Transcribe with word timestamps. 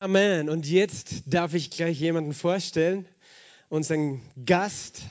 Amen. 0.00 0.48
Und 0.48 0.64
jetzt 0.68 1.22
darf 1.26 1.54
ich 1.54 1.70
gleich 1.70 1.98
jemanden 1.98 2.32
vorstellen, 2.32 3.04
unseren 3.68 4.22
Gast. 4.46 5.02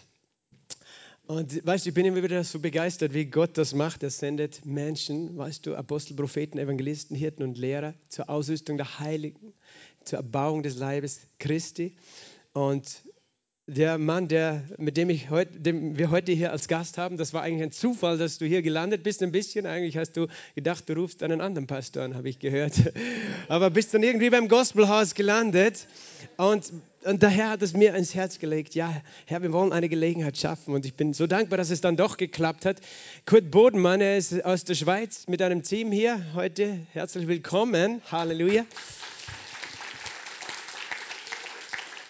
Und 1.25 1.65
weißt 1.65 1.83
du, 1.85 1.89
ich 1.89 1.93
bin 1.93 2.05
immer 2.05 2.23
wieder 2.23 2.41
so 2.45 2.59
begeistert, 2.59 3.13
wie 3.13 3.25
Gott 3.25 3.57
das 3.57 3.73
macht. 3.73 4.01
Er 4.03 4.11
sendet 4.11 4.65
Menschen, 4.65 5.37
weißt 5.37 5.65
du, 5.65 5.75
Apostel, 5.75 6.15
Propheten, 6.15 6.57
Evangelisten, 6.57 7.17
Hirten 7.17 7.43
und 7.43 7.57
Lehrer 7.57 7.95
zur 8.07 8.29
Ausrüstung 8.29 8.77
der 8.77 8.99
Heiligen, 8.99 9.51
zur 10.05 10.19
Erbauung 10.19 10.63
des 10.63 10.77
Leibes 10.77 11.27
Christi. 11.37 11.97
Und 12.53 13.03
der 13.69 13.97
Mann, 13.97 14.29
der, 14.29 14.63
mit 14.77 14.95
dem, 14.95 15.09
ich 15.09 15.29
heut, 15.29 15.49
dem 15.53 15.97
wir 15.97 16.09
heute 16.09 16.31
hier 16.31 16.53
als 16.53 16.69
Gast 16.69 16.97
haben, 16.97 17.17
das 17.17 17.33
war 17.33 17.41
eigentlich 17.43 17.63
ein 17.63 17.71
Zufall, 17.73 18.17
dass 18.17 18.37
du 18.37 18.45
hier 18.45 18.61
gelandet 18.61 19.03
bist. 19.03 19.21
Ein 19.21 19.33
bisschen 19.33 19.65
eigentlich 19.65 19.97
hast 19.97 20.15
du 20.15 20.27
gedacht, 20.55 20.87
du 20.87 20.93
rufst 20.93 21.21
einen 21.21 21.41
anderen 21.41 21.67
Pastor 21.67 22.03
an, 22.03 22.15
habe 22.15 22.29
ich 22.29 22.39
gehört. 22.39 22.73
Aber 23.49 23.69
bist 23.69 23.93
dann 23.93 24.03
irgendwie 24.03 24.29
beim 24.29 24.47
Gospelhaus 24.47 25.15
gelandet. 25.15 25.85
Und, 26.37 26.71
und 27.03 27.21
der 27.21 27.29
Herr 27.29 27.49
hat 27.49 27.61
es 27.61 27.73
mir 27.73 27.93
ins 27.93 28.15
Herz 28.15 28.39
gelegt. 28.39 28.73
Ja, 28.73 29.01
Herr, 29.25 29.41
wir 29.41 29.51
wollen 29.51 29.73
eine 29.73 29.89
Gelegenheit 29.89 30.37
schaffen. 30.37 30.73
Und 30.73 30.85
ich 30.85 30.93
bin 30.93 31.11
so 31.11 31.27
dankbar, 31.27 31.57
dass 31.57 31.69
es 31.69 31.81
dann 31.81 31.97
doch 31.97 32.15
geklappt 32.15 32.65
hat. 32.65 32.77
Kurt 33.25 33.51
Bodenmann, 33.51 33.99
er 33.99 34.17
ist 34.17 34.45
aus 34.45 34.63
der 34.63 34.75
Schweiz 34.75 35.27
mit 35.27 35.41
einem 35.41 35.63
Team 35.63 35.91
hier 35.91 36.25
heute. 36.35 36.79
Herzlich 36.93 37.27
willkommen. 37.27 38.01
Halleluja. 38.09 38.63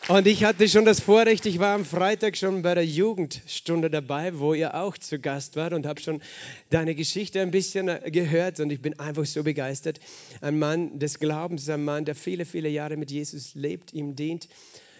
Und 0.07 0.25
ich 0.25 0.45
hatte 0.45 0.69
schon 0.69 0.85
das 0.85 1.01
Vorrecht, 1.01 1.45
ich 1.45 1.59
war 1.59 1.75
am 1.75 1.83
Freitag 1.83 2.37
schon 2.37 2.61
bei 2.61 2.73
der 2.73 2.85
Jugendstunde 2.85 3.89
dabei, 3.89 4.39
wo 4.39 4.53
ihr 4.53 4.73
auch 4.73 4.97
zu 4.97 5.19
Gast 5.19 5.57
wart 5.57 5.73
und 5.73 5.85
habe 5.85 5.99
schon 5.99 6.21
deine 6.69 6.95
Geschichte 6.95 7.41
ein 7.41 7.51
bisschen 7.51 7.89
äh, 7.89 8.09
gehört 8.09 8.61
und 8.61 8.71
ich 8.71 8.81
bin 8.81 8.97
einfach 8.99 9.25
so 9.25 9.43
begeistert. 9.43 9.99
Ein 10.39 10.59
Mann 10.59 10.97
des 10.97 11.19
Glaubens, 11.19 11.67
ein 11.67 11.83
Mann, 11.83 12.05
der 12.05 12.15
viele, 12.15 12.45
viele 12.45 12.69
Jahre 12.69 12.95
mit 12.95 13.11
Jesus 13.11 13.53
lebt, 13.53 13.93
ihm 13.93 14.15
dient, 14.15 14.47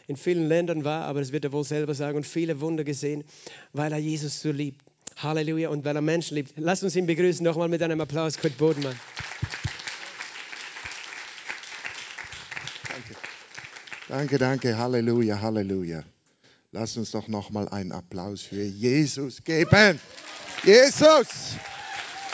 in 0.07 0.17
vielen 0.17 0.49
Ländern 0.49 0.83
war, 0.83 1.05
aber 1.05 1.21
das 1.21 1.31
wird 1.31 1.45
er 1.45 1.53
wohl 1.53 1.63
selber 1.63 1.93
sagen 1.93 2.17
und 2.17 2.27
viele 2.27 2.59
Wunder 2.59 2.83
gesehen, 2.83 3.23
weil 3.71 3.93
er 3.93 3.99
Jesus 3.99 4.41
so 4.41 4.51
liebt. 4.51 4.81
Halleluja 5.15 5.69
und 5.69 5.85
weil 5.85 5.95
er 5.95 6.01
Menschen 6.01 6.35
liebt. 6.35 6.51
Lass 6.57 6.83
uns 6.83 6.97
ihn 6.97 7.05
begrüßen 7.05 7.45
nochmal 7.45 7.69
mit 7.69 7.81
einem 7.81 8.01
Applaus, 8.01 8.37
Kurt 8.37 8.57
Bodenmann. 8.57 8.99
Danke, 14.09 14.37
danke, 14.37 14.77
Halleluja, 14.77 15.41
Halleluja. 15.41 16.03
Lass 16.71 16.95
uns 16.95 17.11
doch 17.11 17.27
nochmal 17.27 17.67
einen 17.67 17.91
Applaus 17.91 18.41
für 18.41 18.63
Jesus 18.63 19.43
geben. 19.43 19.99
Jesus! 20.63 21.27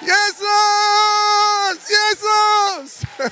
Jesus, 0.01 1.79
Jesus. 1.89 3.01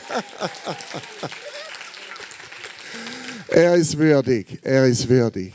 er 3.47 3.75
ist 3.75 3.97
würdig, 3.97 4.59
er 4.63 4.85
ist 4.85 5.07
würdig. 5.07 5.53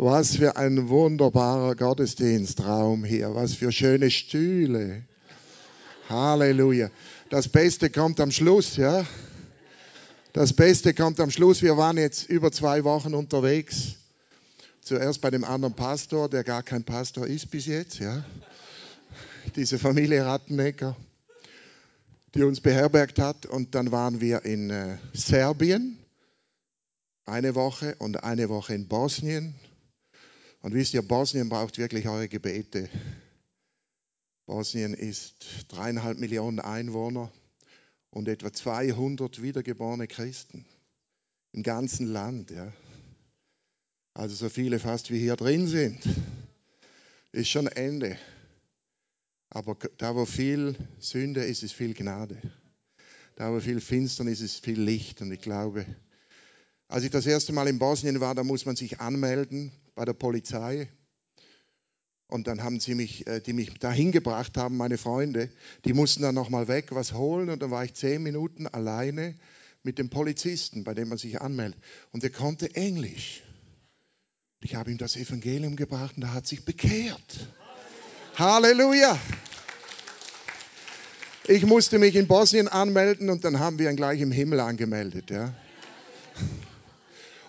Was 0.00 0.36
für 0.36 0.56
ein 0.56 0.88
wunderbarer 0.90 1.74
Gottesdienstraum 1.74 3.04
hier. 3.04 3.34
Was 3.34 3.54
für 3.54 3.72
schöne 3.72 4.12
Stühle. 4.12 5.02
Halleluja. 6.08 6.88
Das 7.30 7.48
Beste 7.48 7.90
kommt 7.90 8.20
am 8.20 8.30
Schluss, 8.30 8.76
ja? 8.76 9.04
Das 10.32 10.52
Beste 10.52 10.94
kommt 10.94 11.18
am 11.18 11.32
Schluss. 11.32 11.62
Wir 11.62 11.76
waren 11.76 11.98
jetzt 11.98 12.30
über 12.30 12.52
zwei 12.52 12.84
Wochen 12.84 13.12
unterwegs. 13.12 13.96
Zuerst 14.82 15.20
bei 15.20 15.32
dem 15.32 15.42
anderen 15.42 15.74
Pastor, 15.74 16.28
der 16.28 16.44
gar 16.44 16.62
kein 16.62 16.84
Pastor 16.84 17.26
ist 17.26 17.50
bis 17.50 17.66
jetzt, 17.66 17.98
ja? 17.98 18.24
Diese 19.56 19.80
Familie 19.80 20.24
Rattenecker, 20.24 20.94
die 22.36 22.44
uns 22.44 22.60
beherbergt 22.60 23.18
hat. 23.18 23.46
Und 23.46 23.74
dann 23.74 23.90
waren 23.90 24.20
wir 24.20 24.44
in 24.44 24.70
äh, 24.70 24.98
Serbien 25.12 25.98
eine 27.26 27.56
Woche 27.56 27.96
und 27.98 28.22
eine 28.22 28.48
Woche 28.48 28.74
in 28.74 28.86
Bosnien 28.86 29.56
und 30.60 30.74
wisst 30.74 30.94
ihr, 30.94 31.02
Bosnien 31.02 31.48
braucht 31.48 31.78
wirklich 31.78 32.08
eure 32.08 32.28
Gebete. 32.28 32.88
Bosnien 34.46 34.94
ist 34.94 35.66
dreieinhalb 35.68 36.18
Millionen 36.18 36.58
Einwohner 36.60 37.30
und 38.10 38.28
etwa 38.28 38.52
200 38.52 39.42
wiedergeborene 39.42 40.08
Christen 40.08 40.64
im 41.52 41.62
ganzen 41.62 42.06
Land. 42.06 42.50
Ja. 42.50 42.72
Also 44.14 44.34
so 44.34 44.48
viele 44.48 44.78
fast 44.78 45.10
wie 45.10 45.18
hier 45.18 45.36
drin 45.36 45.66
sind. 45.66 46.00
Ist 47.32 47.50
schon 47.50 47.66
Ende. 47.66 48.18
Aber 49.50 49.76
da, 49.96 50.14
wo 50.14 50.24
viel 50.24 50.76
Sünde 50.98 51.44
ist, 51.44 51.62
ist 51.62 51.72
viel 51.72 51.94
Gnade. 51.94 52.40
Da, 53.36 53.52
wo 53.52 53.60
viel 53.60 53.80
Finsternis 53.80 54.40
ist, 54.40 54.54
ist 54.54 54.64
viel 54.64 54.80
Licht. 54.80 55.20
Und 55.20 55.30
ich 55.30 55.40
glaube, 55.40 55.86
als 56.88 57.04
ich 57.04 57.10
das 57.10 57.26
erste 57.26 57.52
Mal 57.52 57.68
in 57.68 57.78
Bosnien 57.78 58.20
war, 58.20 58.34
da 58.34 58.42
muss 58.42 58.64
man 58.64 58.74
sich 58.74 59.00
anmelden 59.00 59.72
bei 59.94 60.06
der 60.06 60.14
Polizei. 60.14 60.88
Und 62.26 62.46
dann 62.46 62.62
haben 62.62 62.80
sie 62.80 62.94
mich, 62.94 63.26
äh, 63.26 63.40
die 63.40 63.52
mich 63.52 63.78
dahin 63.78 64.10
gebracht 64.12 64.56
haben, 64.56 64.76
meine 64.76 64.98
Freunde, 64.98 65.50
die 65.84 65.92
mussten 65.92 66.22
dann 66.22 66.34
nochmal 66.34 66.68
weg, 66.68 66.88
was 66.90 67.12
holen. 67.12 67.50
Und 67.50 67.62
dann 67.62 67.70
war 67.70 67.84
ich 67.84 67.94
zehn 67.94 68.22
Minuten 68.22 68.66
alleine 68.66 69.34
mit 69.82 69.98
dem 69.98 70.10
Polizisten, 70.10 70.84
bei 70.84 70.94
dem 70.94 71.08
man 71.08 71.18
sich 71.18 71.40
anmeldet. 71.40 71.80
Und 72.10 72.22
der 72.22 72.30
konnte 72.30 72.74
Englisch. 72.74 73.44
Ich 74.60 74.74
habe 74.74 74.90
ihm 74.90 74.98
das 74.98 75.16
Evangelium 75.16 75.76
gebracht 75.76 76.16
und 76.16 76.22
er 76.24 76.34
hat 76.34 76.46
sich 76.46 76.64
bekehrt. 76.64 77.48
Halleluja! 78.34 79.18
Ich 81.46 81.64
musste 81.64 81.98
mich 81.98 82.14
in 82.14 82.26
Bosnien 82.26 82.68
anmelden 82.68 83.30
und 83.30 83.44
dann 83.44 83.58
haben 83.58 83.78
wir 83.78 83.88
ihn 83.88 83.96
gleich 83.96 84.20
im 84.20 84.32
Himmel 84.32 84.60
angemeldet. 84.60 85.30
Ja. 85.30 85.54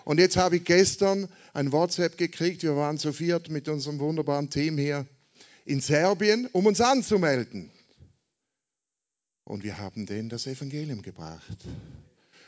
Und 0.04 0.18
jetzt 0.18 0.36
habe 0.36 0.56
ich 0.56 0.64
gestern 0.64 1.28
ein 1.52 1.72
WhatsApp 1.72 2.16
gekriegt. 2.16 2.62
Wir 2.62 2.76
waren 2.76 2.98
zu 2.98 3.12
viert 3.12 3.50
mit 3.50 3.68
unserem 3.68 3.98
wunderbaren 3.98 4.50
Team 4.50 4.78
hier 4.78 5.06
in 5.64 5.80
Serbien, 5.80 6.48
um 6.52 6.66
uns 6.66 6.80
anzumelden. 6.80 7.70
Und 9.44 9.64
wir 9.64 9.78
haben 9.78 10.06
denen 10.06 10.28
das 10.28 10.46
Evangelium 10.46 11.02
gebracht. 11.02 11.66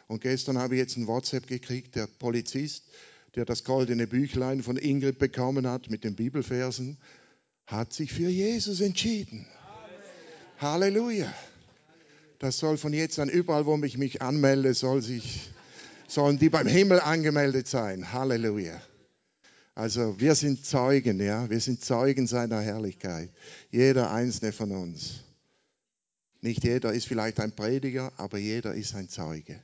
Und 0.07 0.21
gestern 0.21 0.59
habe 0.59 0.75
ich 0.75 0.81
jetzt 0.81 0.97
ein 0.97 1.07
WhatsApp 1.07 1.47
gekriegt, 1.47 1.97
der 1.97 2.07
Polizist, 2.07 2.85
der 3.35 3.45
das 3.45 3.65
goldene 3.65 4.07
Büchlein 4.07 4.63
von 4.63 4.77
Ingrid 4.77 5.19
bekommen 5.19 5.67
hat 5.67 5.91
mit 5.91 6.05
den 6.05 6.15
Bibelversen, 6.15 6.99
hat 7.67 7.93
sich 7.93 8.13
für 8.13 8.29
Jesus 8.29 8.81
entschieden. 8.81 9.47
Halleluja. 10.59 11.33
Das 12.39 12.59
soll 12.59 12.77
von 12.77 12.93
jetzt 12.93 13.19
an 13.19 13.29
überall, 13.29 13.67
wo 13.67 13.77
ich 13.85 13.99
mich 13.99 14.21
anmelde, 14.21 14.75
soll 14.75 15.01
sich 15.01 15.51
sollen 16.09 16.39
die 16.39 16.49
beim 16.49 16.67
Himmel 16.67 17.01
angemeldet 17.01 17.69
sein. 17.69 18.13
Halleluja. 18.13 18.81
Also 19.75 20.21
wir 20.21 20.35
sind 20.35 20.67
Zeugen, 20.67 21.21
ja, 21.21 21.49
wir 21.49 21.61
sind 21.61 21.83
Zeugen 21.83 22.27
seiner 22.27 22.61
Herrlichkeit. 22.61 23.31
Jeder 23.71 24.11
einzelne 24.11 24.53
von 24.53 24.71
uns. 24.73 25.21
Nicht 26.43 26.65
jeder 26.65 26.93
ist 26.93 27.07
vielleicht 27.07 27.41
ein 27.41 27.53
Prediger, 27.53 28.13
aber 28.17 28.37
jeder 28.39 28.75
ist 28.75 28.95
ein 28.95 29.09
Zeuge. 29.09 29.61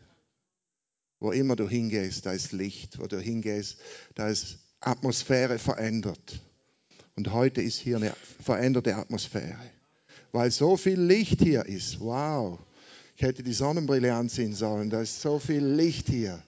Wo 1.21 1.32
immer 1.32 1.56
du 1.56 1.69
hingehst, 1.69 2.25
da 2.26 2.32
ist 2.32 2.53
Licht. 2.53 2.99
Wo 3.00 3.06
du 3.06 3.20
hingehst, 3.20 3.78
da 4.15 4.28
ist 4.28 4.59
Atmosphäre 4.81 5.59
verändert. 5.59 6.41
Und 7.16 7.32
heute 7.32 7.60
ist 7.60 7.78
hier 7.78 7.97
eine 7.97 8.15
veränderte 8.43 8.94
Atmosphäre. 8.94 9.59
Weil 10.31 10.53
so 10.53 10.76
viel 10.76 11.00
Licht 11.00 11.43
hier 11.43 11.66
ist. 11.66 11.99
Wow. 11.99 12.60
Ich 13.19 13.23
hätte 13.25 13.43
die 13.43 13.53
Sonnenbrille 13.53 14.15
anziehen 14.15 14.55
sollen. 14.55 14.91
Da 14.91 15.01
ist 15.01 15.21
so 15.21 15.41
viel 15.41 15.65
Licht 15.65 16.09
hier. 16.09 16.41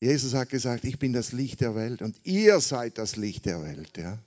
Jesus 0.00 0.34
hat 0.34 0.48
gesagt, 0.48 0.82
ich 0.82 0.98
bin 0.98 1.12
das 1.12 1.30
Licht 1.30 1.60
der 1.60 1.76
Welt 1.76 2.02
und 2.02 2.16
ihr 2.24 2.58
seid 2.58 2.98
das 2.98 3.14
Licht 3.14 3.46
der 3.46 3.62
Welt. 3.62 3.96
Ja? 3.96 4.18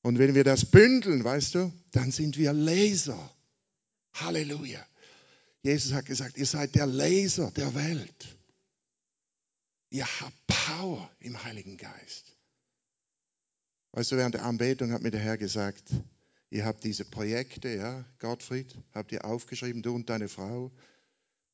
Und 0.00 0.18
wenn 0.18 0.34
wir 0.34 0.42
das 0.42 0.64
bündeln, 0.64 1.22
weißt 1.22 1.54
du, 1.54 1.72
dann 1.90 2.12
sind 2.12 2.38
wir 2.38 2.54
Laser. 2.54 3.30
Halleluja. 4.14 4.82
Jesus 5.62 5.92
hat 5.92 6.06
gesagt, 6.06 6.38
ihr 6.38 6.46
seid 6.46 6.74
der 6.76 6.86
Laser 6.86 7.50
der 7.50 7.74
Welt. 7.74 8.38
Ihr 9.90 10.06
habt 10.06 10.46
Power 10.46 11.10
im 11.18 11.44
Heiligen 11.44 11.76
Geist. 11.76 12.24
Weißt 13.92 14.12
du, 14.12 14.16
während 14.16 14.34
der 14.34 14.46
Anbetung 14.46 14.92
hat 14.92 15.02
mir 15.02 15.10
der 15.10 15.20
Herr 15.20 15.36
gesagt, 15.36 15.90
Ihr 16.50 16.64
habt 16.64 16.82
diese 16.82 17.04
Projekte, 17.04 17.68
ja, 17.68 18.04
Gottfried, 18.18 18.74
habt 18.92 19.12
ihr 19.12 19.24
aufgeschrieben, 19.24 19.82
du 19.82 19.94
und 19.94 20.10
deine 20.10 20.28
Frau. 20.28 20.72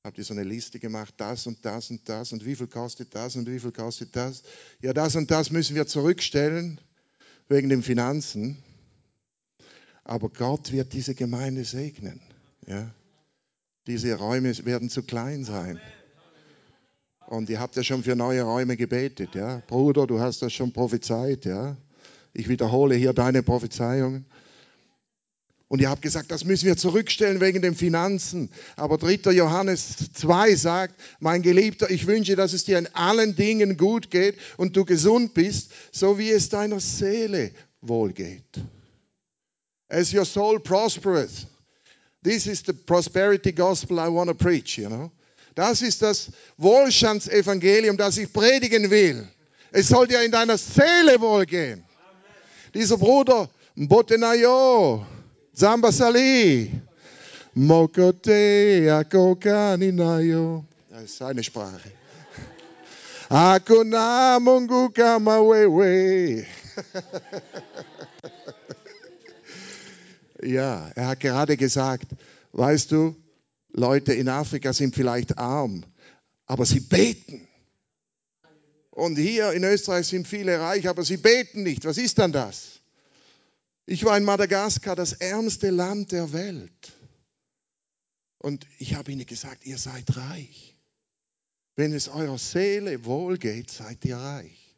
Habt 0.02 0.16
ihr 0.16 0.24
so 0.24 0.32
eine 0.32 0.44
Liste 0.44 0.78
gemacht, 0.78 1.14
das 1.18 1.46
und 1.46 1.64
das 1.64 1.90
und 1.90 2.08
das 2.08 2.32
und 2.32 2.46
wie 2.46 2.56
viel 2.56 2.68
kostet 2.68 3.14
das 3.14 3.36
und 3.36 3.46
wie 3.50 3.58
viel 3.58 3.72
kostet 3.72 4.16
das? 4.16 4.42
Ja, 4.80 4.94
das 4.94 5.16
und 5.16 5.30
das 5.30 5.50
müssen 5.50 5.74
wir 5.74 5.86
zurückstellen 5.86 6.80
wegen 7.48 7.68
den 7.68 7.82
Finanzen. 7.82 8.56
Aber 10.04 10.30
Gott 10.30 10.72
wird 10.72 10.92
diese 10.92 11.14
Gemeinde 11.14 11.64
segnen. 11.64 12.20
Ja. 12.66 12.90
Diese 13.86 14.14
Räume 14.14 14.56
werden 14.64 14.88
zu 14.88 15.02
klein 15.02 15.44
sein. 15.44 15.80
Und 17.26 17.50
ihr 17.50 17.60
habt 17.60 17.76
ja 17.76 17.82
schon 17.82 18.04
für 18.04 18.16
neue 18.16 18.42
Räume 18.44 18.76
gebetet, 18.76 19.34
ja. 19.34 19.60
Bruder, 19.66 20.06
du 20.06 20.20
hast 20.20 20.40
das 20.42 20.52
schon 20.52 20.72
prophezeit, 20.72 21.44
ja. 21.44 21.76
Ich 22.32 22.48
wiederhole 22.48 22.94
hier 22.94 23.12
deine 23.12 23.42
Prophezeiungen. 23.42 24.24
Und 25.68 25.80
ihr 25.80 25.90
habt 25.90 26.02
gesagt, 26.02 26.30
das 26.30 26.44
müssen 26.44 26.66
wir 26.66 26.76
zurückstellen 26.76 27.40
wegen 27.40 27.60
den 27.60 27.74
Finanzen. 27.74 28.50
Aber 28.76 28.98
3. 28.98 29.32
Johannes 29.32 30.12
2 30.14 30.54
sagt, 30.54 30.94
mein 31.18 31.42
Geliebter, 31.42 31.90
ich 31.90 32.06
wünsche, 32.06 32.36
dass 32.36 32.52
es 32.52 32.64
dir 32.64 32.78
in 32.78 32.86
allen 32.94 33.34
Dingen 33.34 33.76
gut 33.76 34.10
geht 34.10 34.36
und 34.58 34.76
du 34.76 34.84
gesund 34.84 35.34
bist, 35.34 35.72
so 35.90 36.18
wie 36.18 36.30
es 36.30 36.50
deiner 36.50 36.78
Seele 36.78 37.50
wohlgeht. 37.80 38.44
As 39.88 40.12
your 40.12 40.24
soul 40.24 40.60
prospereth. 40.60 41.46
This 42.22 42.46
is 42.46 42.62
the 42.64 42.72
prosperity 42.72 43.52
gospel 43.52 43.98
I 43.98 44.08
want 44.08 44.28
to 44.28 44.34
preach, 44.34 44.78
you 44.78 44.88
know. 44.88 45.10
Das 45.54 45.80
ist 45.80 46.02
das 46.02 46.30
Wohlstandsevangelium, 46.58 47.96
das 47.96 48.18
ich 48.18 48.32
predigen 48.32 48.90
will. 48.90 49.26
Es 49.72 49.88
soll 49.88 50.06
dir 50.06 50.22
in 50.22 50.30
deiner 50.30 50.58
Seele 50.58 51.20
wohlgehen. 51.20 51.84
Dieser 52.74 52.98
Bruder, 52.98 53.48
Mbotenayo, 55.56 55.60
Zambasali, 55.60 56.70
Mokote, 57.54 58.90
Akokaninayo. 58.92 60.64
Das 60.90 61.04
ist 61.04 61.16
seine 61.18 61.42
Sprache. 61.42 61.90
Akuna 63.30 64.38
Mungu 64.40 64.90
kama 64.90 65.40
wewe. 65.40 66.46
Ja, 70.42 70.92
er 70.94 71.08
hat 71.08 71.20
gerade 71.20 71.56
gesagt, 71.56 72.08
weißt 72.52 72.92
du, 72.92 73.16
Leute 73.72 74.12
in 74.12 74.28
Afrika 74.28 74.74
sind 74.74 74.94
vielleicht 74.94 75.38
arm, 75.38 75.82
aber 76.44 76.66
sie 76.66 76.80
beten. 76.80 77.48
Und 78.90 79.16
hier 79.16 79.52
in 79.52 79.64
Österreich 79.64 80.06
sind 80.06 80.28
viele 80.28 80.60
reich, 80.60 80.88
aber 80.88 81.04
sie 81.04 81.16
beten 81.16 81.62
nicht. 81.62 81.86
Was 81.86 81.96
ist 81.96 82.18
dann 82.18 82.32
das? 82.32 82.75
Ich 83.86 84.04
war 84.04 84.18
in 84.18 84.24
Madagaskar, 84.24 84.96
das 84.96 85.12
ärmste 85.12 85.70
Land 85.70 86.10
der 86.10 86.32
Welt. 86.32 86.92
Und 88.38 88.66
ich 88.78 88.94
habe 88.94 89.12
ihnen 89.12 89.26
gesagt, 89.26 89.64
ihr 89.64 89.78
seid 89.78 90.16
reich. 90.16 90.76
Wenn 91.76 91.92
es 91.92 92.08
eurer 92.08 92.38
Seele 92.38 93.04
wohlgeht, 93.04 93.70
seid 93.70 94.04
ihr 94.04 94.16
reich. 94.16 94.74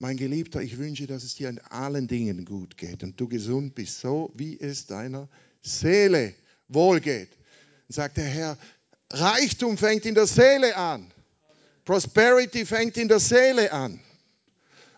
Mein 0.00 0.16
Geliebter, 0.16 0.62
ich 0.62 0.78
wünsche, 0.78 1.06
dass 1.06 1.22
es 1.22 1.34
dir 1.34 1.48
in 1.48 1.58
allen 1.60 2.08
Dingen 2.08 2.44
gut 2.44 2.76
geht 2.76 3.02
und 3.02 3.20
du 3.20 3.28
gesund 3.28 3.74
bist, 3.74 4.00
so 4.00 4.32
wie 4.34 4.58
es 4.58 4.86
deiner 4.86 5.28
Seele 5.62 6.34
wohlgeht. 6.68 7.30
Und 7.88 7.94
sagt 7.94 8.16
der 8.16 8.24
Herr, 8.24 8.58
Reichtum 9.10 9.78
fängt 9.78 10.06
in 10.06 10.14
der 10.14 10.26
Seele 10.26 10.76
an. 10.76 11.10
Prosperity 11.84 12.66
fängt 12.66 12.96
in 12.96 13.08
der 13.08 13.20
Seele 13.20 13.72
an. 13.72 14.00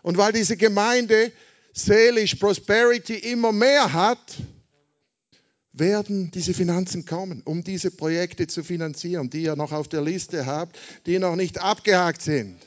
Und 0.01 0.17
weil 0.17 0.33
diese 0.33 0.57
Gemeinde 0.57 1.31
seelisch 1.73 2.35
Prosperity 2.35 3.15
immer 3.15 3.51
mehr 3.51 3.93
hat, 3.93 4.37
werden 5.73 6.31
diese 6.31 6.53
Finanzen 6.53 7.05
kommen, 7.05 7.41
um 7.45 7.63
diese 7.63 7.91
Projekte 7.91 8.47
zu 8.47 8.63
finanzieren, 8.63 9.29
die 9.29 9.43
ihr 9.43 9.55
noch 9.55 9.71
auf 9.71 9.87
der 9.87 10.01
Liste 10.01 10.45
habt, 10.45 10.77
die 11.05 11.17
noch 11.17 11.35
nicht 11.35 11.59
abgehakt 11.59 12.21
sind. 12.21 12.57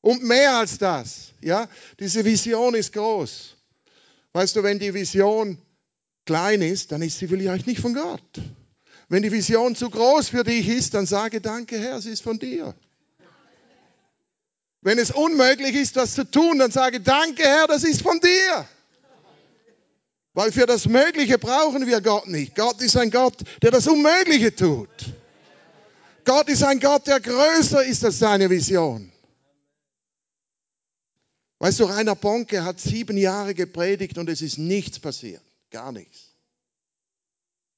Und 0.00 0.22
mehr 0.22 0.56
als 0.56 0.78
das, 0.78 1.32
ja, 1.40 1.68
diese 1.98 2.24
Vision 2.24 2.74
ist 2.74 2.92
groß. 2.92 3.56
Weißt 4.32 4.56
du, 4.56 4.62
wenn 4.62 4.78
die 4.78 4.94
Vision 4.94 5.58
klein 6.24 6.62
ist, 6.62 6.92
dann 6.92 7.02
ist 7.02 7.18
sie 7.18 7.28
vielleicht 7.28 7.66
nicht 7.66 7.80
von 7.80 7.94
Gott. 7.94 8.40
Wenn 9.08 9.24
die 9.24 9.32
Vision 9.32 9.74
zu 9.74 9.90
groß 9.90 10.28
für 10.28 10.44
dich 10.44 10.68
ist, 10.68 10.94
dann 10.94 11.04
sage 11.04 11.40
Danke, 11.40 11.78
Herr, 11.78 12.00
sie 12.00 12.10
ist 12.10 12.22
von 12.22 12.38
dir. 12.38 12.74
Wenn 14.82 14.98
es 14.98 15.10
unmöglich 15.10 15.74
ist, 15.74 15.96
das 15.96 16.14
zu 16.14 16.24
tun, 16.24 16.58
dann 16.58 16.70
sage 16.70 17.00
Danke, 17.00 17.42
Herr, 17.42 17.66
das 17.66 17.84
ist 17.84 18.02
von 18.02 18.18
dir. 18.20 18.68
Weil 20.32 20.52
für 20.52 20.66
das 20.66 20.86
Mögliche 20.86 21.38
brauchen 21.38 21.86
wir 21.86 22.00
Gott 22.00 22.28
nicht. 22.28 22.54
Gott 22.54 22.80
ist 22.80 22.96
ein 22.96 23.10
Gott, 23.10 23.36
der 23.62 23.72
das 23.72 23.86
Unmögliche 23.86 24.54
tut. 24.54 24.88
Gott 26.24 26.48
ist 26.48 26.62
ein 26.62 26.80
Gott, 26.80 27.06
der 27.06 27.20
größer 27.20 27.84
ist 27.84 28.04
als 28.04 28.20
seine 28.20 28.48
Vision. 28.48 29.10
Weißt 31.58 31.80
du, 31.80 31.84
Rainer 31.84 32.14
Bonke 32.14 32.64
hat 32.64 32.80
sieben 32.80 33.18
Jahre 33.18 33.54
gepredigt 33.54 34.16
und 34.16 34.30
es 34.30 34.40
ist 34.40 34.56
nichts 34.56 34.98
passiert. 34.98 35.42
Gar 35.70 35.92
nichts. 35.92 36.30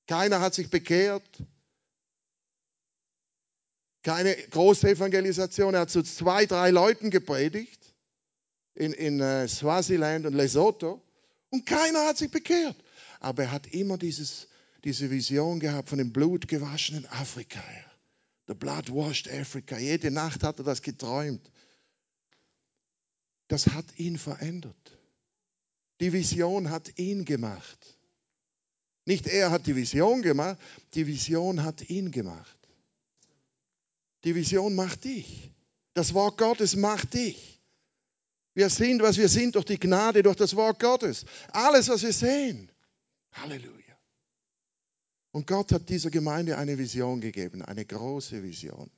Keiner 0.07 0.41
hat 0.41 0.55
sich 0.55 0.71
bekehrt. 0.71 1.25
Keine 4.03 4.35
große 4.35 4.91
Evangelisation. 4.91 5.75
Er 5.75 5.81
hat 5.81 5.91
zu 5.91 6.03
zwei, 6.03 6.47
drei 6.47 6.71
Leuten 6.71 7.11
gepredigt 7.11 7.81
in, 8.75 8.93
in 8.93 9.21
uh, 9.21 9.47
Swaziland 9.47 10.27
und 10.27 10.35
Lesotho 10.35 11.03
und 11.51 11.67
keiner 11.67 12.07
hat 12.07 12.19
sich 12.19 12.31
bekehrt. 12.31 12.77
Aber 13.21 13.45
er 13.45 13.53
hat 13.53 13.69
immer 13.69 13.99
dieses, 13.99 14.49
diese 14.85 15.11
Vision 15.11 15.61
gehabt 15.61 15.89
von 15.89 15.99
dem 15.99 16.13
blutgewaschenen 16.13 17.07
Afrika. 17.07 17.63
The 18.49 18.55
blood 18.55 18.91
washed 18.91 19.31
Africa. 19.31 19.79
Jede 19.79 20.11
Nacht 20.11 20.43
hat 20.43 20.59
er 20.59 20.65
das 20.65 20.83
geträumt 20.83 21.49
das 23.53 23.67
hat 23.67 23.99
ihn 23.99 24.17
verändert. 24.17 24.99
Die 26.01 26.15
Vision 26.15 26.71
hat 26.71 26.99
ihn 26.99 27.27
gemacht. 27.27 27.99
Nicht 29.05 29.27
er 29.27 29.51
hat 29.51 29.67
die 29.67 29.77
Vision 29.77 30.23
gemacht, 30.23 30.59
die 30.95 31.07
Vision 31.07 31.63
hat 31.63 31.91
ihn 31.91 32.13
gemacht. 32.13 32.57
Die 34.25 34.35
Vision 34.35 34.75
macht 34.75 35.05
dich. 35.05 35.51
Das 35.95 36.15
Wort 36.15 36.39
Gottes 36.39 36.77
macht 36.77 37.15
dich. 37.15 37.61
Wir 38.55 38.69
sind, 38.69 39.03
was 39.03 39.17
wir 39.17 39.29
sind, 39.29 39.55
durch 39.55 39.65
die 39.65 39.79
Gnade, 39.79 40.23
durch 40.23 40.37
das 40.37 40.57
Wort 40.57 40.79
Gottes. 40.79 41.25
Alles, 41.53 41.89
was 41.89 42.03
wir 42.03 42.13
sehen. 42.13 42.71
Halleluja. 43.33 43.97
Und 45.33 45.47
Gott 45.47 45.73
hat 45.73 45.89
dieser 45.89 46.11
Gemeinde 46.11 46.59
eine 46.59 46.79
Vision 46.79 47.21
gegeben, 47.21 47.63
eine 47.63 47.85
große 47.85 48.43
Vision. 48.43 48.91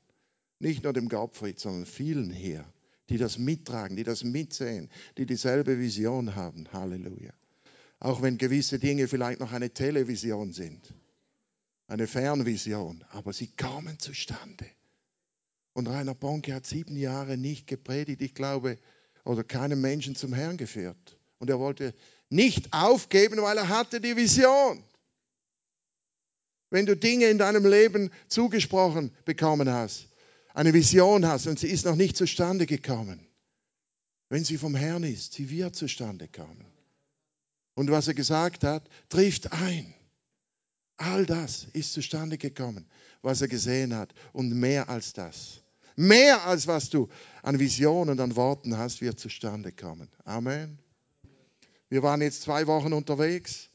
Nicht 0.59 0.83
nur 0.83 0.93
dem 0.93 1.09
Gottfried, 1.09 1.61
sondern 1.61 1.87
vielen 1.87 2.31
hier 2.31 2.65
die 3.09 3.19
das 3.19 3.39
mittragen, 3.39 3.97
die 3.97 4.05
das 4.05 4.25
mitsehen, 4.25 4.91
die 5.19 5.27
dieselbe 5.27 5.79
Vision 5.79 6.35
haben. 6.35 6.67
Halleluja. 6.73 7.33
Auch 8.01 8.23
wenn 8.23 8.39
gewisse 8.39 8.79
Dinge 8.79 9.09
vielleicht 9.09 9.41
noch 9.41 9.53
eine 9.53 9.71
Television 9.71 10.53
sind, 10.53 10.95
eine 11.87 12.07
Fernvision, 12.07 13.05
aber 13.11 13.33
sie 13.33 13.49
kommen 13.49 13.99
zustande. 13.99 14.67
Und 15.75 15.89
Rainer 15.89 16.15
Bonke 16.15 16.55
hat 16.55 16.67
sieben 16.67 16.97
Jahre 16.97 17.37
nicht 17.37 17.67
gepredigt, 17.67 18.23
ich 18.23 18.35
glaube, 18.35 18.79
oder 19.25 19.45
keinen 19.45 19.81
Menschen 19.81 20.15
zum 20.15 20.33
Herrn 20.33 20.57
geführt. 20.57 21.19
Und 21.39 21.51
er 21.51 21.59
wollte 21.59 21.95
nicht 22.31 22.73
aufgeben, 22.73 23.43
weil 23.43 23.59
er 23.59 23.69
hatte 23.69 24.01
die 24.01 24.17
Vision. 24.17 24.83
Wenn 26.71 26.87
du 26.87 26.97
Dinge 26.97 27.27
in 27.27 27.39
deinem 27.39 27.67
Leben 27.67 28.11
zugesprochen 28.29 29.13
bekommen 29.25 29.69
hast, 29.69 30.09
eine 30.55 30.73
Vision 30.73 31.27
hast 31.27 31.47
und 31.47 31.59
sie 31.59 31.69
ist 31.69 31.85
noch 31.85 31.97
nicht 31.97 32.17
zustande 32.17 32.67
gekommen, 32.67 33.27
wenn 34.29 34.45
sie 34.45 34.59
vom 34.59 34.75
Herrn 34.75 35.03
ist, 35.03 35.35
sie 35.35 35.51
wird 35.51 35.77
zustande 35.77 36.29
kommen. 36.29 36.65
Und 37.75 37.91
was 37.91 38.09
er 38.09 38.15
gesagt 38.15 38.63
hat, 38.63 38.89
trifft 39.09 39.53
ein. 39.53 39.93
All 40.97 41.27
das 41.27 41.65
ist 41.73 41.93
zustande 41.93 42.39
gekommen, 42.39 42.87
was 43.21 43.41
er 43.41 43.49
gesehen 43.49 43.95
hat. 43.95 44.15
Und 44.33 44.55
mehr 44.55 44.89
als 44.89 45.13
das. 45.13 45.64
Mehr 45.97 46.45
als 46.47 46.67
was 46.67 46.91
du 46.91 47.09
an 47.43 47.59
Visionen 47.59 48.11
und 48.11 48.21
an 48.21 48.37
Worten 48.37 48.77
hast, 48.77 49.01
wird 49.01 49.21
zustande 49.21 49.73
kommen. 49.73 50.09
Amen. 50.25 50.79
Wir 51.89 52.03
waren 52.03 52.21
jetzt 52.21 52.43
zwei 52.43 52.67
Wochen 52.67 52.93
unterwegs 52.93 53.71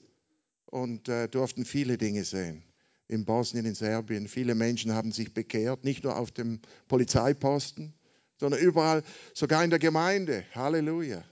und 0.65 1.07
äh, 1.07 1.27
durften 1.27 1.65
viele 1.65 1.97
Dinge 1.97 2.23
sehen 2.23 2.63
in 3.09 3.25
Bosnien, 3.25 3.65
in 3.65 3.75
Serbien. 3.75 4.27
Viele 4.27 4.55
Menschen 4.55 4.93
haben 4.93 5.11
sich 5.11 5.33
bekehrt, 5.33 5.83
nicht 5.83 6.03
nur 6.03 6.15
auf 6.15 6.31
dem 6.31 6.59
Polizeiposten, 6.87 7.93
sondern 8.39 8.61
überall, 8.61 9.03
sogar 9.33 9.63
in 9.63 9.71
der 9.71 9.79
Gemeinde. 9.79 10.45
Halleluja. 10.53 11.23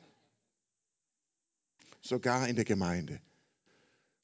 Sogar 2.01 2.47
in 2.47 2.55
der 2.55 2.65
Gemeinde. 2.65 3.21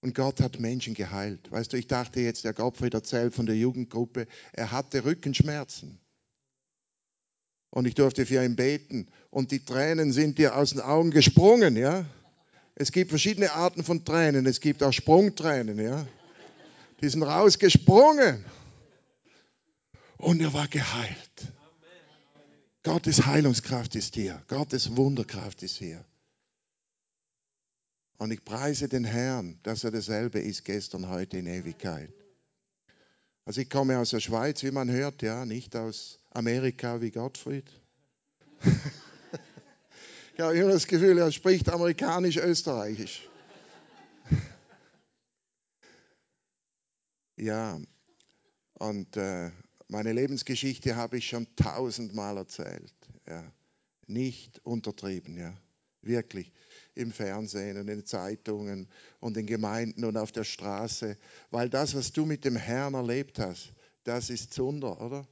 Und 0.02 0.16
Gott 0.16 0.42
hat 0.42 0.60
Menschen 0.60 0.96
geheilt. 0.96 1.50
Weißt 1.52 1.72
du, 1.72 1.78
ich 1.78 1.88
dachte 1.88 2.20
jetzt, 2.20 2.44
der 2.44 2.54
Gottfried 2.54 2.94
erzählt 2.94 3.34
von 3.34 3.46
der 3.46 3.56
Jugendgruppe, 3.56 4.28
er 4.52 4.72
hatte 4.72 5.06
Rückenschmerzen. 5.06 6.00
Und 7.74 7.88
ich 7.88 7.96
durfte 7.96 8.28
für 8.28 8.46
ihn 8.46 8.56
beten. 8.56 9.08
Und 9.32 9.50
die 9.50 9.66
Tränen 9.66 10.12
sind 10.12 10.38
dir 10.38 10.56
aus 10.56 10.70
den 10.70 10.82
Augen 10.82 11.10
gesprungen, 11.10 11.76
ja. 11.76 12.06
Es 12.76 12.92
gibt 12.92 13.10
verschiedene 13.10 13.52
Arten 13.52 13.84
von 13.84 14.06
Tränen. 14.06 14.46
Es 14.46 14.60
gibt 14.62 14.84
auch 14.84 14.92
Sprungtränen, 14.92 15.80
ja. 15.80 16.06
Die 17.02 17.10
sind 17.10 17.24
rausgesprungen. 17.24 18.46
Und 20.18 20.40
er 20.40 20.54
war 20.54 20.68
geheilt. 20.68 21.48
Gottes 22.84 23.26
Heilungskraft 23.26 23.96
ist 23.96 24.14
hier. 24.14 24.40
Gottes 24.48 24.96
Wunderkraft 24.96 25.64
ist 25.64 25.78
hier. 25.78 26.06
Und 28.20 28.30
ich 28.30 28.46
preise 28.46 28.88
den 28.88 29.04
Herrn, 29.04 29.58
dass 29.64 29.84
er 29.84 29.90
dasselbe 29.90 30.40
ist 30.40 30.64
gestern, 30.64 31.10
heute 31.10 31.40
in 31.40 31.48
Ewigkeit. 31.48 32.14
Also 33.46 33.62
ich 33.62 33.70
komme 33.72 33.98
aus 33.98 34.12
der 34.12 34.20
Schweiz, 34.20 34.62
wie 34.62 34.70
man 34.70 34.92
hört, 34.92 35.24
ja, 35.24 35.44
nicht 35.48 35.76
aus 35.76 36.20
Amerika 36.34 37.00
wie 37.02 37.12
Gottfried. 37.12 37.70
Ich 40.36 40.40
habe 40.40 40.58
immer 40.58 40.72
das 40.72 40.88
Gefühl, 40.88 41.20
er 41.20 41.32
spricht 41.32 41.70
amerikanisch-österreichisch. 41.70 43.30
ja, 47.36 47.80
und 48.80 49.16
äh, 49.16 49.52
meine 49.90 50.12
Lebensgeschichte 50.12 50.96
habe 50.96 51.20
ich 51.20 51.28
schon 51.28 51.46
tausendmal 51.56 52.38
erzählt. 52.38 52.94
Ja. 53.28 53.44
Nicht 54.08 54.60
untertrieben, 54.66 55.38
ja. 55.38 55.54
Wirklich. 56.02 56.52
Im 56.96 57.12
Fernsehen 57.12 57.78
und 57.78 57.88
in 57.88 58.00
den 58.00 58.06
Zeitungen 58.06 58.90
und 59.20 59.38
in 59.38 59.46
Gemeinden 59.46 60.04
und 60.04 60.18
auf 60.18 60.32
der 60.32 60.44
Straße. 60.46 61.16
Weil 61.52 61.70
das, 61.70 61.94
was 61.94 62.12
du 62.12 62.26
mit 62.26 62.44
dem 62.44 62.56
Herrn 62.56 62.96
erlebt 62.96 63.38
hast, 63.38 63.72
das 64.04 64.32
ist 64.32 64.52
Zunder, 64.52 65.00
oder? 65.00 65.28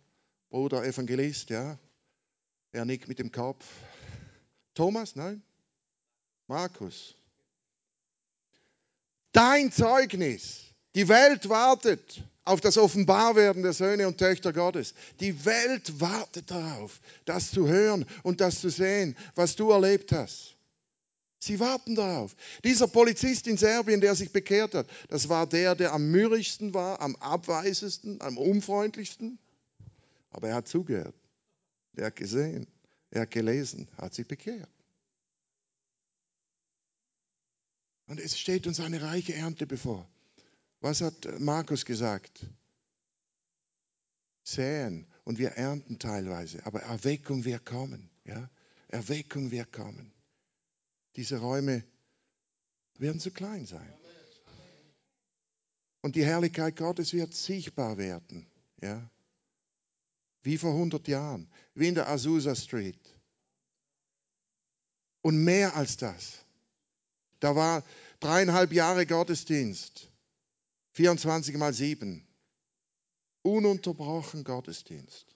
Bruder 0.51 0.83
Evangelist, 0.83 1.49
ja. 1.49 1.79
Er 2.73 2.83
nickt 2.83 3.07
mit 3.07 3.19
dem 3.19 3.31
Kopf. 3.31 3.65
Thomas, 4.75 5.15
nein? 5.15 5.41
Markus. 6.47 7.15
Dein 9.31 9.71
Zeugnis. 9.71 10.65
Die 10.93 11.07
Welt 11.07 11.47
wartet 11.47 12.21
auf 12.43 12.59
das 12.59 12.77
Offenbarwerden 12.77 13.63
der 13.63 13.71
Söhne 13.71 14.09
und 14.09 14.17
Töchter 14.17 14.51
Gottes. 14.51 14.93
Die 15.21 15.45
Welt 15.45 16.01
wartet 16.01 16.51
darauf, 16.51 16.99
das 17.23 17.51
zu 17.51 17.69
hören 17.69 18.05
und 18.23 18.41
das 18.41 18.59
zu 18.59 18.69
sehen, 18.69 19.15
was 19.35 19.55
du 19.55 19.71
erlebt 19.71 20.11
hast. 20.11 20.57
Sie 21.39 21.61
warten 21.61 21.95
darauf. 21.95 22.35
Dieser 22.65 22.87
Polizist 22.87 23.47
in 23.47 23.55
Serbien, 23.55 24.01
der 24.01 24.15
sich 24.15 24.33
bekehrt 24.33 24.75
hat, 24.75 24.87
das 25.07 25.29
war 25.29 25.47
der, 25.47 25.75
der 25.75 25.93
am 25.93 26.11
mürrischsten 26.11 26.73
war, 26.73 26.99
am 26.99 27.15
abweisesten, 27.15 28.19
am 28.19 28.37
unfreundlichsten. 28.37 29.39
Aber 30.31 30.49
er 30.49 30.55
hat 30.55 30.67
zugehört. 30.67 31.15
Er 31.93 32.07
hat 32.07 32.15
gesehen, 32.15 32.67
er 33.09 33.21
hat 33.21 33.31
gelesen, 33.31 33.87
hat 33.97 34.13
sich 34.13 34.27
bekehrt. 34.27 34.69
Und 38.07 38.19
es 38.19 38.37
steht 38.37 38.67
uns 38.67 38.79
eine 38.79 39.01
reiche 39.01 39.33
Ernte 39.35 39.67
bevor. 39.67 40.09
Was 40.79 41.01
hat 41.01 41.39
Markus 41.39 41.85
gesagt? 41.85 42.45
Säen 44.43 45.05
und 45.23 45.37
wir 45.37 45.51
ernten 45.51 45.99
teilweise, 45.99 46.65
aber 46.65 46.81
Erweckung 46.81 47.45
wird 47.45 47.65
kommen. 47.65 48.09
Ja? 48.25 48.49
Erweckung 48.87 49.51
wird 49.51 49.71
kommen. 49.71 50.11
Diese 51.15 51.37
Räume 51.37 51.83
werden 52.97 53.19
zu 53.19 53.31
klein 53.31 53.65
sein. 53.65 53.93
Und 56.01 56.15
die 56.15 56.25
Herrlichkeit 56.25 56.75
Gottes 56.77 57.13
wird 57.13 57.33
sichtbar 57.33 57.97
werden. 57.97 58.47
Ja? 58.81 59.09
Wie 60.43 60.57
vor 60.57 60.71
100 60.71 61.07
Jahren, 61.07 61.49
wie 61.75 61.87
in 61.87 61.95
der 61.95 62.09
Azusa 62.09 62.55
Street. 62.55 62.99
Und 65.21 65.43
mehr 65.43 65.75
als 65.75 65.97
das. 65.97 66.43
Da 67.39 67.55
war 67.55 67.83
dreieinhalb 68.19 68.71
Jahre 68.71 69.05
Gottesdienst. 69.05 70.09
24 70.93 71.57
mal 71.57 71.73
7. 71.73 72.25
Ununterbrochen 73.43 74.43
Gottesdienst. 74.43 75.35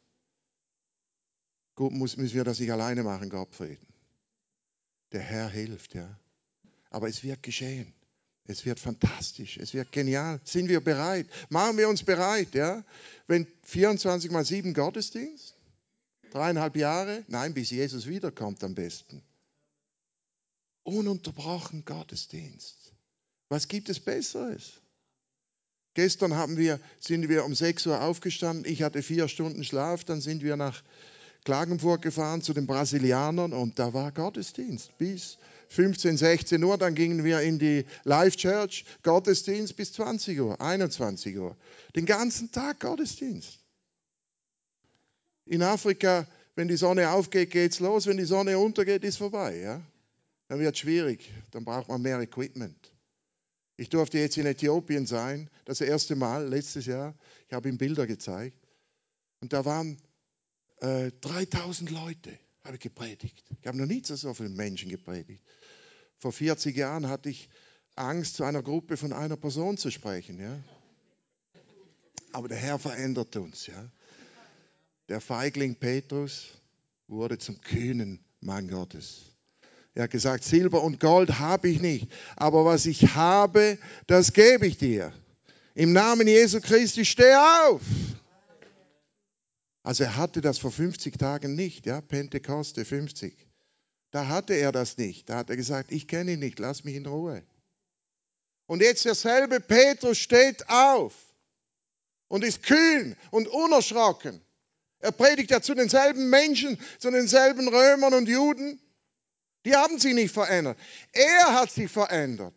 Gut, 1.75 1.91
müssen 1.91 2.33
wir 2.33 2.43
das 2.43 2.59
nicht 2.59 2.71
alleine 2.71 3.03
machen, 3.03 3.29
Gottfrieden. 3.29 3.87
Der 5.11 5.21
Herr 5.21 5.49
hilft, 5.49 5.93
ja. 5.93 6.19
Aber 6.89 7.09
es 7.09 7.23
wird 7.23 7.43
geschehen. 7.43 7.93
Es 8.47 8.65
wird 8.65 8.79
fantastisch. 8.79 9.57
Es 9.57 9.73
wird 9.73 9.91
genial. 9.91 10.39
Sind 10.43 10.69
wir 10.69 10.79
bereit? 10.79 11.27
Machen 11.49 11.77
wir 11.77 11.89
uns 11.89 12.03
bereit, 12.03 12.53
ja? 12.53 12.83
Wenn 13.27 13.47
24 13.63 14.29
mal 14.31 14.45
7 14.45 14.73
Gottesdienst? 14.73 15.55
Dreieinhalb 16.31 16.75
Jahre? 16.75 17.23
Nein, 17.27 17.53
bis 17.53 17.71
Jesus 17.71 18.07
wiederkommt 18.07 18.63
am 18.63 18.75
besten. 18.75 19.23
Ununterbrochen 20.83 21.85
Gottesdienst. 21.85 22.93
Was 23.49 23.67
gibt 23.67 23.89
es 23.89 23.99
Besseres? 23.99 24.73
Gestern 25.95 26.35
haben 26.35 26.57
wir, 26.57 26.79
sind 26.99 27.29
wir 27.29 27.45
um 27.45 27.55
6 27.55 27.87
Uhr 27.87 28.01
aufgestanden. 28.01 28.71
Ich 28.71 28.83
hatte 28.83 29.01
vier 29.01 29.27
Stunden 29.27 29.63
Schlaf. 29.63 30.03
Dann 30.03 30.21
sind 30.21 30.43
wir 30.43 30.55
nach 30.55 30.83
Klagenfurt 31.45 32.01
gefahren 32.01 32.41
zu 32.41 32.53
den 32.53 32.67
Brasilianern 32.67 33.53
und 33.53 33.79
da 33.79 33.93
war 33.93 34.11
Gottesdienst 34.11 34.97
bis 34.97 35.37
15, 35.69 36.17
16 36.17 36.63
Uhr. 36.63 36.77
Dann 36.77 36.95
gingen 36.95 37.23
wir 37.23 37.41
in 37.41 37.59
die 37.59 37.85
Live 38.03 38.35
Church, 38.35 38.85
Gottesdienst 39.03 39.75
bis 39.75 39.93
20 39.93 40.39
Uhr, 40.39 40.59
21 40.59 41.37
Uhr. 41.37 41.55
Den 41.95 42.05
ganzen 42.05 42.51
Tag 42.51 42.79
Gottesdienst. 42.79 43.59
In 45.45 45.61
Afrika, 45.61 46.27
wenn 46.55 46.67
die 46.67 46.77
Sonne 46.77 47.11
aufgeht, 47.11 47.51
geht's 47.51 47.79
los. 47.79 48.07
Wenn 48.07 48.17
die 48.17 48.25
Sonne 48.25 48.57
untergeht, 48.57 49.03
ist 49.03 49.17
vorbei. 49.17 49.59
Ja? 49.59 49.81
Dann 50.47 50.59
wird 50.59 50.73
es 50.73 50.79
schwierig. 50.79 51.29
Dann 51.51 51.65
braucht 51.65 51.89
man 51.89 52.01
mehr 52.01 52.19
Equipment. 52.19 52.91
Ich 53.77 53.89
durfte 53.89 54.19
jetzt 54.19 54.37
in 54.37 54.45
Äthiopien 54.45 55.05
sein, 55.05 55.49
das 55.65 55.81
erste 55.81 56.15
Mal 56.15 56.47
letztes 56.47 56.85
Jahr. 56.85 57.13
Ich 57.47 57.53
habe 57.53 57.67
ihm 57.67 57.77
Bilder 57.77 58.07
gezeigt. 58.07 58.57
Und 59.41 59.51
da 59.51 59.65
waren 59.65 59.97
äh, 60.79 61.11
3000 61.21 61.91
Leute, 61.91 62.37
habe 62.65 62.75
ich 62.75 62.81
gepredigt. 62.81 63.43
Ich 63.61 63.67
habe 63.67 63.77
noch 63.77 63.85
nie 63.85 64.01
zu 64.01 64.15
so 64.15 64.33
vielen 64.33 64.55
Menschen 64.55 64.89
gepredigt. 64.89 65.43
Vor 66.17 66.31
40 66.31 66.75
Jahren 66.75 67.07
hatte 67.07 67.29
ich 67.29 67.49
Angst, 67.95 68.35
zu 68.35 68.43
einer 68.43 68.63
Gruppe 68.63 68.97
von 68.97 69.13
einer 69.13 69.37
Person 69.37 69.77
zu 69.77 69.91
sprechen. 69.91 70.39
Ja? 70.39 70.59
Aber 72.31 72.47
der 72.47 72.57
Herr 72.57 72.79
verändert 72.79 73.35
uns. 73.35 73.67
Ja? 73.67 73.89
Der 75.07 75.21
Feigling 75.21 75.75
Petrus 75.75 76.47
wurde 77.07 77.37
zum 77.37 77.61
kühnen 77.61 78.19
Mann 78.41 78.67
Gottes. 78.67 79.21
Er 79.93 80.03
hat 80.03 80.11
gesagt, 80.11 80.43
Silber 80.43 80.83
und 80.83 80.99
Gold 80.99 81.39
habe 81.39 81.69
ich 81.69 81.79
nicht, 81.79 82.11
aber 82.35 82.65
was 82.65 82.85
ich 82.85 83.15
habe, 83.15 83.77
das 84.07 84.33
gebe 84.33 84.67
ich 84.67 84.77
dir. 84.77 85.13
Im 85.73 85.93
Namen 85.93 86.27
Jesu 86.27 86.59
Christi, 86.59 87.05
steh 87.05 87.33
auf. 87.33 87.81
Also 89.85 90.03
er 90.03 90.15
hatte 90.15 90.41
das 90.41 90.57
vor 90.57 90.71
50 90.71 91.19
Tagen 91.19 91.53
nicht, 91.53 91.85
ja, 91.85 92.01
Pentekoste 92.01 92.85
50. 92.85 93.37
Da 94.09 94.27
hatte 94.27 94.55
er 94.55 94.71
das 94.71 94.97
nicht. 94.97 95.29
Da 95.29 95.37
hat 95.37 95.51
er 95.51 95.57
gesagt, 95.57 95.91
ich 95.91 96.07
kenne 96.07 96.33
ihn 96.33 96.39
nicht, 96.39 96.57
lass 96.57 96.83
mich 96.83 96.95
in 96.95 97.05
Ruhe. 97.05 97.43
Und 98.65 98.81
jetzt 98.81 99.05
derselbe 99.05 99.59
Petrus 99.59 100.17
steht 100.17 100.67
auf 100.69 101.13
und 102.29 102.43
ist 102.43 102.63
kühn 102.63 103.15
und 103.29 103.47
unerschrocken. 103.47 104.41
Er 105.01 105.11
predigt 105.11 105.51
ja 105.51 105.61
zu 105.61 105.75
denselben 105.75 106.31
Menschen, 106.31 106.79
zu 106.97 107.11
denselben 107.11 107.67
Römern 107.67 108.15
und 108.15 108.27
Juden. 108.27 108.81
Die 109.65 109.75
haben 109.75 109.99
sich 109.99 110.15
nicht 110.15 110.33
verändert. 110.33 110.79
Er 111.11 111.53
hat 111.53 111.69
sich 111.69 111.91
verändert. 111.91 112.55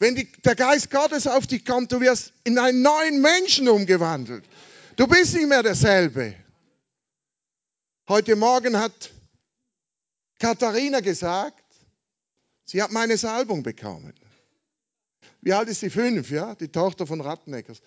Wenn 0.00 0.16
die, 0.16 0.32
der 0.42 0.56
Geist 0.56 0.90
Gottes 0.90 1.28
auf 1.28 1.46
dich 1.46 1.64
kommt, 1.64 1.92
du 1.92 2.00
wirst 2.00 2.32
in 2.42 2.58
einen 2.58 2.82
neuen 2.82 3.20
Menschen 3.20 3.68
umgewandelt. 3.68 4.44
Du 4.96 5.08
bist 5.08 5.34
nicht 5.34 5.48
mehr 5.48 5.62
derselbe. 5.62 6.36
Heute 8.08 8.36
Morgen 8.36 8.78
hat 8.78 9.12
Katharina 10.38 11.00
gesagt, 11.00 11.64
sie 12.64 12.80
hat 12.80 12.92
meine 12.92 13.16
Salbung 13.16 13.64
bekommen. 13.64 14.12
Wie 15.40 15.52
alt 15.52 15.68
ist 15.68 15.80
sie? 15.80 15.90
Fünf, 15.90 16.30
ja? 16.30 16.54
Die 16.54 16.68
Tochter 16.68 17.08
von 17.08 17.20
Ratteneckers. 17.20 17.82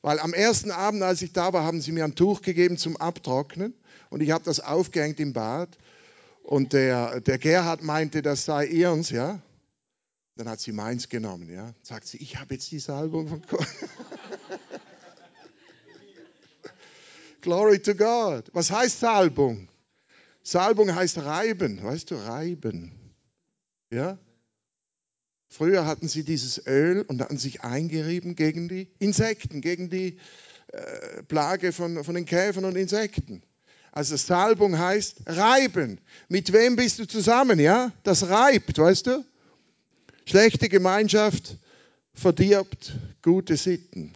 Weil 0.00 0.18
am 0.18 0.32
ersten 0.32 0.70
Abend, 0.70 1.02
als 1.02 1.20
ich 1.20 1.32
da 1.32 1.52
war, 1.52 1.64
haben 1.64 1.82
sie 1.82 1.92
mir 1.92 2.04
ein 2.04 2.14
Tuch 2.14 2.40
gegeben 2.40 2.78
zum 2.78 2.96
Abtrocknen 2.96 3.74
und 4.08 4.22
ich 4.22 4.30
habe 4.30 4.44
das 4.44 4.60
aufgehängt 4.60 5.20
im 5.20 5.34
Bad. 5.34 5.76
Und 6.42 6.72
der, 6.72 7.20
der 7.20 7.38
Gerhard 7.38 7.82
meinte, 7.82 8.22
das 8.22 8.44
sei 8.44 8.66
ihrens, 8.66 9.10
ja. 9.10 9.42
Dann 10.36 10.48
hat 10.48 10.60
sie 10.60 10.72
meins 10.72 11.08
genommen, 11.08 11.50
ja. 11.50 11.74
Sagt 11.82 12.06
sie, 12.06 12.16
ich 12.18 12.38
habe 12.38 12.54
jetzt 12.54 12.70
die 12.70 12.78
Salbung 12.78 13.28
von 13.28 13.42
Gott. 13.42 13.66
Glory 17.46 17.78
to 17.78 17.94
God. 17.94 18.50
Was 18.54 18.72
heißt 18.72 18.98
Salbung? 18.98 19.68
Salbung 20.42 20.92
heißt 20.92 21.18
reiben, 21.18 21.80
weißt 21.80 22.10
du, 22.10 22.16
reiben. 22.16 22.90
Ja? 23.88 24.18
Früher 25.46 25.86
hatten 25.86 26.08
sie 26.08 26.24
dieses 26.24 26.66
Öl 26.66 27.02
und 27.02 27.20
hatten 27.20 27.38
sich 27.38 27.62
eingerieben 27.62 28.34
gegen 28.34 28.66
die 28.66 28.88
Insekten, 28.98 29.60
gegen 29.60 29.90
die 29.90 30.18
äh, 30.72 31.22
Plage 31.22 31.70
von, 31.70 32.02
von 32.02 32.16
den 32.16 32.24
Käfern 32.24 32.64
und 32.64 32.74
Insekten. 32.74 33.44
Also 33.92 34.16
Salbung 34.16 34.76
heißt 34.76 35.20
reiben. 35.26 36.00
Mit 36.28 36.52
wem 36.52 36.74
bist 36.74 36.98
du 36.98 37.06
zusammen? 37.06 37.60
Ja, 37.60 37.92
das 38.02 38.28
reibt, 38.28 38.76
weißt 38.76 39.06
du? 39.06 39.24
Schlechte 40.24 40.68
Gemeinschaft 40.68 41.58
verdirbt 42.12 42.96
gute 43.22 43.56
Sitten. 43.56 44.14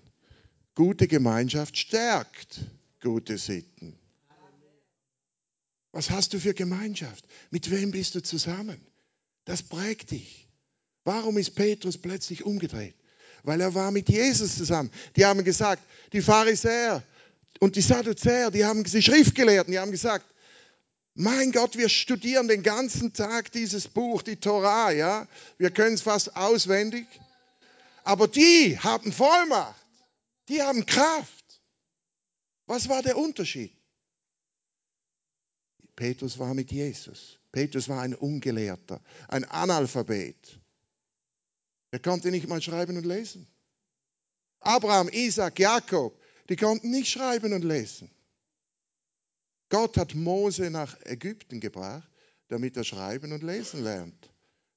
Gute 0.74 1.06
Gemeinschaft 1.06 1.78
stärkt 1.78 2.66
gute 3.00 3.38
Sitten. 3.38 3.98
Was 5.92 6.10
hast 6.10 6.32
du 6.32 6.38
für 6.38 6.54
Gemeinschaft? 6.54 7.24
Mit 7.50 7.70
wem 7.70 7.90
bist 7.90 8.14
du 8.14 8.22
zusammen? 8.22 8.80
Das 9.44 9.62
prägt 9.62 10.12
dich. 10.12 10.48
Warum 11.04 11.38
ist 11.38 11.54
Petrus 11.56 11.98
plötzlich 11.98 12.44
umgedreht? 12.44 12.94
Weil 13.42 13.60
er 13.60 13.74
war 13.74 13.90
mit 13.90 14.08
Jesus 14.08 14.56
zusammen. 14.56 14.90
Die 15.16 15.24
haben 15.24 15.42
gesagt, 15.44 15.82
die 16.12 16.20
Pharisäer, 16.20 17.02
und 17.58 17.76
die 17.76 17.80
Sadduzäer, 17.80 18.50
die 18.50 18.64
haben, 18.64 18.84
die 18.84 19.02
Schriftgelehrten, 19.02 19.72
die 19.72 19.78
haben 19.78 19.90
gesagt, 19.90 20.24
Mein 21.14 21.50
Gott, 21.52 21.76
wir 21.76 21.88
studieren 21.88 22.48
den 22.48 22.62
ganzen 22.62 23.12
Tag 23.12 23.50
dieses 23.52 23.88
Buch, 23.88 24.22
die 24.22 24.36
Torah, 24.36 24.92
ja. 24.92 25.26
Wir 25.58 25.70
können 25.70 25.94
es 25.94 26.02
fast 26.02 26.36
auswendig. 26.36 27.06
Aber 28.04 28.28
die 28.28 28.78
haben 28.78 29.12
Vollmacht. 29.12 29.74
Die 30.48 30.62
haben 30.62 30.86
Kraft. 30.86 31.39
Was 32.70 32.88
war 32.88 33.02
der 33.02 33.16
Unterschied? 33.18 33.72
Petrus 35.96 36.38
war 36.38 36.54
mit 36.54 36.70
Jesus. 36.70 37.40
Petrus 37.50 37.88
war 37.88 38.00
ein 38.00 38.14
Ungelehrter, 38.14 39.02
ein 39.26 39.44
Analphabet. 39.44 40.60
Er 41.90 41.98
konnte 41.98 42.30
nicht 42.30 42.46
mal 42.46 42.62
schreiben 42.62 42.96
und 42.96 43.06
lesen. 43.06 43.48
Abraham, 44.60 45.08
Isaac, 45.08 45.58
Jakob, 45.58 46.16
die 46.48 46.54
konnten 46.54 46.92
nicht 46.92 47.10
schreiben 47.10 47.52
und 47.54 47.64
lesen. 47.64 48.08
Gott 49.68 49.96
hat 49.96 50.14
Mose 50.14 50.70
nach 50.70 50.96
Ägypten 51.06 51.58
gebracht, 51.58 52.08
damit 52.46 52.76
er 52.76 52.84
schreiben 52.84 53.32
und 53.32 53.42
lesen 53.42 53.82
lernt, 53.82 54.30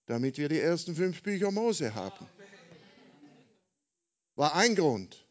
damit 0.07 0.39
wir 0.39 0.50
die 0.50 0.59
ersten 0.59 0.95
fünf 0.95 1.21
Bücher 1.21 1.51
Mose 1.51 1.93
haben. 1.93 2.25
War 4.33 4.55
ein 4.55 4.73
Grund. 4.73 5.27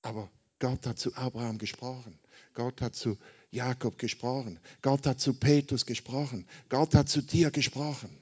Aber 0.00 0.30
Gott 0.58 0.86
hat 0.86 0.98
zu 0.98 1.14
Abraham 1.14 1.58
gesprochen. 1.58 2.18
Gott 2.54 2.80
hat 2.80 2.94
zu 2.94 3.18
Jakob 3.50 3.98
gesprochen. 3.98 4.58
Gott 4.82 5.06
hat 5.06 5.20
zu 5.20 5.34
Petrus 5.34 5.84
gesprochen. 5.86 6.46
Gott 6.68 6.94
hat 6.94 7.08
zu 7.08 7.22
dir 7.22 7.50
gesprochen. 7.50 8.16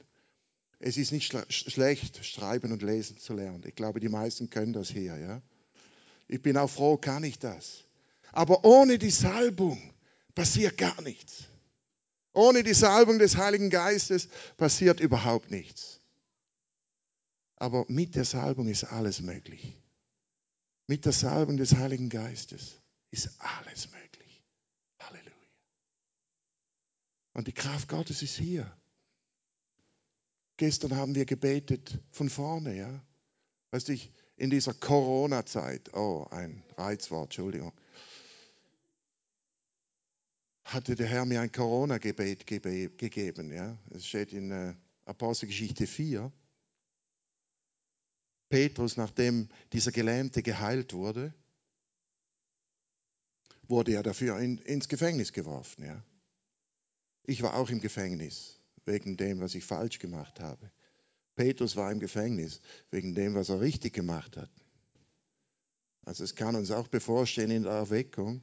Es 0.81 0.97
ist 0.97 1.12
nicht 1.12 1.33
schlecht, 1.50 2.25
schreiben 2.25 2.73
und 2.73 2.83
lesen 2.83 3.19
zu 3.19 3.33
lernen. 3.35 3.62
Ich 3.67 3.75
glaube, 3.75 4.00
die 4.00 4.09
meisten 4.09 4.50
können 4.50 4.73
das 4.73 4.91
hier. 4.91 5.17
Ja? 5.17 5.43
Ich 6.29 6.43
bin 6.43 6.57
auch 6.57 6.69
froh, 6.69 6.97
kann 6.97 7.25
ich 7.25 7.38
das. 7.38 7.85
Aber 8.33 8.64
ohne 8.64 8.99
die 8.99 9.11
Salbung 9.11 9.81
passiert 10.35 10.76
gar 10.76 11.00
nichts. 11.03 11.45
Ohne 12.33 12.64
die 12.64 12.75
Salbung 12.75 13.21
des 13.21 13.37
Heiligen 13.37 13.71
Geistes 13.71 14.29
passiert 14.57 14.99
überhaupt 14.99 15.53
nichts. 15.53 16.00
Aber 17.57 17.85
mit 17.88 18.17
der 18.17 18.25
Salbung 18.25 18.69
ist 18.69 18.85
alles 18.85 19.21
möglich. 19.21 19.73
Mit 20.87 21.05
der 21.07 21.12
Salbung 21.12 21.57
des 21.57 21.75
Heiligen 21.76 22.11
Geistes 22.11 22.81
ist 23.11 23.31
alles 23.38 23.91
möglich. 23.91 24.45
Halleluja. 25.00 25.33
Und 27.33 27.47
die 27.47 27.53
Kraft 27.53 27.88
Gottes 27.88 28.23
ist 28.23 28.37
hier. 28.37 28.71
Gestern 30.57 30.95
haben 30.95 31.14
wir 31.14 31.25
gebetet 31.25 31.99
von 32.11 32.29
vorne, 32.29 32.76
ja. 32.76 33.05
Weißt 33.71 33.88
du, 33.88 33.99
in 34.37 34.50
dieser 34.50 34.75
Corona-Zeit, 34.75 35.95
oh, 35.95 36.26
ein 36.31 36.62
Reizwort, 36.76 37.25
Entschuldigung, 37.25 37.73
hatte 40.64 40.95
der 40.95 41.07
Herr 41.07 41.25
mir 41.25 41.41
ein 41.41 41.50
Corona-Gebet 41.50 42.47
gegeben, 42.47 43.53
ja. 43.53 43.79
Es 43.91 44.07
steht 44.07 44.33
in 44.33 44.50
äh, 44.50 44.75
Apostelgeschichte 45.07 45.87
4. 45.87 46.31
Petrus, 48.49 48.97
nachdem 48.97 49.49
dieser 49.73 49.93
Gelähmte 49.93 50.43
geheilt 50.43 50.93
wurde, 50.93 51.35
wurde 53.69 53.95
er 53.95 54.03
dafür 54.03 54.39
in, 54.39 54.59
ins 54.59 54.89
Gefängnis 54.89 55.33
geworfen, 55.33 55.85
ja. 55.85 56.05
Ich 57.27 57.43
war 57.43 57.55
auch 57.55 57.71
im 57.71 57.81
Gefängnis 57.81 58.61
wegen 58.85 59.17
dem, 59.17 59.41
was 59.41 59.55
ich 59.55 59.65
falsch 59.65 59.99
gemacht 59.99 60.41
habe. 60.41 60.71
Petrus 61.37 61.75
war 61.75 61.91
im 61.91 62.01
Gefängnis 62.01 62.61
wegen 62.91 63.15
dem, 63.15 63.35
was 63.35 63.49
er 63.49 63.61
richtig 63.61 63.95
gemacht 63.95 64.37
hat. 64.37 64.51
Also 66.05 66.23
es 66.23 66.35
kann 66.35 66.55
uns 66.55 66.71
auch 66.71 66.89
bevorstehen 66.89 67.51
in 67.51 67.63
der 67.63 67.73
Erweckung, 67.73 68.43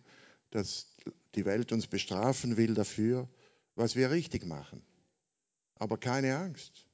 dass 0.49 0.87
die 1.35 1.45
Welt 1.45 1.71
uns 1.71 1.87
bestrafen 1.87 2.57
will 2.57 2.73
dafür, 2.73 3.29
was 3.75 3.95
wir 3.95 4.11
richtig 4.11 4.45
machen. 4.45 4.81
Aber 5.75 5.97
keine 5.97 6.37
Angst, 6.37 6.87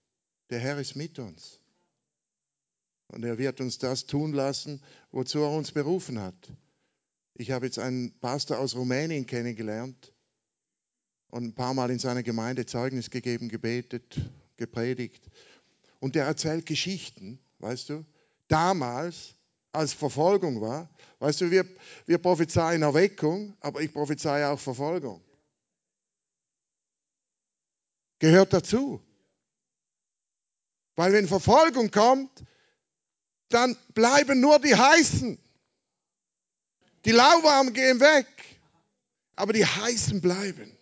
der 0.50 0.60
Herr 0.60 0.78
ist 0.80 0.96
mit 0.96 1.20
uns. 1.20 1.60
Und 3.08 3.24
er 3.24 3.38
wird 3.38 3.62
uns 3.62 3.78
das 3.78 4.06
tun 4.06 4.34
lassen, 4.34 4.82
wozu 5.12 5.40
er 5.40 5.52
uns 5.52 5.72
berufen 5.72 6.20
hat. 6.20 6.36
Ich 7.34 7.52
habe 7.52 7.66
jetzt 7.66 7.80
einen 7.80 8.18
Pastor 8.20 8.60
aus 8.60 8.76
Rumänien 8.76 9.26
kennengelernt, 9.26 10.14
und 11.30 11.44
ein 11.44 11.54
paar 11.54 11.74
Mal 11.74 11.92
in 11.92 12.00
seiner 12.00 12.24
Gemeinde 12.24 12.66
Zeugnis 12.66 13.10
gegeben, 13.10 13.50
gebetet, 13.50 14.20
gepredigt. 14.56 15.30
Und 16.00 16.16
der 16.16 16.26
erzählt 16.26 16.66
Geschichten, 16.66 17.40
weißt 17.60 17.90
du, 17.90 18.06
damals, 18.48 19.36
als 19.74 19.94
Verfolgung 19.94 20.62
war. 20.62 20.90
Weißt 21.20 21.42
du, 21.42 21.52
wir, 21.52 21.66
wir 22.06 22.18
prophezeien 22.18 22.82
Erweckung, 22.82 23.56
aber 23.60 23.82
ich 23.82 23.94
prophezeie 23.94 24.50
auch 24.50 24.60
Verfolgung. 24.60 25.22
Gehört 28.20 28.54
dazu. 28.54 29.02
Weil 30.96 31.14
wenn 31.14 31.28
Verfolgung 31.28 31.92
kommt, 31.92 32.44
dann 33.50 33.78
bleiben 33.94 34.40
nur 34.40 34.60
die 34.60 34.76
Heißen. 34.76 35.38
Die 37.06 37.12
Lauwarmen 37.12 37.74
gehen 37.74 38.00
weg, 38.00 38.28
aber 39.36 39.54
die 39.54 39.66
Heißen 39.66 40.22
bleiben. 40.22 40.76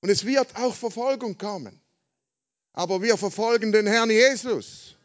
Und 0.00 0.10
es 0.10 0.24
wird 0.26 0.56
auch 0.56 0.74
Verfolgung 0.74 1.38
kommen. 1.38 1.80
Aber 2.72 3.02
wir 3.02 3.16
verfolgen 3.16 3.72
den 3.72 3.86
Herrn 3.86 4.10
Jesus. 4.10 4.96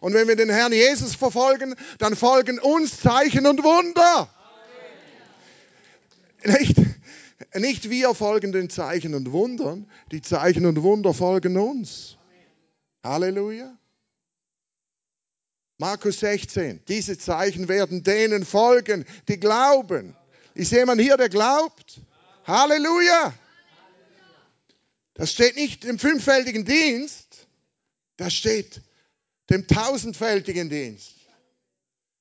Und 0.00 0.14
wenn 0.14 0.26
wir 0.26 0.36
den 0.36 0.48
Herrn 0.48 0.72
Jesus 0.72 1.14
verfolgen, 1.14 1.76
dann 1.98 2.16
folgen 2.16 2.58
uns 2.58 3.00
Zeichen 3.00 3.46
und 3.46 3.62
Wunder. 3.62 4.28
Nicht, 6.44 6.76
nicht 7.54 7.90
wir 7.90 8.14
folgen 8.14 8.50
den 8.50 8.68
Zeichen 8.68 9.14
und 9.14 9.30
Wundern, 9.30 9.88
die 10.10 10.22
Zeichen 10.22 10.66
und 10.66 10.82
Wunder 10.82 11.14
folgen 11.14 11.56
uns. 11.56 12.16
Halleluja. 13.04 13.76
Markus 15.82 16.20
16, 16.20 16.80
diese 16.86 17.18
Zeichen 17.18 17.66
werden 17.66 18.04
denen 18.04 18.44
folgen, 18.44 19.04
die 19.26 19.40
glauben. 19.40 20.14
Ist 20.54 20.70
jemand 20.70 21.00
hier, 21.00 21.16
der 21.16 21.28
glaubt? 21.28 22.00
Halleluja. 22.44 23.34
Das 25.14 25.32
steht 25.32 25.56
nicht 25.56 25.84
im 25.84 25.98
fünffältigen 25.98 26.64
Dienst, 26.64 27.48
das 28.16 28.32
steht 28.32 28.80
dem 29.50 29.66
tausendfältigen 29.66 30.70
Dienst. 30.70 31.14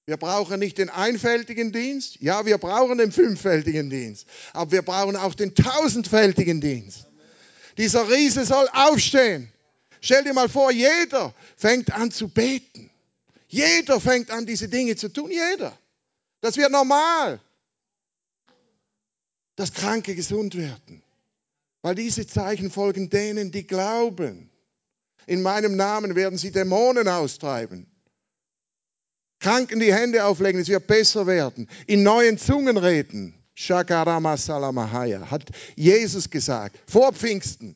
Wir 0.08 0.18
brauchen 0.18 0.58
nicht 0.58 0.80
den 0.80 0.90
einfältigen 0.90 1.72
Dienst, 1.72 2.20
ja, 2.20 2.48
wir 2.48 2.58
brauchen 2.58 2.98
den 2.98 3.12
fünffältigen 3.12 3.92
Dienst, 3.92 4.26
aber 4.54 4.72
wir 4.72 4.82
brauchen 4.82 5.16
auch 5.16 5.36
den 5.36 5.54
tausendfältigen 5.54 6.62
Dienst. 6.62 7.06
Dieser 7.78 8.10
Riese 8.10 8.44
soll 8.44 8.68
aufstehen. 8.74 9.54
Stell 10.02 10.24
dir 10.24 10.34
mal 10.34 10.50
vor, 10.50 10.72
jeder 10.72 11.36
fängt 11.58 11.94
an 11.94 12.10
zu 12.10 12.28
beten. 12.28 12.91
Jeder 13.52 14.00
fängt 14.00 14.32
an, 14.32 14.46
diese 14.46 14.70
Dinge 14.70 14.96
zu 14.96 15.10
tun. 15.10 15.30
Jeder. 15.30 15.78
Das 16.40 16.56
wird 16.56 16.72
normal, 16.72 17.42
dass 19.58 19.74
Kranke 19.74 20.16
gesund 20.16 20.56
werden. 20.56 21.04
Weil 21.82 21.96
diese 21.96 22.26
Zeichen 22.26 22.72
folgen 22.72 23.10
denen, 23.10 23.52
die 23.52 23.68
glauben. 23.68 24.50
In 25.28 25.42
meinem 25.42 25.76
Namen 25.76 26.16
werden 26.16 26.38
sie 26.38 26.52
Dämonen 26.52 27.10
austreiben. 27.10 27.88
Kranken 29.40 29.82
die 29.82 29.94
Hände 29.94 30.24
auflegen, 30.24 30.62
es 30.62 30.70
wird 30.70 30.88
besser 30.88 31.28
werden. 31.28 31.68
In 31.88 32.04
neuen 32.04 32.38
Zungen 32.38 32.78
reden. 32.78 33.36
Shakarama 33.54 34.38
Salamahaya, 34.38 35.30
hat 35.30 35.50
Jesus 35.76 36.30
gesagt. 36.30 36.80
Vor 36.90 37.12
Pfingsten. 37.12 37.76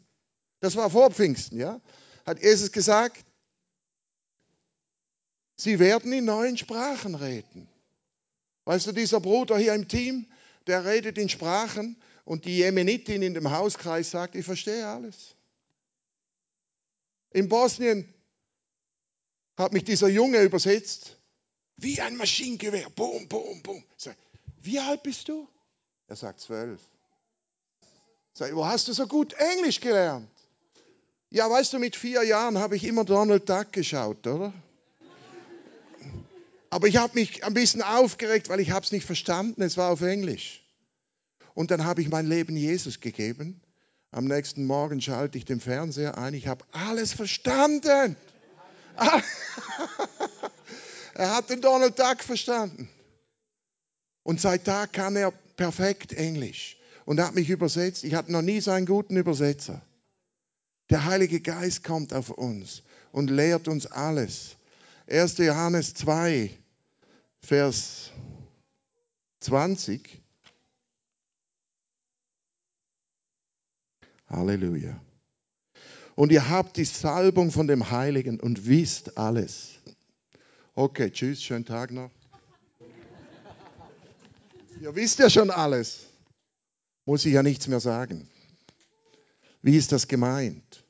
Das 0.62 0.78
war 0.78 0.90
vor 0.90 1.12
Pfingsten, 1.12 1.60
ja? 1.60 1.82
Hat 2.26 2.42
Jesus 2.42 2.72
gesagt, 2.72 3.25
sie 5.56 5.80
werden 5.80 6.12
in 6.14 6.26
neuen 6.26 6.58
Sprachen 6.58 7.16
reden. 7.16 7.68
Weißt 8.66 8.88
du, 8.88 8.92
dieser 8.92 9.20
Bruder 9.20 9.58
hier 9.58 9.74
im 9.74 9.88
Team, 9.88 10.26
der 10.68 10.86
redet 10.86 11.18
in 11.18 11.30
Sprachen 11.30 11.96
und 12.24 12.46
die 12.46 12.58
Jemenitin 12.58 13.22
in 13.22 13.34
dem 13.34 13.52
Hauskreis 13.52 14.12
sagt, 14.12 14.36
ich 14.36 14.46
verstehe 14.46 14.88
alles. 14.88 15.36
In 17.32 17.48
Bosnien 17.48 18.12
hat 19.58 19.74
mich 19.74 19.84
dieser 19.84 20.08
Junge 20.08 20.42
übersetzt, 20.42 21.18
wie 21.78 22.02
ein 22.02 22.16
Maschinengewehr, 22.16 22.90
boom, 22.90 23.28
boom, 23.28 23.62
boom. 23.62 23.84
Sag, 23.98 24.18
wie 24.62 24.80
alt 24.80 25.04
bist 25.04 25.28
du? 25.30 25.48
Er 26.08 26.16
sagt 26.16 26.40
zwölf. 26.40 26.82
Sag, 28.34 28.54
wo 28.56 28.66
hast 28.66 28.88
du 28.88 28.94
so 28.94 29.08
gut 29.08 29.34
Englisch 29.34 29.80
gelernt? 29.80 30.30
Ja, 31.30 31.50
weißt 31.50 31.74
du, 31.74 31.80
mit 31.80 31.96
vier 31.96 32.24
Jahren 32.24 32.58
habe 32.58 32.76
ich 32.76 32.84
immer 32.86 33.04
Donald 33.04 33.50
Duck 33.50 33.74
geschaut, 33.74 34.26
oder? 34.26 34.54
Aber 36.76 36.90
ich 36.90 36.98
habe 36.98 37.18
mich 37.18 37.46
ein 37.46 37.54
bisschen 37.54 37.82
aufgeregt, 37.82 38.50
weil 38.50 38.60
ich 38.60 38.68
es 38.68 38.92
nicht 38.92 39.06
verstanden. 39.06 39.62
Es 39.62 39.78
war 39.78 39.92
auf 39.92 40.02
Englisch. 40.02 40.62
Und 41.54 41.72
dann 41.72 41.86
habe 41.86 42.02
ich 42.02 42.10
mein 42.10 42.28
Leben 42.28 42.58
Jesus 42.58 43.00
gegeben. 43.00 43.62
Am 44.12 44.26
nächsten 44.26 44.66
Morgen 44.66 45.00
schalte 45.00 45.38
ich 45.38 45.46
den 45.46 45.62
Fernseher 45.62 46.18
ein. 46.18 46.34
Ich 46.34 46.48
habe 46.48 46.66
alles 46.74 47.14
verstanden. 47.14 48.18
er 51.14 51.34
hat 51.34 51.50
den 51.50 51.62
Donald 51.62 51.98
Duck 51.98 52.22
verstanden. 52.22 52.90
Und 54.24 54.42
seit 54.42 54.68
da 54.68 54.86
kann 54.86 55.16
er 55.16 55.32
perfekt 55.32 56.12
Englisch. 56.12 56.78
und 57.06 57.22
hat 57.22 57.36
mich 57.36 57.50
übersetzt. 57.50 58.04
Ich 58.04 58.16
hatte 58.16 58.34
noch 58.34 58.42
nie 58.42 58.60
so 58.60 58.72
einen 58.72 58.86
guten 58.86 59.16
Übersetzer. 59.16 59.82
Der 60.90 61.06
Heilige 61.06 61.40
Geist 61.40 61.86
kommt 61.86 62.14
auf 62.14 62.32
uns 62.32 62.84
und 63.14 63.30
lehrt 63.30 63.70
uns 63.70 63.86
alles. 63.86 64.58
1. 65.08 65.38
Johannes 65.38 65.94
2, 65.94 66.52
Vers 67.46 68.12
20. 69.42 70.20
Halleluja. 74.28 75.00
Und 76.16 76.32
ihr 76.32 76.50
habt 76.50 76.78
die 76.78 76.86
Salbung 76.86 77.52
von 77.52 77.68
dem 77.68 77.92
Heiligen 77.92 78.40
und 78.40 78.66
wisst 78.66 79.20
alles. 79.20 79.76
Okay, 80.74 81.12
tschüss, 81.12 81.44
schönen 81.44 81.66
Tag 81.66 81.92
noch. 81.92 82.10
Ihr 84.82 84.96
wisst 84.96 85.20
ja 85.20 85.30
schon 85.30 85.52
alles. 85.52 86.08
Muss 87.06 87.26
ich 87.26 87.34
ja 87.34 87.44
nichts 87.44 87.68
mehr 87.68 87.80
sagen. 87.80 88.28
Wie 89.62 89.78
ist 89.78 89.92
das 89.92 90.08
gemeint? 90.08 90.84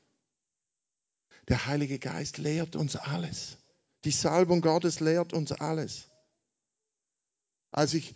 Der 1.50 1.66
Heilige 1.66 2.00
Geist 2.00 2.38
lehrt 2.38 2.78
uns 2.78 2.96
alles. 2.96 3.58
Die 4.06 4.12
Salbung 4.12 4.62
Gottes 4.62 5.02
lehrt 5.02 5.34
uns 5.34 5.52
alles. 5.52 6.08
Als 7.76 7.94
ich 7.94 8.16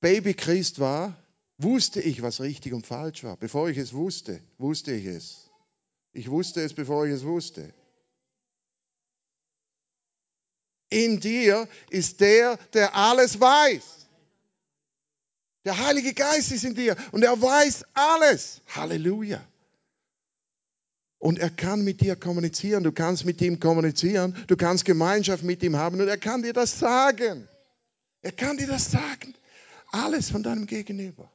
Baby 0.00 0.32
Christ 0.32 0.80
war, 0.80 1.14
wusste 1.58 2.00
ich, 2.00 2.22
was 2.22 2.40
richtig 2.40 2.72
und 2.72 2.86
falsch 2.86 3.24
war. 3.24 3.36
Bevor 3.36 3.68
ich 3.68 3.76
es 3.76 3.92
wusste, 3.92 4.40
wusste 4.56 4.92
ich 4.92 5.04
es. 5.04 5.50
Ich 6.14 6.30
wusste 6.30 6.62
es, 6.62 6.72
bevor 6.72 7.04
ich 7.04 7.12
es 7.12 7.22
wusste. 7.22 7.74
In 10.88 11.20
dir 11.20 11.68
ist 11.90 12.20
der, 12.20 12.56
der 12.72 12.94
alles 12.94 13.38
weiß. 13.38 13.82
Der 15.66 15.76
Heilige 15.76 16.14
Geist 16.14 16.50
ist 16.50 16.64
in 16.64 16.74
dir 16.74 16.96
und 17.12 17.22
er 17.22 17.42
weiß 17.42 17.84
alles. 17.92 18.62
Halleluja. 18.68 19.46
Und 21.18 21.38
er 21.38 21.50
kann 21.50 21.84
mit 21.84 22.00
dir 22.00 22.16
kommunizieren. 22.16 22.82
Du 22.82 22.92
kannst 22.92 23.26
mit 23.26 23.42
ihm 23.42 23.60
kommunizieren. 23.60 24.34
Du 24.46 24.56
kannst 24.56 24.86
Gemeinschaft 24.86 25.42
mit 25.42 25.62
ihm 25.62 25.76
haben 25.76 26.00
und 26.00 26.08
er 26.08 26.16
kann 26.16 26.42
dir 26.42 26.54
das 26.54 26.78
sagen. 26.78 27.46
Er 28.26 28.32
kann 28.32 28.56
dir 28.56 28.66
das 28.66 28.90
sagen. 28.90 29.36
Alles 29.92 30.30
von 30.30 30.42
deinem 30.42 30.66
Gegenüber. 30.66 31.30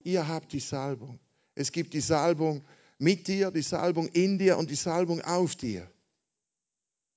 Ihr 0.00 0.28
habt 0.28 0.52
die 0.52 0.60
Salbung. 0.60 1.18
Es 1.54 1.72
gibt 1.72 1.94
die 1.94 2.02
Salbung 2.02 2.62
mit 2.98 3.26
dir, 3.28 3.50
die 3.50 3.62
Salbung 3.62 4.08
in 4.08 4.38
dir 4.38 4.58
und 4.58 4.70
die 4.70 4.74
Salbung 4.74 5.22
auf 5.22 5.56
dir. 5.56 5.90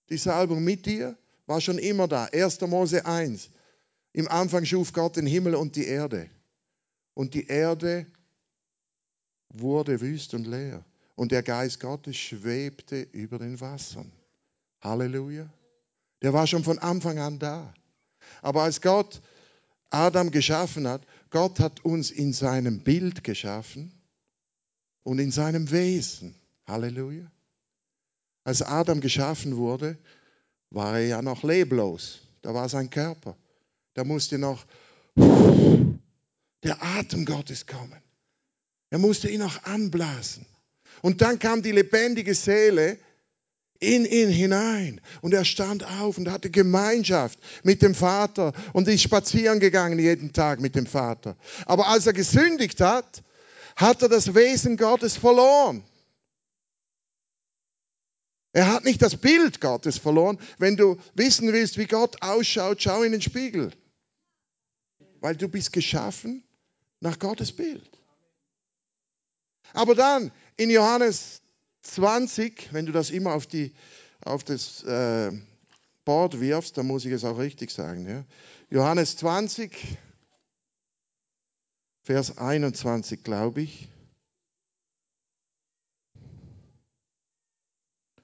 Die 0.07 0.17
Salbung 0.17 0.63
mit 0.63 0.85
dir 0.85 1.17
war 1.45 1.59
schon 1.59 1.77
immer 1.77 2.07
da. 2.07 2.23
1. 2.31 2.61
Mose 2.61 3.05
1. 3.05 3.49
Im 4.13 4.29
Anfang 4.29 4.63
schuf 4.63 4.93
Gott 4.93 5.17
den 5.17 5.25
Himmel 5.25 5.55
und 5.55 5.75
die 5.75 5.85
Erde. 5.85 6.29
Und 7.15 7.33
die 7.33 7.47
Erde 7.47 8.05
wurde 9.49 9.99
wüst 9.99 10.33
und 10.35 10.47
leer. 10.47 10.85
Und 11.15 11.33
der 11.33 11.43
Geist 11.43 11.81
Gottes 11.81 12.15
schwebte 12.15 13.01
über 13.11 13.39
den 13.39 13.59
Wassern. 13.59 14.09
Halleluja. 14.79 15.51
Der 16.21 16.31
war 16.31 16.47
schon 16.47 16.63
von 16.63 16.79
Anfang 16.79 17.19
an 17.19 17.39
da. 17.39 17.73
Aber 18.41 18.63
als 18.63 18.81
Gott 18.81 19.21
Adam 19.89 20.31
geschaffen 20.31 20.87
hat, 20.87 21.05
Gott 21.29 21.59
hat 21.59 21.85
uns 21.85 22.11
in 22.11 22.33
seinem 22.33 22.79
Bild 22.79 23.23
geschaffen 23.23 23.93
und 25.03 25.19
in 25.19 25.31
seinem 25.31 25.71
Wesen. 25.71 26.35
Halleluja. 26.67 27.29
Als 28.43 28.61
Adam 28.61 29.01
geschaffen 29.01 29.57
wurde, 29.57 29.97
war 30.69 30.99
er 30.99 31.05
ja 31.05 31.21
noch 31.21 31.43
leblos. 31.43 32.19
Da 32.41 32.53
war 32.53 32.67
sein 32.67 32.89
Körper. 32.89 33.37
Da 33.93 34.03
musste 34.03 34.37
noch 34.37 34.65
der 35.15 36.81
Atem 36.81 37.25
Gottes 37.25 37.67
kommen. 37.67 38.01
Er 38.89 38.97
musste 38.97 39.29
ihn 39.29 39.39
noch 39.39 39.63
anblasen. 39.63 40.45
Und 41.01 41.21
dann 41.21 41.39
kam 41.39 41.61
die 41.61 41.71
lebendige 41.71 42.33
Seele 42.35 42.97
in 43.83 44.05
ihn 44.05 44.29
hinein. 44.29 45.01
Und 45.21 45.33
er 45.33 45.45
stand 45.45 45.83
auf 45.83 46.17
und 46.17 46.29
hatte 46.29 46.49
Gemeinschaft 46.49 47.39
mit 47.63 47.81
dem 47.81 47.93
Vater 47.93 48.53
und 48.71 48.87
ist 48.87 49.01
spazieren 49.01 49.59
gegangen 49.59 49.99
jeden 49.99 50.33
Tag 50.33 50.59
mit 50.59 50.75
dem 50.75 50.85
Vater. 50.85 51.35
Aber 51.65 51.87
als 51.87 52.07
er 52.07 52.13
gesündigt 52.13 52.81
hat, 52.81 53.23
hat 53.75 54.01
er 54.01 54.09
das 54.09 54.35
Wesen 54.35 54.77
Gottes 54.77 55.17
verloren. 55.17 55.83
Er 58.53 58.71
hat 58.71 58.85
nicht 58.85 59.01
das 59.01 59.17
Bild 59.17 59.61
Gottes 59.61 59.97
verloren. 59.97 60.39
Wenn 60.59 60.77
du 60.77 60.97
wissen 61.15 61.51
willst, 61.51 61.77
wie 61.77 61.87
Gott 61.87 62.21
ausschaut, 62.21 62.81
schau 62.81 63.01
in 63.01 63.11
den 63.11 63.21
Spiegel. 63.21 63.71
Weil 65.21 65.35
du 65.35 65.47
bist 65.47 65.73
geschaffen 65.73 66.43
nach 66.99 67.17
Gottes 67.17 67.51
Bild. 67.51 67.89
Aber 69.73 69.95
dann 69.95 70.31
in 70.55 70.69
Johannes 70.69 71.41
20, 71.83 72.69
wenn 72.71 72.85
du 72.85 72.91
das 72.91 73.09
immer 73.09 73.33
auf, 73.33 73.45
die, 73.45 73.73
auf 74.21 74.43
das 74.43 74.83
äh, 74.83 75.31
Board 76.05 76.39
wirfst, 76.39 76.77
dann 76.77 76.87
muss 76.87 77.05
ich 77.05 77.11
es 77.11 77.23
auch 77.23 77.37
richtig 77.37 77.71
sagen. 77.71 78.07
Ja? 78.07 78.23
Johannes 78.69 79.17
20, 79.17 79.71
Vers 82.01 82.37
21, 82.37 83.23
glaube 83.23 83.61
ich. 83.61 83.87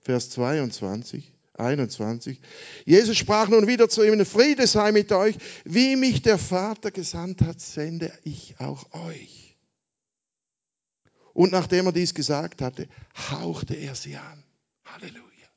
Vers 0.01 0.31
22, 0.31 1.31
21. 1.53 2.41
Jesus 2.85 3.17
sprach 3.17 3.47
nun 3.47 3.67
wieder 3.67 3.87
zu 3.89 4.03
ihm, 4.03 4.25
Friede 4.25 4.67
sei 4.67 4.91
mit 4.91 5.11
euch, 5.11 5.35
wie 5.65 5.95
mich 5.95 6.21
der 6.21 6.37
Vater 6.37 6.91
gesandt 6.91 7.41
hat, 7.41 7.61
sende 7.61 8.11
ich 8.23 8.55
auch 8.59 8.91
euch. 8.93 9.38
Und 11.39 11.53
nachdem 11.53 11.85
er 11.85 11.93
dies 11.93 12.13
gesagt 12.13 12.61
hatte, 12.61 12.89
hauchte 13.31 13.73
er 13.73 13.95
sie 13.95 14.17
an. 14.17 14.43
Halleluja. 14.83 15.47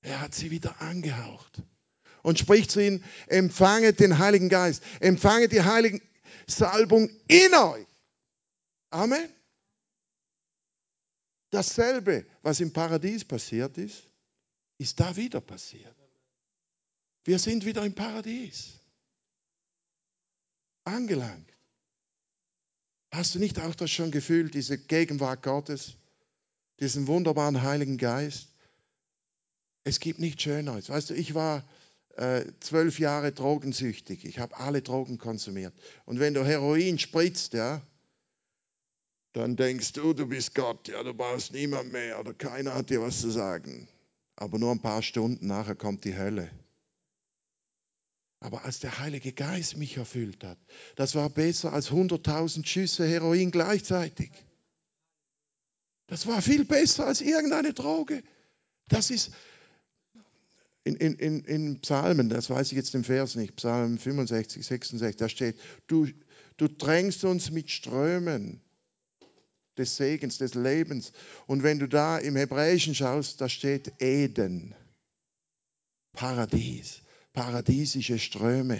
Er 0.00 0.18
hat 0.22 0.34
sie 0.34 0.50
wieder 0.50 0.80
angehaucht 0.80 1.62
und 2.22 2.38
spricht 2.38 2.70
zu 2.70 2.82
ihnen, 2.82 3.04
empfanget 3.26 4.00
den 4.00 4.16
Heiligen 4.16 4.48
Geist, 4.48 4.82
empfanget 4.98 5.52
die 5.52 5.60
Heiligen 5.60 6.00
Salbung 6.46 7.10
in 7.28 7.52
euch. 7.52 7.86
Amen. 8.88 9.28
Dasselbe, 11.50 12.24
was 12.40 12.60
im 12.60 12.72
Paradies 12.72 13.22
passiert 13.22 13.76
ist, 13.76 14.08
ist 14.78 14.98
da 15.00 15.16
wieder 15.16 15.42
passiert. 15.42 15.96
Wir 17.24 17.38
sind 17.38 17.66
wieder 17.66 17.84
im 17.84 17.94
Paradies. 17.94 18.80
Angelangt. 20.84 21.49
Hast 23.10 23.34
du 23.34 23.38
nicht 23.38 23.58
auch 23.60 23.74
das 23.74 23.90
schon 23.90 24.10
gefühlt, 24.10 24.54
diese 24.54 24.78
Gegenwart 24.78 25.42
Gottes, 25.42 25.96
diesen 26.78 27.06
wunderbaren 27.06 27.62
Heiligen 27.62 27.98
Geist? 27.98 28.48
Es 29.82 29.98
gibt 29.98 30.20
nichts 30.20 30.42
Schöneres. 30.42 30.88
Weißt 30.88 31.10
du, 31.10 31.14
ich 31.14 31.34
war 31.34 31.64
äh, 32.16 32.44
zwölf 32.60 32.98
Jahre 32.98 33.32
drogensüchtig. 33.32 34.24
Ich 34.24 34.38
habe 34.38 34.56
alle 34.58 34.82
Drogen 34.82 35.18
konsumiert. 35.18 35.74
Und 36.04 36.20
wenn 36.20 36.34
du 36.34 36.44
Heroin 36.44 36.98
spritzt, 36.98 37.54
ja, 37.54 37.82
dann 39.32 39.56
denkst 39.56 39.92
du, 39.92 40.12
du 40.12 40.26
bist 40.26 40.54
Gott, 40.54 40.88
ja, 40.88 41.02
du 41.02 41.14
brauchst 41.14 41.52
niemand 41.52 41.92
mehr 41.92 42.18
oder 42.18 42.34
keiner 42.34 42.74
hat 42.74 42.90
dir 42.90 43.00
was 43.00 43.20
zu 43.20 43.30
sagen. 43.30 43.88
Aber 44.36 44.58
nur 44.58 44.72
ein 44.72 44.82
paar 44.82 45.02
Stunden 45.02 45.46
nachher 45.46 45.76
kommt 45.76 46.04
die 46.04 46.16
Hölle. 46.16 46.50
Aber 48.40 48.64
als 48.64 48.80
der 48.80 48.98
Heilige 48.98 49.32
Geist 49.32 49.76
mich 49.76 49.98
erfüllt 49.98 50.42
hat, 50.44 50.58
das 50.96 51.14
war 51.14 51.28
besser 51.28 51.74
als 51.74 51.90
100.000 51.90 52.66
Schüsse 52.66 53.06
Heroin 53.06 53.50
gleichzeitig. 53.50 54.30
Das 56.06 56.26
war 56.26 56.40
viel 56.40 56.64
besser 56.64 57.06
als 57.06 57.20
irgendeine 57.20 57.74
Droge. 57.74 58.22
Das 58.88 59.10
ist 59.10 59.30
in, 60.84 60.96
in, 60.96 61.44
in, 61.44 61.80
Psalmen, 61.80 62.30
das 62.30 62.48
weiß 62.48 62.72
ich 62.72 62.76
jetzt 62.76 62.94
im 62.94 63.04
Vers 63.04 63.36
nicht, 63.36 63.56
Psalm 63.56 63.98
65, 63.98 64.66
66, 64.66 65.16
da 65.18 65.28
steht, 65.28 65.60
du, 65.86 66.08
du 66.56 66.68
drängst 66.68 67.22
uns 67.24 67.50
mit 67.50 67.70
Strömen 67.70 68.62
des 69.76 69.98
Segens, 69.98 70.38
des 70.38 70.54
Lebens. 70.54 71.12
Und 71.46 71.62
wenn 71.62 71.78
du 71.78 71.86
da 71.86 72.16
im 72.16 72.34
Hebräischen 72.34 72.94
schaust, 72.94 73.42
da 73.42 73.50
steht 73.50 73.92
Eden, 74.00 74.74
Paradies 76.12 77.02
paradiesische 77.32 78.18
Ströme. 78.18 78.78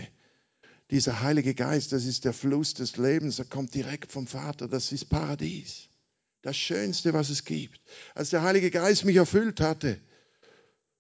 Dieser 0.91 1.21
Heilige 1.21 1.55
Geist, 1.55 1.93
das 1.93 2.05
ist 2.05 2.25
der 2.25 2.33
Fluss 2.33 2.75
des 2.75 2.97
Lebens, 2.97 3.37
der 3.37 3.45
kommt 3.45 3.75
direkt 3.75 4.11
vom 4.11 4.27
Vater, 4.27 4.67
das 4.67 4.91
ist 4.93 5.09
Paradies. 5.09 5.89
Das 6.43 6.57
Schönste, 6.57 7.13
was 7.13 7.31
es 7.31 7.45
gibt. 7.45 7.81
Als 8.15 8.31
der 8.31 8.43
Heilige 8.43 8.71
Geist 8.71 9.05
mich 9.05 9.17
erfüllt 9.17 9.61
hatte, 9.61 10.01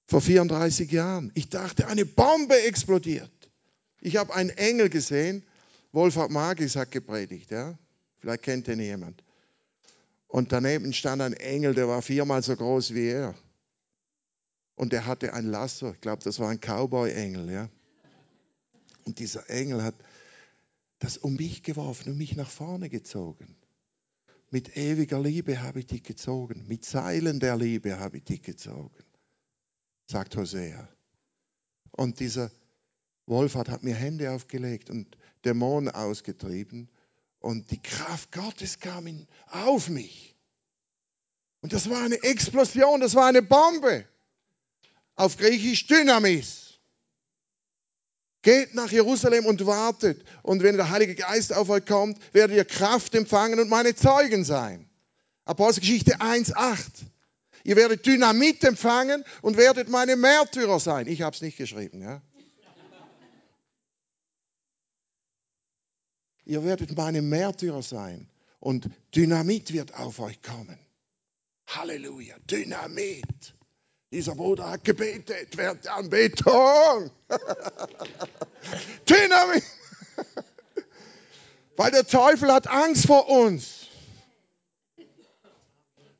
vor 0.06 0.20
34 0.20 0.90
Jahren, 0.90 1.32
ich 1.34 1.48
dachte, 1.48 1.86
eine 1.86 2.04
Bombe 2.04 2.60
explodiert. 2.62 3.30
Ich 4.00 4.16
habe 4.16 4.34
einen 4.34 4.50
Engel 4.50 4.88
gesehen, 4.88 5.44
Wolfhard 5.92 6.30
Magis 6.30 6.76
hat 6.76 6.90
gepredigt, 6.90 7.50
ja? 7.50 7.78
vielleicht 8.18 8.42
kennt 8.42 8.68
ihn 8.68 8.80
jemand. 8.80 9.22
Und 10.28 10.52
daneben 10.52 10.92
stand 10.92 11.22
ein 11.22 11.32
Engel, 11.32 11.74
der 11.74 11.88
war 11.88 12.02
viermal 12.02 12.42
so 12.42 12.54
groß 12.54 12.94
wie 12.94 13.08
er. 13.08 13.34
Und 14.80 14.94
er 14.94 15.04
hatte 15.04 15.34
ein 15.34 15.44
Lasso, 15.44 15.90
ich 15.90 16.00
glaube, 16.00 16.22
das 16.24 16.38
war 16.38 16.48
ein 16.48 16.58
Cowboy-Engel. 16.58 17.50
Ja? 17.50 17.68
Und 19.04 19.18
dieser 19.18 19.50
Engel 19.50 19.82
hat 19.82 19.94
das 21.00 21.18
um 21.18 21.34
mich 21.34 21.62
geworfen 21.62 22.12
und 22.12 22.16
mich 22.16 22.34
nach 22.34 22.48
vorne 22.48 22.88
gezogen. 22.88 23.58
Mit 24.48 24.78
ewiger 24.78 25.20
Liebe 25.20 25.60
habe 25.60 25.80
ich 25.80 25.86
dich 25.88 26.02
gezogen. 26.02 26.64
Mit 26.66 26.86
Seilen 26.86 27.40
der 27.40 27.58
Liebe 27.58 28.00
habe 28.00 28.16
ich 28.16 28.24
dich 28.24 28.40
gezogen, 28.40 29.04
sagt 30.06 30.34
Hosea. 30.38 30.88
Und 31.90 32.18
dieser 32.18 32.50
Wohlfahrt 33.26 33.68
hat 33.68 33.82
mir 33.82 33.94
Hände 33.94 34.32
aufgelegt 34.32 34.88
und 34.88 35.18
Dämonen 35.44 35.90
ausgetrieben. 35.90 36.88
Und 37.38 37.70
die 37.70 37.82
Kraft 37.82 38.32
Gottes 38.32 38.78
kam 38.78 39.06
in, 39.06 39.26
auf 39.48 39.90
mich. 39.90 40.34
Und 41.60 41.74
das 41.74 41.90
war 41.90 42.02
eine 42.02 42.22
Explosion, 42.22 43.00
das 43.00 43.14
war 43.14 43.26
eine 43.26 43.42
Bombe. 43.42 44.06
Auf 45.20 45.36
Griechisch 45.36 45.86
Dynamis. 45.86 46.78
Geht 48.40 48.74
nach 48.74 48.90
Jerusalem 48.90 49.44
und 49.44 49.66
wartet. 49.66 50.24
Und 50.42 50.62
wenn 50.62 50.78
der 50.78 50.88
Heilige 50.88 51.14
Geist 51.14 51.52
auf 51.52 51.68
euch 51.68 51.84
kommt, 51.84 52.18
werdet 52.32 52.56
ihr 52.56 52.64
Kraft 52.64 53.14
empfangen 53.14 53.60
und 53.60 53.68
meine 53.68 53.94
Zeugen 53.94 54.44
sein. 54.44 54.88
Apostelgeschichte 55.44 56.22
1,8. 56.22 57.04
Ihr 57.64 57.76
werdet 57.76 58.06
Dynamit 58.06 58.64
empfangen 58.64 59.22
und 59.42 59.58
werdet 59.58 59.90
meine 59.90 60.16
Märtyrer 60.16 60.80
sein. 60.80 61.06
Ich 61.06 61.20
habe 61.20 61.36
es 61.36 61.42
nicht 61.42 61.58
geschrieben. 61.58 62.00
Ja? 62.00 62.22
Ihr 66.46 66.64
werdet 66.64 66.96
meine 66.96 67.20
Märtyrer 67.20 67.82
sein 67.82 68.26
und 68.58 68.88
Dynamit 69.14 69.74
wird 69.74 69.92
auf 69.92 70.18
euch 70.18 70.40
kommen. 70.40 70.78
Halleluja, 71.66 72.36
Dynamit. 72.50 73.59
Dieser 74.12 74.34
Bruder 74.34 74.68
hat 74.68 74.84
gebetet, 74.84 75.56
wird 75.56 75.86
an 75.86 76.10
Beton. 76.10 77.10
Dynamit. 79.08 79.62
Weil 81.76 81.92
der 81.92 82.06
Teufel 82.06 82.52
hat 82.52 82.66
Angst 82.66 83.06
vor 83.06 83.28
uns. 83.28 83.86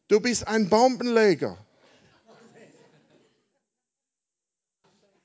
Du 0.07 0.21
bist 0.21 0.47
ein 0.47 0.69
Bombenleger. 0.69 1.59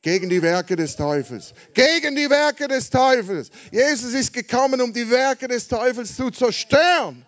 Gegen 0.02 0.30
die 0.30 0.42
Werke 0.42 0.76
des 0.76 0.96
Teufels. 0.96 1.54
Gegen 1.74 2.16
die 2.16 2.30
Werke 2.30 2.68
des 2.68 2.90
Teufels. 2.90 3.50
Jesus 3.72 4.14
ist 4.14 4.34
gekommen, 4.34 4.82
um 4.82 4.92
die 4.94 5.10
Werke 5.10 5.48
des 5.48 5.68
Teufels 5.68 6.16
zu 6.16 6.32
zerstören. 6.32 7.26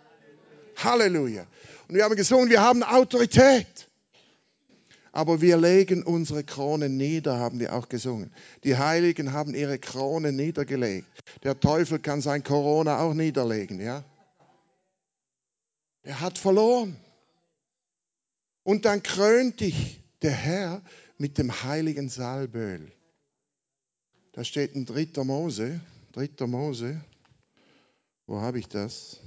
Halleluja. 0.78 1.46
Und 1.88 1.96
wir 1.96 2.04
haben 2.04 2.16
gesungen, 2.16 2.50
wir 2.50 2.62
haben 2.62 2.84
Autorität 2.84 3.87
aber 5.18 5.42
wir 5.42 5.58
legen 5.58 6.04
unsere 6.04 6.44
Krone 6.44 6.90
nieder, 6.90 7.40
haben 7.40 7.60
wir 7.60 7.74
auch 7.74 7.90
gesungen. 7.90 8.32
Die 8.64 8.78
Heiligen 8.78 9.34
haben 9.34 9.56
ihre 9.56 9.80
Krone 9.80 10.32
niedergelegt. 10.32 11.08
Der 11.42 11.60
Teufel 11.60 11.98
kann 11.98 12.22
sein 12.22 12.44
Corona 12.44 13.00
auch 13.00 13.16
niederlegen, 13.16 13.82
ja? 13.82 14.06
Er 16.04 16.22
hat 16.22 16.38
verloren. 16.38 16.96
Und 18.62 18.86
dann 18.86 19.02
krönt 19.02 19.60
dich 19.60 20.00
der 20.22 20.34
Herr 20.34 20.84
mit 21.18 21.40
dem 21.40 21.64
heiligen 21.64 22.10
Salböl. 22.10 22.92
Da 24.34 24.44
steht 24.44 24.76
ein 24.76 24.86
dritter 24.86 25.24
Mose, 25.24 25.80
dritter 26.12 26.46
Mose. 26.46 27.02
Wo 28.28 28.40
habe 28.40 28.60
ich 28.60 28.68
das? 28.68 29.20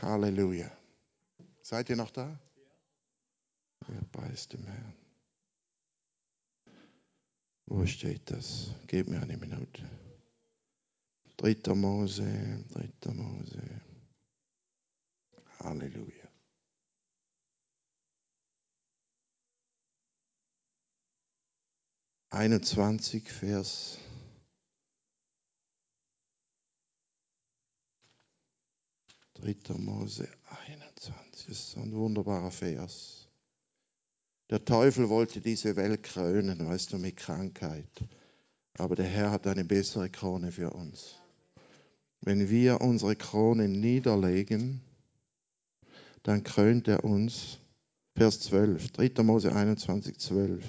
Halleluja. 0.00 0.75
Seid 1.68 1.90
ihr 1.90 1.96
noch 1.96 2.12
da? 2.12 2.38
Ja, 3.88 4.00
beißt 4.12 4.52
dem 4.52 4.64
Herrn. 4.68 4.94
Wo 7.64 7.84
steht 7.86 8.30
das? 8.30 8.70
Gib 8.86 9.08
mir 9.08 9.20
eine 9.20 9.36
Minute. 9.36 9.82
Dritter 11.36 11.74
Mose, 11.74 12.64
dritter 12.70 13.12
Mose. 13.12 13.80
Halleluja. 15.58 16.28
Einundzwanzig 22.30 23.28
Vers 23.28 23.98
Dritter 29.34 29.76
Mose 29.76 30.32
21 30.44 30.85
ist 31.48 31.72
so 31.72 31.80
ein 31.80 31.92
wunderbarer 31.92 32.50
Vers. 32.50 33.28
Der 34.50 34.64
Teufel 34.64 35.08
wollte 35.08 35.40
diese 35.40 35.76
Welt 35.76 36.02
krönen, 36.02 36.66
weißt 36.66 36.92
du, 36.92 36.98
mit 36.98 37.16
Krankheit. 37.16 37.90
Aber 38.78 38.94
der 38.94 39.06
Herr 39.06 39.30
hat 39.30 39.46
eine 39.46 39.64
bessere 39.64 40.08
Krone 40.10 40.52
für 40.52 40.70
uns. 40.70 41.16
Wenn 42.20 42.48
wir 42.50 42.80
unsere 42.80 43.16
Krone 43.16 43.68
niederlegen, 43.68 44.82
dann 46.22 46.44
krönt 46.44 46.88
er 46.88 47.04
uns. 47.04 47.58
Vers 48.14 48.40
12, 48.40 48.92
3. 48.92 49.22
Mose 49.22 49.54
21, 49.54 50.18
12. 50.18 50.64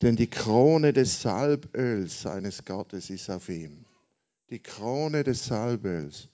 Denn 0.00 0.16
die 0.16 0.30
Krone 0.30 0.92
des 0.92 1.22
Salböls 1.22 2.22
seines 2.22 2.64
Gottes 2.64 3.10
ist 3.10 3.30
auf 3.30 3.48
ihm 3.48 3.84
die 4.52 4.60
Krone 4.60 5.24
des 5.24 5.46
Salböls. 5.46 6.28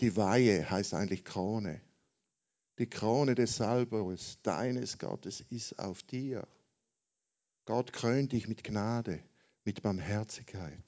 Die 0.00 0.16
Weihe 0.16 0.68
heißt 0.70 0.94
eigentlich 0.94 1.24
Krone. 1.24 1.80
Die 2.78 2.88
Krone 2.88 3.34
des 3.34 3.56
Salböls 3.56 4.38
deines 4.42 4.98
Gottes 4.98 5.42
ist 5.50 5.78
auf 5.78 6.02
dir. 6.02 6.48
Gott 7.66 7.92
krönt 7.92 8.32
dich 8.32 8.48
mit 8.48 8.64
Gnade, 8.64 9.22
mit 9.64 9.82
Barmherzigkeit, 9.82 10.82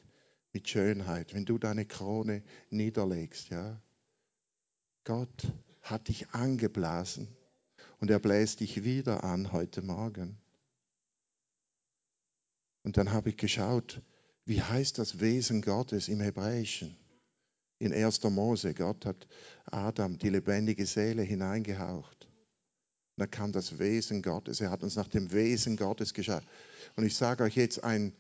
mit 0.55 0.67
Schönheit, 0.69 1.35
wenn 1.35 1.45
du 1.45 1.59
deine 1.59 1.85
Krone 1.85 2.43
niederlegst. 2.71 3.51
Ja? 3.51 3.83
Gott 5.05 5.53
hat 5.83 6.09
dich 6.09 6.31
angeblasen 6.31 7.29
und 8.01 8.11
er 8.11 8.19
bläst 8.19 8.61
dich 8.61 8.83
wieder 8.83 9.25
an 9.25 9.53
heute 9.53 9.83
Morgen. 9.83 10.39
Und 12.83 12.97
dann 12.97 13.13
habe 13.13 13.29
ich 13.29 13.37
geschaut, 13.37 14.01
wie 14.47 14.63
heißt 14.63 14.99
das 14.99 15.21
Wesen 15.21 15.61
Gottes 15.61 16.09
im 16.09 16.21
Hebräischen? 16.21 16.97
In 17.83 17.93
1. 17.93 18.23
Mose, 18.25 18.75
Gott 18.75 19.05
hat 19.05 19.27
Adam 19.67 20.17
die 20.19 20.29
lebendige 20.29 20.87
Seele 20.87 21.23
hineingehaucht. 21.23 22.29
Da 23.17 23.27
kam 23.27 23.53
das 23.53 23.79
Wesen 23.79 24.23
Gottes. 24.23 24.61
Er 24.61 24.71
hat 24.71 24.83
uns 24.83 24.97
nach 24.97 25.09
dem 25.09 25.33
Wesen 25.33 25.77
Gottes 25.77 26.15
geschaut. 26.15 26.45
Und 26.97 27.05
ich 27.05 27.17
sage 27.17 27.45
euch 27.45 27.57
jetzt 27.57 27.83
ein 27.83 28.13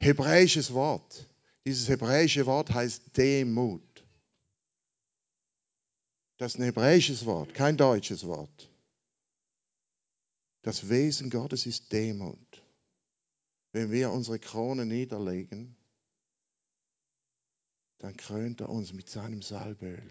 hebräisches 0.00 0.72
Wort. 0.72 1.26
Dieses 1.66 1.88
hebräische 1.88 2.46
Wort 2.46 2.72
heißt 2.72 3.16
Demut. 3.16 4.04
Das 6.38 6.54
ist 6.54 6.60
ein 6.60 6.64
hebräisches 6.64 7.26
Wort, 7.26 7.52
kein 7.52 7.76
deutsches 7.76 8.26
Wort. 8.26 8.70
Das 10.62 10.88
Wesen 10.88 11.30
Gottes 11.30 11.66
ist 11.66 11.92
Demut 11.92 12.60
wenn 13.72 13.90
wir 13.90 14.10
unsere 14.10 14.38
Krone 14.38 14.86
niederlegen, 14.86 15.76
dann 18.00 18.16
krönt 18.16 18.60
er 18.60 18.70
uns 18.70 18.92
mit 18.92 19.08
seinem 19.08 19.42
Salböl. 19.42 20.02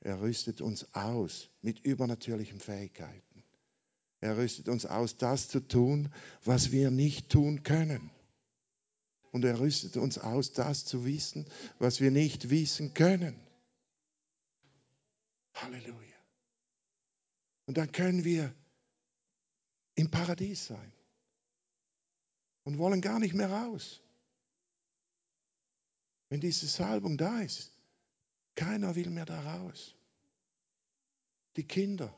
Er 0.00 0.20
rüstet 0.20 0.60
uns 0.60 0.92
aus 0.94 1.48
mit 1.62 1.80
übernatürlichen 1.80 2.60
Fähigkeiten. 2.60 3.44
Er 4.20 4.38
rüstet 4.38 4.68
uns 4.68 4.86
aus, 4.86 5.18
das 5.18 5.48
zu 5.48 5.60
tun, 5.60 6.12
was 6.44 6.72
wir 6.72 6.90
nicht 6.90 7.30
tun 7.30 7.62
können. 7.62 8.10
Und 9.32 9.44
er 9.44 9.60
rüstet 9.60 9.96
uns 9.98 10.18
aus, 10.18 10.52
das 10.52 10.86
zu 10.86 11.04
wissen, 11.04 11.46
was 11.78 12.00
wir 12.00 12.10
nicht 12.10 12.48
wissen 12.48 12.94
können. 12.94 13.38
Halleluja. 15.54 16.16
Und 17.66 17.76
dann 17.76 17.92
können 17.92 18.24
wir 18.24 18.54
im 19.94 20.10
Paradies 20.10 20.66
sein 20.66 20.92
und 22.64 22.78
wollen 22.78 23.00
gar 23.00 23.18
nicht 23.18 23.34
mehr 23.34 23.50
raus. 23.50 24.00
Wenn 26.28 26.40
diese 26.40 26.66
Salbung 26.66 27.16
da 27.16 27.40
ist, 27.40 27.72
keiner 28.54 28.94
will 28.94 29.10
mehr 29.10 29.26
da 29.26 29.56
raus. 29.56 29.94
Die 31.56 31.64
Kinder. 31.64 32.14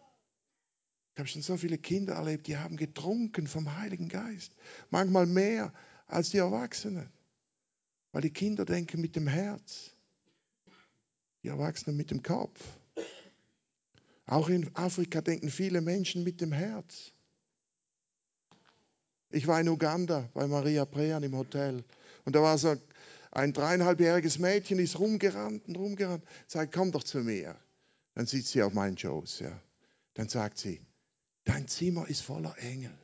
Ich 1.14 1.19
habe 1.19 1.29
schon 1.29 1.42
so 1.42 1.57
viele 1.57 1.79
Kinder 1.79 2.14
erlebt, 2.14 2.47
die 2.47 2.57
haben 2.57 2.77
getrunken 2.77 3.47
vom 3.47 3.75
Heiligen 3.77 4.09
Geist. 4.09 4.55
Manchmal 4.90 5.27
mehr 5.27 5.73
als 6.07 6.31
die 6.31 6.38
Erwachsenen. 6.38 7.11
Weil 8.12 8.23
die 8.23 8.33
Kinder 8.33 8.64
denken 8.64 9.01
mit 9.01 9.16
dem 9.16 9.27
Herz. 9.27 9.92
Die 11.42 11.49
Erwachsenen 11.49 11.97
mit 11.97 12.11
dem 12.11 12.23
Kopf. 12.23 12.61
Auch 14.27 14.49
in 14.49 14.75
Afrika 14.75 15.21
denken 15.21 15.51
viele 15.51 15.81
Menschen 15.81 16.25
mit 16.25 16.40
dem 16.40 16.53
Herz. 16.53 17.12
Ich 19.31 19.47
war 19.47 19.61
in 19.61 19.69
Uganda 19.69 20.29
bei 20.35 20.47
Maria 20.47 20.85
Prean 20.85 21.23
im 21.23 21.37
Hotel 21.37 21.85
und 22.25 22.35
da 22.35 22.42
war 22.42 22.59
so 22.59 22.77
ein 23.37 23.53
dreieinhalbjähriges 23.53 24.38
Mädchen, 24.38 24.79
ist 24.79 24.99
rumgerannt 24.99 25.68
und 25.68 25.77
rumgerannt, 25.77 26.25
sagt, 26.46 26.75
komm 26.75 26.90
doch 26.90 27.05
zu 27.05 27.18
mir. 27.18 27.55
Dann 28.14 28.27
sitzt 28.27 28.53
sie 28.53 28.62
auf 28.62 28.72
meinen 28.72 28.96
Schoß, 28.96 29.40
ja. 29.40 29.61
Dann 30.14 30.29
sagt 30.31 30.57
sie, 30.57 30.81
dein 31.44 31.68
Zimmer 31.68 32.09
ist 32.09 32.22
voller 32.22 32.57
Engel. 32.59 32.96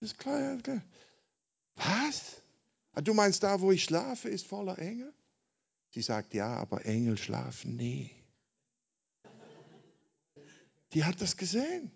Das 0.00 0.12
ist 0.12 0.18
klar, 0.18 0.56
klar. 0.56 0.82
Was? 1.74 2.40
Ah, 2.92 3.02
du 3.02 3.12
meinst, 3.12 3.42
da, 3.42 3.60
wo 3.60 3.72
ich 3.72 3.84
schlafe, 3.84 4.30
ist 4.30 4.46
voller 4.46 4.78
Engel? 4.78 5.12
Sie 5.90 6.00
sagt, 6.00 6.32
ja, 6.32 6.56
aber 6.56 6.86
Engel 6.86 7.18
schlafen 7.18 7.76
nie. 7.76 8.10
Die 10.94 11.04
hat 11.04 11.20
das 11.20 11.36
gesehen. 11.36 11.90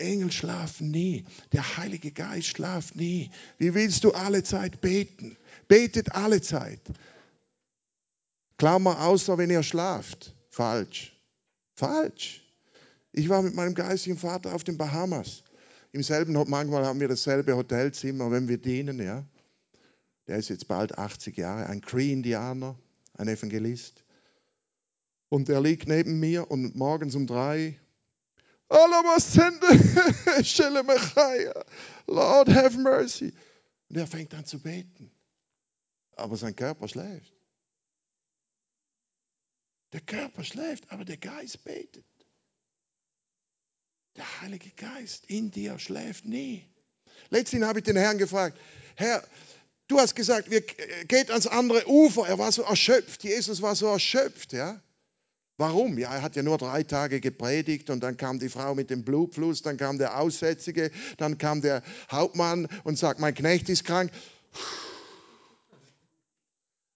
Engel 0.00 0.32
schlafen 0.32 0.90
nie. 0.90 1.24
Der 1.52 1.76
Heilige 1.76 2.10
Geist 2.10 2.48
schlaft 2.48 2.96
nie. 2.96 3.30
Wie 3.58 3.74
willst 3.74 4.04
du 4.04 4.12
alle 4.12 4.42
Zeit 4.42 4.80
beten? 4.80 5.36
Betet 5.68 6.12
alle 6.12 6.40
Zeit. 6.40 6.80
Klammer, 8.58 9.00
außer 9.02 9.38
wenn 9.38 9.50
ihr 9.50 9.62
schlaft. 9.62 10.34
Falsch. 10.50 11.16
Falsch. 11.76 12.42
Ich 13.12 13.28
war 13.28 13.42
mit 13.42 13.54
meinem 13.54 13.74
geistigen 13.74 14.18
Vater 14.18 14.54
auf 14.54 14.64
den 14.64 14.76
Bahamas. 14.76 15.42
Im 15.92 16.02
selben, 16.02 16.32
manchmal 16.48 16.84
haben 16.84 17.00
wir 17.00 17.08
dasselbe 17.08 17.56
Hotelzimmer, 17.56 18.30
wenn 18.30 18.48
wir 18.48 18.58
dienen, 18.58 19.00
ja. 19.00 19.24
Der 20.28 20.36
ist 20.36 20.48
jetzt 20.48 20.68
bald 20.68 20.96
80 20.96 21.36
Jahre, 21.36 21.66
ein 21.66 21.80
Cree-Indianer, 21.80 22.78
ein 23.14 23.28
Evangelist. 23.28 24.04
Und 25.28 25.48
er 25.48 25.60
liegt 25.60 25.88
neben 25.88 26.20
mir 26.20 26.50
und 26.50 26.76
morgens 26.76 27.14
um 27.14 27.26
drei, 27.26 27.80
Lord 32.06 32.48
have 32.48 32.78
mercy. 32.78 33.32
Und 33.88 33.96
er 33.96 34.06
fängt 34.06 34.32
an 34.34 34.46
zu 34.46 34.60
beten. 34.60 35.10
Aber 36.16 36.36
sein 36.36 36.54
Körper 36.54 36.86
schläft. 36.86 37.32
Der 39.92 40.00
Körper 40.00 40.44
schläft, 40.44 40.90
aber 40.92 41.04
der 41.04 41.16
Geist 41.16 41.64
betet. 41.64 42.04
Der 44.16 44.40
Heilige 44.40 44.70
Geist 44.70 45.26
in 45.26 45.50
dir 45.50 45.78
schläft 45.78 46.24
nie. 46.24 46.64
Letztens 47.30 47.64
habe 47.64 47.80
ich 47.80 47.84
den 47.84 47.96
Herrn 47.96 48.18
gefragt, 48.18 48.56
Herr, 48.94 49.26
du 49.88 49.98
hast 49.98 50.14
gesagt, 50.14 50.50
wir 50.50 50.60
geht 50.60 51.30
ans 51.30 51.48
andere 51.48 51.88
Ufer. 51.88 52.28
Er 52.28 52.38
war 52.38 52.52
so 52.52 52.62
erschöpft. 52.62 53.24
Jesus 53.24 53.62
war 53.62 53.74
so 53.74 53.86
erschöpft, 53.86 54.52
ja. 54.52 54.80
Warum? 55.60 55.98
Ja, 55.98 56.14
er 56.14 56.22
hat 56.22 56.36
ja 56.36 56.42
nur 56.42 56.56
drei 56.56 56.84
Tage 56.84 57.20
gepredigt 57.20 57.90
und 57.90 58.02
dann 58.02 58.16
kam 58.16 58.38
die 58.38 58.48
Frau 58.48 58.74
mit 58.74 58.88
dem 58.88 59.04
Blutfluss, 59.04 59.60
dann 59.60 59.76
kam 59.76 59.98
der 59.98 60.18
Aussätzige, 60.18 60.90
dann 61.18 61.36
kam 61.36 61.60
der 61.60 61.82
Hauptmann 62.10 62.66
und 62.82 62.96
sagt, 62.96 63.20
mein 63.20 63.34
Knecht 63.34 63.68
ist 63.68 63.84
krank. 63.84 64.10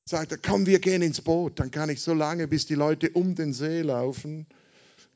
Sagt 0.07 0.33
er, 0.33 0.38
komm, 0.38 0.64
wir 0.64 0.79
gehen 0.79 1.03
ins 1.03 1.20
Boot. 1.20 1.61
Dann 1.61 1.70
kann 1.70 1.90
ich 1.90 2.00
so 2.00 2.14
lange, 2.14 2.48
bis 2.48 2.64
die 2.64 2.74
Leute 2.74 3.11
um 3.11 3.35
den 3.35 3.53
See 3.53 3.83
laufen, 3.83 4.46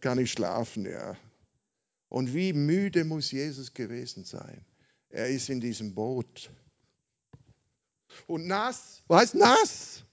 kann 0.02 0.18
ich 0.18 0.30
schlafen, 0.30 0.84
ja. 0.84 1.16
Und 2.11 2.34
wie 2.34 2.52
müde 2.52 3.04
muss 3.04 3.30
Jesus 3.30 3.72
gewesen 3.72 4.24
sein? 4.24 4.62
Er 5.08 5.28
ist 5.28 5.48
in 5.48 5.62
diesem 5.62 5.94
Boot. 5.94 6.50
Und 8.26 8.46
nass, 8.46 9.02
was 9.06 9.32
nass? 9.32 10.04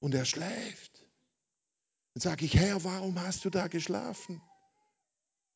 Und 0.00 0.12
er 0.16 0.24
schläft. 0.24 0.97
Dann 2.18 2.32
sage 2.32 2.46
ich, 2.46 2.54
Herr, 2.54 2.82
warum 2.82 3.20
hast 3.20 3.44
du 3.44 3.50
da 3.50 3.68
geschlafen? 3.68 4.42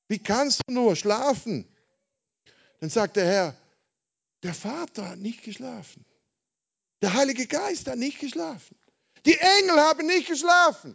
Wie 0.06 0.20
kannst 0.20 0.60
du 0.64 0.72
nur 0.72 0.94
schlafen? 0.94 1.66
Dann 2.78 2.88
sagt 2.88 3.16
der 3.16 3.26
Herr, 3.26 3.56
der 4.44 4.54
Vater 4.54 5.08
hat 5.08 5.18
nicht 5.18 5.42
geschlafen. 5.42 6.04
Der 7.00 7.14
Heilige 7.14 7.48
Geist 7.48 7.88
hat 7.88 7.98
nicht 7.98 8.20
geschlafen. 8.20 8.78
Die 9.26 9.36
Engel 9.36 9.80
haben 9.80 10.06
nicht 10.06 10.28
geschlafen. 10.28 10.94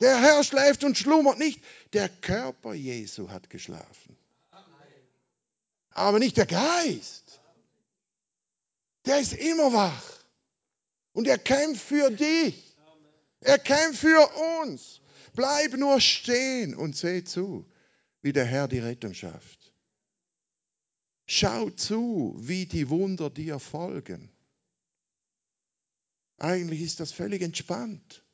Der 0.00 0.20
Herr 0.20 0.42
schläft 0.42 0.82
und 0.82 0.98
schlummert 0.98 1.38
nicht. 1.38 1.62
Der 1.92 2.08
Körper 2.08 2.74
Jesu 2.74 3.30
hat 3.30 3.50
geschlafen. 3.50 4.18
Aber 5.90 6.18
nicht 6.18 6.36
der 6.36 6.46
Geist. 6.46 7.40
Der 9.06 9.20
ist 9.20 9.34
immer 9.34 9.72
wach. 9.72 10.24
Und 11.12 11.28
er 11.28 11.38
kämpft 11.38 11.86
für 11.86 12.10
dich. 12.10 12.67
Er 13.40 13.58
kämpft 13.58 14.00
für 14.00 14.28
uns. 14.62 15.00
Bleib 15.34 15.74
nur 15.74 16.00
stehen 16.00 16.74
und 16.74 16.96
seh 16.96 17.22
zu, 17.24 17.70
wie 18.22 18.32
der 18.32 18.44
Herr 18.44 18.68
die 18.68 18.80
Rettung 18.80 19.14
schafft. 19.14 19.72
Schau 21.26 21.70
zu, 21.70 22.36
wie 22.40 22.66
die 22.66 22.88
Wunder 22.88 23.30
dir 23.30 23.58
folgen. 23.58 24.30
Eigentlich 26.38 26.80
ist 26.80 27.00
das 27.00 27.12
völlig 27.12 27.42
entspannt. 27.42 28.24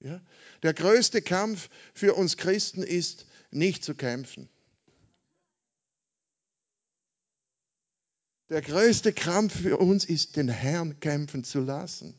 Ja? 0.00 0.20
Der 0.62 0.74
größte 0.74 1.22
Kampf 1.22 1.70
für 1.94 2.14
uns 2.14 2.36
Christen 2.36 2.82
ist, 2.82 3.26
nicht 3.50 3.84
zu 3.84 3.94
kämpfen. 3.94 4.48
Der 8.48 8.62
größte 8.62 9.12
Kampf 9.12 9.62
für 9.62 9.78
uns 9.78 10.04
ist, 10.04 10.36
den 10.36 10.48
Herrn 10.48 11.00
kämpfen 11.00 11.42
zu 11.42 11.60
lassen. 11.60 12.14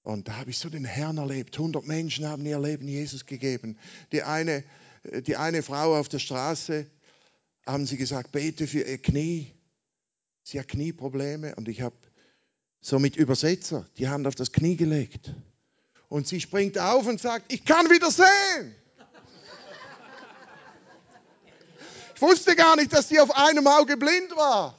Und 0.03 0.29
da 0.29 0.37
habe 0.37 0.51
ich 0.51 0.59
so 0.59 0.69
den 0.69 0.85
Herrn 0.85 1.17
erlebt. 1.17 1.57
100 1.57 1.87
Menschen 1.87 2.29
haben 2.29 2.45
ihr 2.45 2.61
Leben 2.61 2.87
Jesus 2.87 3.25
gegeben. 3.25 3.79
Die 4.13 4.23
eine, 4.23 4.65
die 5.03 5.39
eine 5.39 5.63
Frau 5.63 5.99
auf 5.99 6.11
der 6.11 6.19
Straße, 6.19 6.85
haben 7.67 7.87
sie 7.87 7.97
gesagt, 7.97 8.33
bete 8.33 8.67
für 8.67 8.83
ihr 8.83 8.99
Knie. 8.99 9.51
Sie 10.43 10.61
hat 10.61 10.69
Knieprobleme 10.69 11.55
und 11.55 11.69
ich 11.69 11.81
habe 11.81 11.97
so 12.83 12.99
mit 12.99 13.17
Übersetzer, 13.17 13.89
die 13.97 14.09
Hand 14.09 14.27
auf 14.27 14.35
das 14.35 14.53
Knie 14.53 14.77
gelegt. 14.77 15.33
Und 16.11 16.29
sie 16.29 16.43
springt 16.43 16.79
auf 16.79 17.07
und 17.07 17.19
sagt, 17.19 17.51
ich 17.51 17.65
kann 17.65 17.89
wieder 17.89 18.11
sehen. 18.11 18.75
Ich 22.15 22.21
wusste 22.21 22.55
gar 22.55 22.77
nicht, 22.77 22.93
dass 22.93 23.09
sie 23.09 23.19
auf 23.21 23.35
einem 23.35 23.67
Auge 23.67 23.97
blind 23.97 24.37
war. 24.37 24.79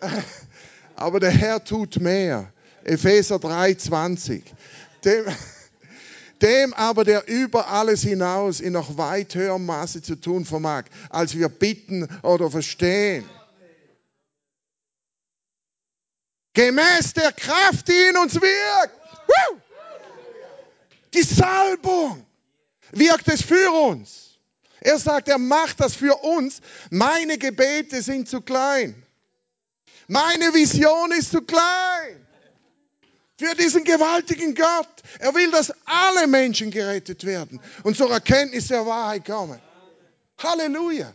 Aber 0.96 1.20
der 1.20 1.30
Herr 1.30 1.62
tut 1.62 2.00
mehr. 2.00 2.52
Epheser 2.84 3.36
3,20. 3.36 4.42
Dem, 5.04 5.24
dem 6.42 6.74
aber, 6.74 7.04
der 7.04 7.26
über 7.28 7.68
alles 7.68 8.02
hinaus 8.02 8.60
in 8.60 8.72
noch 8.72 8.96
weit 8.96 9.34
höherem 9.34 9.66
Maße 9.66 10.02
zu 10.02 10.16
tun 10.16 10.44
vermag, 10.44 10.84
als 11.10 11.36
wir 11.36 11.48
bitten 11.48 12.08
oder 12.22 12.50
verstehen. 12.50 13.28
Gemäß 16.54 17.12
der 17.12 17.32
Kraft, 17.32 17.88
die 17.88 18.10
in 18.10 18.16
uns 18.16 18.34
wirkt. 18.34 18.96
Die 21.12 21.22
Salbung 21.22 22.24
wirkt 22.92 23.28
es 23.28 23.42
für 23.42 23.70
uns. 23.70 24.38
Er 24.80 24.98
sagt, 24.98 25.28
er 25.28 25.38
macht 25.38 25.80
das 25.80 25.96
für 25.96 26.14
uns. 26.22 26.60
Meine 26.90 27.38
Gebete 27.38 28.02
sind 28.02 28.28
zu 28.28 28.40
klein. 28.40 29.05
Meine 30.08 30.54
Vision 30.54 31.12
ist 31.12 31.30
zu 31.30 31.42
klein. 31.42 32.26
Für 33.38 33.54
diesen 33.54 33.84
gewaltigen 33.84 34.54
Gott. 34.54 34.88
Er 35.18 35.34
will, 35.34 35.50
dass 35.50 35.72
alle 35.84 36.26
Menschen 36.26 36.70
gerettet 36.70 37.24
werden 37.24 37.60
und 37.82 37.96
zur 37.96 38.10
Erkenntnis 38.10 38.68
der 38.68 38.86
Wahrheit 38.86 39.26
kommen. 39.26 39.60
Halleluja. 40.38 41.14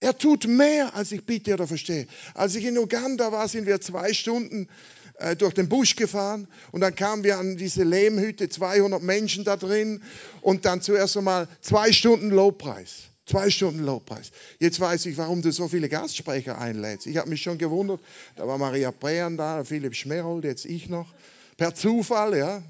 Er 0.00 0.18
tut 0.18 0.46
mehr, 0.46 0.94
als 0.94 1.12
ich 1.12 1.24
bitte 1.24 1.54
oder 1.54 1.66
verstehe. 1.66 2.06
Als 2.34 2.54
ich 2.54 2.64
in 2.64 2.76
Uganda 2.76 3.32
war, 3.32 3.48
sind 3.48 3.66
wir 3.66 3.80
zwei 3.80 4.12
Stunden 4.12 4.68
äh, 5.14 5.34
durch 5.34 5.54
den 5.54 5.68
Busch 5.68 5.96
gefahren 5.96 6.46
und 6.72 6.82
dann 6.82 6.94
kamen 6.94 7.24
wir 7.24 7.38
an 7.38 7.56
diese 7.56 7.84
Lehmhütte, 7.84 8.48
200 8.48 9.02
Menschen 9.02 9.44
da 9.44 9.56
drin 9.56 10.02
und 10.42 10.66
dann 10.66 10.82
zuerst 10.82 11.16
einmal 11.16 11.48
zwei 11.62 11.90
Stunden 11.92 12.30
Lobpreis. 12.30 13.04
Zwei 13.26 13.48
Stunden 13.48 13.84
Lobpreis. 13.84 14.32
Jetzt 14.58 14.80
weiß 14.80 15.06
ich, 15.06 15.16
warum 15.16 15.40
du 15.40 15.50
so 15.50 15.68
viele 15.68 15.88
Gastsprecher 15.88 16.58
einlädst. 16.58 17.06
Ich 17.06 17.16
habe 17.16 17.30
mich 17.30 17.42
schon 17.42 17.56
gewundert. 17.56 18.00
Da 18.36 18.46
war 18.46 18.58
Maria 18.58 18.90
Brean 18.90 19.38
da, 19.38 19.64
Philipp 19.64 19.94
Schmerold, 19.94 20.44
jetzt 20.44 20.66
ich 20.66 20.88
noch. 20.88 21.12
Per 21.56 21.74
Zufall, 21.74 22.36
ja. 22.36 22.62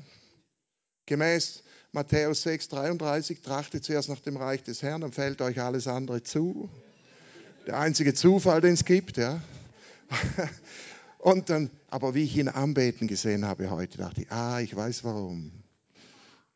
Gemäß 1.07 1.65
Matthäus 1.93 2.43
6, 2.43 2.69
33, 2.69 3.41
trachtet 3.41 3.85
zuerst 3.85 4.09
nach 4.09 4.21
dem 4.21 4.37
Reich 4.37 4.63
des 4.63 4.83
Herrn, 4.83 5.03
dann 5.03 5.13
fällt 5.13 5.41
euch 5.41 5.61
alles 5.61 5.87
andere 5.87 6.23
zu. 6.23 6.69
Der 7.67 7.79
einzige 7.79 8.15
Zufall, 8.15 8.61
den 8.61 8.75
es 8.75 8.85
gibt, 8.85 9.17
ja. 9.17 9.41
Und 11.19 11.51
dann, 11.51 11.71
aber 11.89 12.15
wie 12.15 12.25
ich 12.25 12.37
ihn 12.37 12.49
anbeten 12.49 13.09
gesehen 13.09 13.45
habe 13.45 13.71
heute, 13.71 13.99
dachte 13.99 14.23
ich, 14.23 14.31
ah, 14.31 14.61
ich 14.61 14.75
weiß 14.75 15.05
warum. 15.05 15.53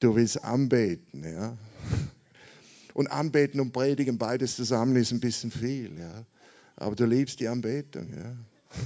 Du 0.00 0.14
willst 0.14 0.44
anbeten, 0.44 1.24
ja. 1.24 1.56
Und 2.98 3.06
anbeten 3.06 3.60
und 3.60 3.70
predigen, 3.70 4.18
beides 4.18 4.56
zusammen 4.56 4.96
ist 4.96 5.12
ein 5.12 5.20
bisschen 5.20 5.52
viel, 5.52 5.96
ja. 6.00 6.26
Aber 6.74 6.96
du 6.96 7.06
liebst 7.06 7.38
die 7.38 7.46
Anbetung, 7.46 8.12
ja. 8.12 8.34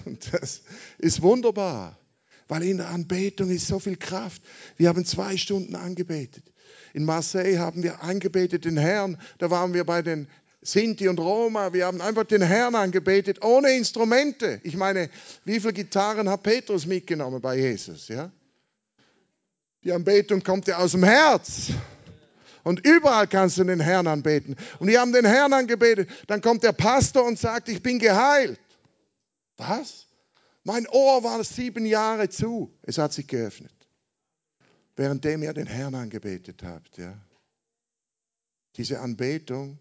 Und 0.05 0.35
das 0.35 0.61
ist 0.99 1.23
wunderbar, 1.23 1.99
weil 2.47 2.63
in 2.63 2.77
der 2.77 2.91
Anbetung 2.91 3.49
ist 3.49 3.67
so 3.67 3.79
viel 3.79 3.97
Kraft. 3.97 4.43
Wir 4.77 4.91
haben 4.91 5.07
zwei 5.07 5.39
Stunden 5.39 5.75
angebetet. 5.77 6.45
In 6.93 7.07
Marseille 7.07 7.59
haben 7.59 7.83
wir 7.83 8.03
angebetet 8.03 8.67
den 8.67 8.77
Herrn. 8.77 9.17
Da 9.39 9.49
waren 9.49 9.73
wir 9.73 9.85
bei 9.85 10.03
den 10.03 10.29
Sinti 10.61 11.09
und 11.09 11.19
Roma. 11.19 11.73
Wir 11.73 11.87
haben 11.87 12.03
einfach 12.03 12.25
den 12.25 12.43
Herrn 12.43 12.75
angebetet, 12.75 13.43
ohne 13.43 13.75
Instrumente. 13.75 14.61
Ich 14.63 14.77
meine, 14.77 15.09
wie 15.47 15.59
viele 15.59 15.73
Gitarren 15.73 16.29
hat 16.29 16.43
Petrus 16.43 16.85
mitgenommen 16.85 17.41
bei 17.41 17.57
Jesus? 17.57 18.09
Ja? 18.09 18.31
Die 19.85 19.93
Anbetung 19.93 20.43
kommt 20.43 20.67
ja 20.67 20.77
aus 20.77 20.93
dem 20.93 21.03
Herz. 21.03 21.71
Und 22.65 22.87
überall 22.87 23.27
kannst 23.27 23.59
du 23.59 23.65
den 23.65 23.81
Herrn 23.81 24.07
anbeten. 24.07 24.57
Und 24.79 24.89
wir 24.89 25.01
haben 25.01 25.13
den 25.13 25.25
Herrn 25.25 25.53
angebetet. 25.53 26.09
Dann 26.27 26.41
kommt 26.41 26.63
der 26.63 26.73
Pastor 26.73 27.25
und 27.25 27.39
sagt, 27.39 27.69
ich 27.69 27.83
bin 27.83 27.99
geheilt. 27.99 28.61
Was? 29.57 30.07
Mein 30.65 30.87
Ohr 30.89 31.25
war 31.25 31.43
sieben 31.43 31.87
Jahre 31.87 32.29
zu. 32.29 32.73
Es 32.83 32.99
hat 32.99 33.13
sich 33.13 33.27
geöffnet. 33.27 33.75
Währenddem 34.97 35.43
ihr 35.43 35.53
den 35.53 35.67
Herrn 35.67 35.95
angebetet 35.95 36.63
habt. 36.63 36.99
Ja. 36.99 37.19
Diese 38.77 39.01
Anbetung 39.01 39.79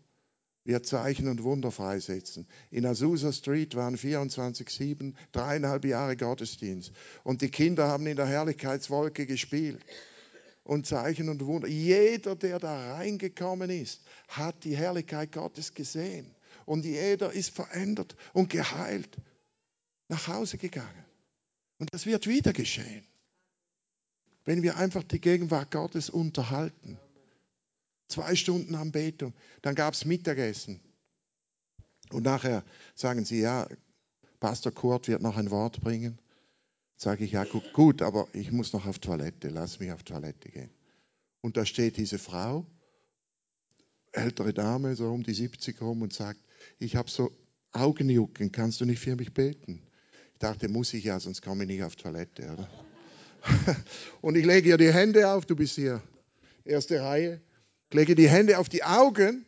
wird 0.63 0.85
Zeichen 0.85 1.27
und 1.27 1.43
Wunder 1.43 1.71
freisetzen. 1.71 2.47
In 2.69 2.85
Azusa 2.85 3.31
Street 3.31 3.75
waren 3.75 3.97
24-7, 3.97 5.13
dreieinhalb 5.31 5.85
Jahre 5.85 6.15
Gottesdienst. 6.15 6.91
Und 7.23 7.41
die 7.41 7.49
Kinder 7.49 7.87
haben 7.87 8.05
in 8.07 8.15
der 8.15 8.27
Herrlichkeitswolke 8.27 9.25
gespielt. 9.25 9.83
Und 10.71 10.87
Zeichen 10.87 11.27
und 11.27 11.45
Wunder. 11.45 11.67
Jeder, 11.67 12.33
der 12.33 12.57
da 12.57 12.93
reingekommen 12.93 13.69
ist, 13.69 13.99
hat 14.29 14.63
die 14.63 14.77
Herrlichkeit 14.77 15.33
Gottes 15.33 15.73
gesehen. 15.73 16.33
Und 16.65 16.85
jeder 16.85 17.33
ist 17.33 17.49
verändert 17.49 18.15
und 18.31 18.49
geheilt 18.49 19.17
nach 20.07 20.29
Hause 20.29 20.57
gegangen. 20.57 21.05
Und 21.77 21.93
das 21.93 22.05
wird 22.05 22.25
wieder 22.25 22.53
geschehen, 22.53 23.05
wenn 24.45 24.63
wir 24.63 24.77
einfach 24.77 25.03
die 25.03 25.19
Gegenwart 25.19 25.71
Gottes 25.71 26.09
unterhalten. 26.09 26.97
Zwei 28.07 28.33
Stunden 28.37 28.73
Anbetung. 28.75 29.33
Dann 29.63 29.75
gab 29.75 29.93
es 29.93 30.05
Mittagessen. 30.05 30.79
Und 32.11 32.23
nachher 32.23 32.63
sagen 32.95 33.25
sie, 33.25 33.41
ja, 33.41 33.67
Pastor 34.39 34.71
Kurt 34.71 35.09
wird 35.09 35.21
noch 35.21 35.35
ein 35.35 35.51
Wort 35.51 35.81
bringen. 35.81 36.17
Sage 37.01 37.25
ich, 37.25 37.31
ja 37.31 37.45
gut, 37.45 37.73
gut, 37.73 38.01
aber 38.03 38.27
ich 38.33 38.51
muss 38.51 38.73
noch 38.73 38.85
auf 38.85 38.99
Toilette, 38.99 39.49
lass 39.49 39.79
mich 39.79 39.91
auf 39.91 40.03
Toilette 40.03 40.49
gehen. 40.49 40.69
Und 41.41 41.57
da 41.57 41.65
steht 41.65 41.97
diese 41.97 42.19
Frau, 42.19 42.67
ältere 44.11 44.53
Dame, 44.53 44.95
so 44.95 45.11
um 45.11 45.23
die 45.23 45.33
70 45.33 45.81
rum 45.81 46.03
und 46.03 46.13
sagt, 46.13 46.39
ich 46.77 46.95
habe 46.95 47.09
so 47.09 47.31
Augenjucken, 47.71 48.51
kannst 48.51 48.81
du 48.81 48.85
nicht 48.85 48.99
für 48.99 49.15
mich 49.15 49.33
beten? 49.33 49.81
Ich 50.33 50.39
dachte, 50.39 50.69
muss 50.69 50.93
ich 50.93 51.05
ja, 51.05 51.19
sonst 51.19 51.41
komme 51.41 51.63
ich 51.63 51.69
nicht 51.69 51.83
auf 51.83 51.95
Toilette. 51.95 52.53
Oder? 52.53 52.69
und 54.21 54.37
ich 54.37 54.45
lege 54.45 54.69
ihr 54.69 54.77
die 54.77 54.93
Hände 54.93 55.27
auf, 55.27 55.47
du 55.47 55.55
bist 55.55 55.75
hier, 55.75 56.03
erste 56.65 57.01
Reihe 57.01 57.41
lege 57.93 58.15
die 58.15 58.29
Hände 58.29 58.57
auf 58.57 58.69
die 58.69 58.83
Augen 58.83 59.45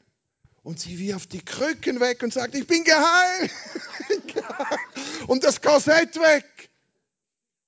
und 0.64 0.80
sie 0.80 0.97
wie 0.99 1.14
auf 1.14 1.28
die 1.28 1.43
Krücken 1.43 1.99
weg 1.99 2.24
und 2.24 2.34
sagt, 2.34 2.56
ich 2.56 2.68
bin 2.68 2.84
geheilt. 2.84 3.51
und 5.28 5.43
das 5.43 5.62
Korsett 5.62 6.16
weg. 6.16 6.45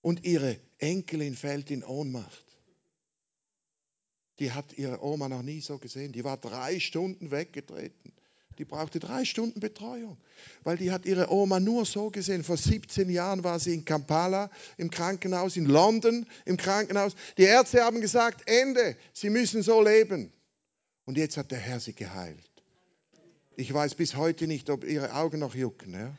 Und 0.06 0.24
ihre 0.24 0.60
Enkelin 0.78 1.36
fällt 1.36 1.72
in 1.72 1.84
Ohnmacht. 1.84 2.46
Die 4.38 4.52
hat 4.52 4.78
ihre 4.78 5.04
Oma 5.04 5.30
noch 5.30 5.42
nie 5.42 5.62
so 5.62 5.80
gesehen. 5.80 6.12
Die 6.12 6.24
war 6.24 6.38
drei 6.38 6.80
Stunden 6.80 7.32
weggetreten. 7.32 8.14
Die 8.60 8.66
brauchte 8.66 9.00
drei 9.00 9.26
Stunden 9.26 9.60
Betreuung, 9.60 10.18
weil 10.64 10.78
die 10.78 10.92
hat 10.92 11.08
ihre 11.08 11.32
Oma 11.32 11.60
nur 11.60 11.86
so 11.86 12.12
gesehen. 12.12 12.44
Vor 12.44 12.56
17 12.56 13.10
Jahren 13.10 13.44
war 13.44 13.58
sie 13.60 13.74
in 13.74 13.84
Kampala 13.84 14.52
im 14.78 14.92
Krankenhaus, 14.92 15.58
in 15.58 15.66
London 15.66 16.28
im 16.46 16.58
Krankenhaus. 16.58 17.16
Die 17.40 17.44
Ärzte 17.46 17.84
haben 17.84 18.00
gesagt, 18.00 18.48
Ende, 18.48 18.96
sie 19.12 19.32
müssen 19.32 19.64
so 19.64 19.82
leben. 19.82 20.32
Und 21.06 21.18
jetzt 21.18 21.36
hat 21.36 21.50
der 21.50 21.58
Herr 21.58 21.80
sie 21.80 21.94
geheilt. 21.94 22.52
Ich 23.56 23.74
weiß 23.74 23.96
bis 23.96 24.16
heute 24.16 24.46
nicht, 24.46 24.70
ob 24.70 24.84
ihre 24.84 25.16
Augen 25.16 25.40
noch 25.40 25.56
jucken. 25.56 25.94
Ja? 25.94 26.16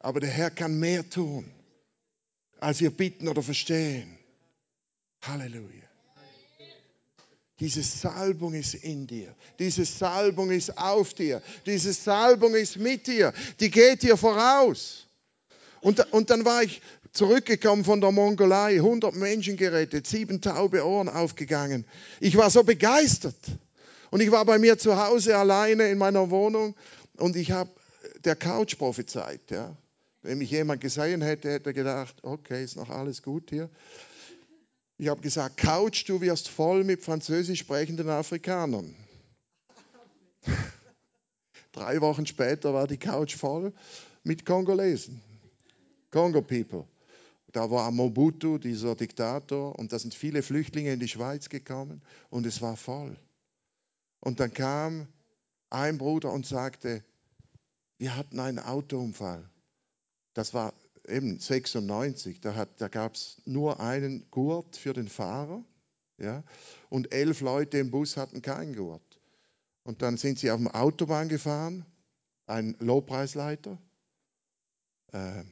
Aber 0.00 0.20
der 0.20 0.30
Herr 0.30 0.50
kann 0.50 0.78
mehr 0.78 1.08
tun, 1.08 1.50
als 2.60 2.80
wir 2.80 2.90
bitten 2.90 3.28
oder 3.28 3.42
verstehen. 3.42 4.18
Halleluja. 5.22 5.88
Diese 7.60 7.82
Salbung 7.82 8.54
ist 8.54 8.74
in 8.74 9.08
dir. 9.08 9.34
Diese 9.58 9.84
Salbung 9.84 10.52
ist 10.52 10.78
auf 10.78 11.12
dir. 11.14 11.42
Diese 11.66 11.92
Salbung 11.92 12.54
ist 12.54 12.76
mit 12.76 13.08
dir. 13.08 13.32
Die 13.58 13.70
geht 13.70 14.02
dir 14.02 14.16
voraus. 14.16 15.08
Und, 15.80 16.12
und 16.12 16.30
dann 16.30 16.44
war 16.44 16.62
ich 16.62 16.80
zurückgekommen 17.12 17.84
von 17.84 18.00
der 18.00 18.12
Mongolei, 18.12 18.76
100 18.76 19.14
Menschen 19.16 19.56
gerettet, 19.56 20.06
sieben 20.06 20.40
taube 20.40 20.86
Ohren 20.86 21.08
aufgegangen. 21.08 21.84
Ich 22.20 22.36
war 22.36 22.50
so 22.50 22.62
begeistert. 22.62 23.36
Und 24.10 24.20
ich 24.20 24.30
war 24.30 24.44
bei 24.44 24.58
mir 24.58 24.78
zu 24.78 24.96
Hause 24.96 25.36
alleine 25.36 25.88
in 25.88 25.98
meiner 25.98 26.30
Wohnung 26.30 26.74
und 27.16 27.36
ich 27.36 27.50
habe 27.50 27.70
der 28.24 28.36
Couch 28.36 28.78
prophezeit. 28.78 29.40
Ja. 29.50 29.76
Wenn 30.28 30.36
mich 30.36 30.50
jemand 30.50 30.82
gesehen 30.82 31.22
hätte, 31.22 31.50
hätte 31.50 31.70
er 31.70 31.72
gedacht, 31.72 32.22
okay, 32.22 32.62
ist 32.62 32.76
noch 32.76 32.90
alles 32.90 33.22
gut 33.22 33.48
hier. 33.48 33.70
Ich 34.98 35.08
habe 35.08 35.22
gesagt, 35.22 35.56
Couch, 35.56 36.06
du 36.06 36.20
wirst 36.20 36.50
voll 36.50 36.84
mit 36.84 37.02
französisch 37.02 37.60
sprechenden 37.60 38.10
Afrikanern. 38.10 38.94
Drei 41.72 42.02
Wochen 42.02 42.26
später 42.26 42.74
war 42.74 42.86
die 42.86 42.98
Couch 42.98 43.36
voll 43.36 43.72
mit 44.22 44.44
Kongolesen. 44.44 45.22
Congo 46.10 46.42
People. 46.42 46.84
Da 47.52 47.70
war 47.70 47.90
Mobutu, 47.90 48.58
dieser 48.58 48.96
Diktator, 48.96 49.78
und 49.78 49.94
da 49.94 49.98
sind 49.98 50.12
viele 50.12 50.42
Flüchtlinge 50.42 50.92
in 50.92 51.00
die 51.00 51.08
Schweiz 51.08 51.48
gekommen 51.48 52.02
und 52.28 52.44
es 52.44 52.60
war 52.60 52.76
voll. 52.76 53.16
Und 54.20 54.40
dann 54.40 54.52
kam 54.52 55.08
ein 55.70 55.96
Bruder 55.96 56.30
und 56.34 56.44
sagte, 56.44 57.02
wir 57.96 58.14
hatten 58.14 58.38
einen 58.38 58.58
Autounfall. 58.58 59.48
Das 60.38 60.54
war 60.54 60.72
eben 61.08 61.40
96, 61.40 62.40
da, 62.40 62.64
da 62.76 62.86
gab 62.86 63.16
es 63.16 63.42
nur 63.44 63.80
einen 63.80 64.30
Gurt 64.30 64.76
für 64.76 64.92
den 64.92 65.08
Fahrer 65.08 65.64
ja, 66.16 66.44
und 66.90 67.12
elf 67.12 67.40
Leute 67.40 67.78
im 67.78 67.90
Bus 67.90 68.16
hatten 68.16 68.40
keinen 68.40 68.76
Gurt. 68.76 69.20
Und 69.82 70.00
dann 70.00 70.16
sind 70.16 70.38
sie 70.38 70.52
auf 70.52 70.60
der 70.62 70.76
Autobahn 70.76 71.28
gefahren, 71.28 71.84
ein 72.46 72.76
Lobpreisleiter, 72.78 73.82
äh, 75.10 75.42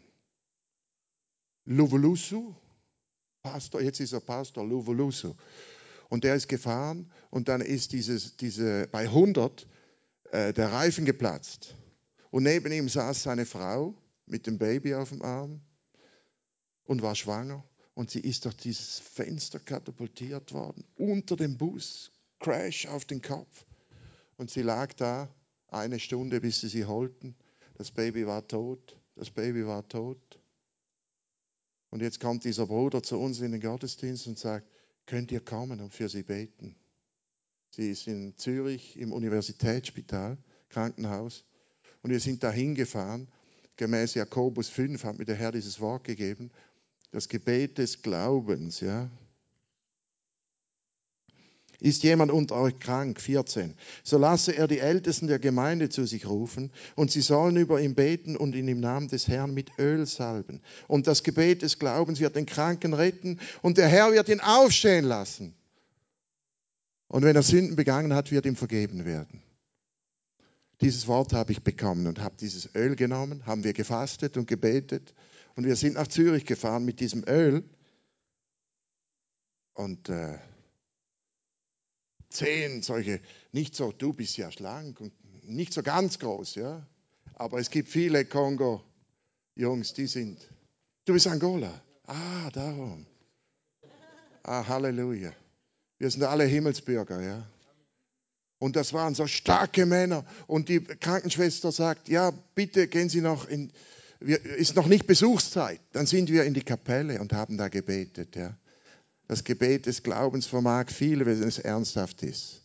Luvolusu, 1.65 2.55
Pastor, 3.43 3.81
jetzt 3.81 3.99
ist 3.99 4.13
er 4.13 4.21
Pastor, 4.21 4.65
Luvolusu. 4.65 5.35
Und 6.09 6.23
der 6.23 6.37
ist 6.37 6.47
gefahren 6.47 7.11
und 7.31 7.49
dann 7.49 7.61
ist 7.61 7.93
dieses, 7.93 8.37
diese, 8.37 8.87
bei 8.93 9.09
100 9.09 9.67
äh, 10.31 10.53
der 10.53 10.71
Reifen 10.71 11.05
geplatzt. 11.05 11.75
Und 12.31 12.45
neben 12.45 12.71
ihm 12.71 12.89
saß 12.89 13.25
seine 13.25 13.47
Frau 13.47 13.97
mit 14.27 14.47
dem 14.47 14.59
Baby 14.59 14.95
auf 14.95 15.09
dem 15.11 15.23
Arm 15.23 15.61
und 16.85 17.03
war 17.03 17.15
schwanger. 17.15 17.65
Und 17.95 18.11
sie 18.11 18.21
ist 18.21 18.45
durch 18.45 18.57
dieses 18.57 18.99
Fenster 18.99 19.59
katapultiert 19.59 20.53
worden, 20.53 20.85
unter 20.97 21.37
dem 21.37 21.57
Bus, 21.57 22.13
Crash 22.39 22.87
auf 22.87 23.07
den 23.07 23.23
Kopf. 23.23 23.65
Und 24.37 24.51
sie 24.51 24.61
lag 24.63 24.93
da 24.93 25.29
eine 25.69 25.99
Stunde, 25.99 26.41
bis 26.41 26.61
sie 26.61 26.69
sie 26.69 26.85
holten. 26.85 27.35
Das 27.75 27.91
Baby 27.91 28.27
war 28.27 28.47
tot, 28.47 28.99
das 29.15 29.31
Baby 29.31 29.67
war 29.67 29.89
tot. 29.89 30.39
Und 31.91 32.03
jetzt 32.03 32.21
kommt 32.21 32.45
dieser 32.45 32.67
Bruder 32.67 33.03
zu 33.03 33.19
uns 33.19 33.41
in 33.41 33.53
den 33.53 33.61
Gottesdienst 33.61 34.27
und 34.27 34.39
sagt, 34.39 34.69
könnt 35.07 35.33
ihr 35.33 35.41
kommen 35.41 35.81
und 35.81 35.95
für 35.95 36.09
sie 36.09 36.23
beten? 36.23 36.77
Sie 37.71 37.91
ist 37.91 38.07
in 38.07 38.37
Zürich 38.37 38.97
im 38.99 39.13
Universitätsspital, 39.13 40.39
Krankenhaus. 40.69 41.45
Und 42.03 42.11
wir 42.11 42.21
sind 42.21 42.43
dahin 42.43 42.75
gefahren. 42.75 43.29
Gemäß 43.77 44.15
Jakobus 44.15 44.69
5 44.69 45.05
hat 45.05 45.19
mir 45.19 45.25
der 45.25 45.37
Herr 45.37 45.53
dieses 45.53 45.81
Wort 45.81 46.05
gegeben. 46.05 46.51
Das 47.13 47.29
Gebet 47.29 47.79
des 47.79 48.03
Glaubens, 48.03 48.81
ja. 48.81 49.11
Ist 51.79 52.03
jemand 52.03 52.33
unter 52.33 52.57
euch 52.57 52.79
krank? 52.79 53.21
14. 53.21 53.75
So 54.03 54.17
lasse 54.17 54.57
er 54.57 54.67
die 54.67 54.79
Ältesten 54.79 55.27
der 55.27 55.39
Gemeinde 55.39 55.91
zu 55.91 56.07
sich 56.07 56.27
rufen 56.27 56.73
und 56.95 57.11
sie 57.11 57.21
sollen 57.21 57.57
über 57.57 57.81
ihn 57.81 57.95
beten 57.95 58.37
und 58.37 58.55
ihn 58.55 58.69
im 58.69 58.81
Namen 58.81 59.09
des 59.09 59.29
Herrn 59.29 59.53
mit 59.53 59.79
Öl 59.79 60.07
salben. 60.07 60.63
Und 60.89 61.07
das 61.07 61.23
Gebet 61.23 61.61
des 61.61 61.79
Glaubens 61.79 62.19
wird 62.19 62.35
den 62.35 62.47
Kranken 62.47 62.95
retten 62.95 63.41
und 63.61 63.77
der 63.77 63.89
Herr 63.89 64.13
wird 64.13 64.31
ihn 64.31 64.41
aufstehen 64.41 65.05
lassen. 65.05 65.55
Und 67.09 67.25
wenn 67.25 67.37
er 67.37 67.43
Sünden 67.43 67.77
begangen 67.77 68.15
hat, 68.15 68.31
wird 68.31 68.47
ihm 68.47 68.57
vergeben 68.57 69.05
werden. 69.05 69.43
Dieses 70.81 71.07
Wort 71.07 71.33
habe 71.33 71.53
ich 71.53 71.63
bekommen 71.63 72.07
und 72.07 72.21
habe 72.21 72.37
dieses 72.39 72.75
Öl 72.75 72.97
genommen, 72.97 73.47
haben 73.47 73.65
wir 73.65 73.73
gefastet 73.73 74.37
und 74.37 74.47
gebetet 74.47 75.15
und 75.55 75.65
wir 75.65 75.77
sind 75.77 75.95
nach 75.95 76.07
Zürich 76.07 76.45
gefahren 76.45 76.85
mit 76.85 77.01
diesem 77.01 77.25
Öl 77.27 77.65
und 79.73 80.09
äh, 80.11 80.39
zehn 82.29 82.83
solche, 82.83 83.21
nicht 83.53 83.75
so, 83.75 83.93
du 83.93 84.13
bist 84.13 84.37
ja 84.37 84.51
schlank 84.51 85.01
und 85.01 85.13
nicht 85.45 85.73
so 85.73 85.83
ganz 85.83 86.19
groß, 86.19 86.57
ja. 86.57 86.87
Aber 87.35 87.59
es 87.59 87.71
gibt 87.71 87.89
viele 87.89 88.25
Kongo-Jungs, 88.25 89.95
die 89.95 90.07
sind. 90.07 90.39
Du 91.05 91.13
bist 91.13 91.27
Angola. 91.27 91.83
Ah, 92.05 92.51
darum. 92.51 93.07
Ah, 94.43 94.67
Halleluja. 94.67 95.33
Wir 95.99 96.11
sind 96.11 96.23
alle 96.25 96.45
Himmelsbürger, 96.45 97.21
ja. 97.21 97.51
Und 98.59 98.77
das 98.77 98.93
waren 98.93 99.15
so 99.15 99.27
starke 99.27 99.87
Männer. 99.87 100.25
Und 100.47 100.69
die 100.69 100.81
Krankenschwester 100.81 101.73
sagt, 101.73 102.09
ja, 102.09 102.31
bitte 102.55 102.89
gehen 102.89 103.09
Sie 103.09 103.21
noch 103.21 103.47
in, 103.49 103.73
ist 104.21 104.77
noch 104.77 104.87
nicht 104.87 105.07
Besuchszeit. 105.07 105.81
Dann 105.93 106.07
sind 106.07 106.31
wir 106.31 106.45
in 106.45 106.55
die 106.55 106.63
Kapelle 106.63 107.21
und 107.21 107.33
haben 107.33 107.59
da 107.59 107.69
gebetet, 107.69 108.37
ja. 108.37 108.57
Das 109.29 109.43
Gebet 109.43 109.87
des 109.87 110.05
Glaubens 110.05 110.47
vermag 110.47 110.89
viel, 110.89 111.27
wenn 111.27 111.43
es 111.43 111.59
ernsthaft 111.59 112.23
ist. 112.23 112.63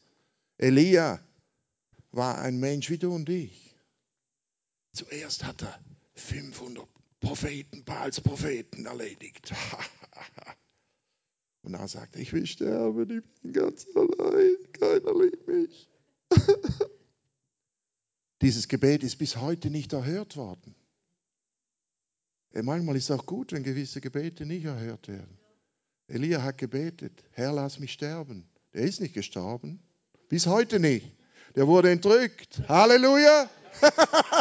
Elia 0.60 1.20
war 2.12 2.38
ein 2.39 2.60
Mensch 2.60 2.89
wie 2.92 3.00
du 3.00 3.16
und 3.16 3.28
ich. 3.30 3.76
Zuerst 4.94 5.44
hat 5.44 5.64
er 5.64 5.80
500 6.16 6.86
Propheten, 7.20 7.84
Baals 7.84 8.22
Propheten 8.22 8.86
erledigt. 8.86 9.54
Und 11.64 11.74
dann 11.74 11.88
sagt 11.88 12.16
er, 12.16 12.22
ich 12.22 12.34
will 12.34 12.45
sterben, 12.45 13.09
ich 13.09 13.41
bin 13.41 13.53
ganz 13.53 13.86
allein, 13.95 14.55
keiner 14.74 15.24
liebt 15.24 15.47
mich. 15.47 15.89
Dieses 18.41 18.68
Gebet 18.68 19.03
ist 19.03 19.18
bis 19.18 19.38
heute 19.38 19.70
nicht 19.70 19.93
erhört 19.93 20.36
worden. 20.36 20.76
Manchmal 22.53 22.95
ist 22.95 23.09
es 23.09 23.12
auch 23.12 23.26
gut, 23.26 23.53
wenn 23.53 23.64
gewisse 23.64 24.01
Gebete 24.01 24.45
nicht 24.45 24.66
erhört 24.66 25.07
werden. 25.07 25.38
Elia 26.07 26.41
hat 26.41 26.57
gebetet, 26.57 27.24
Herr, 27.32 27.53
lass 27.53 27.80
mich 27.80 27.93
sterben. 27.93 28.49
Der 28.74 28.82
ist 28.82 28.99
nicht 28.99 29.14
gestorben. 29.14 29.82
Bis 30.28 30.47
heute 30.47 30.80
nicht. 30.80 31.16
Der 31.55 31.68
wurde 31.68 31.91
entrückt. 31.91 32.62
Halleluja. 32.68 33.49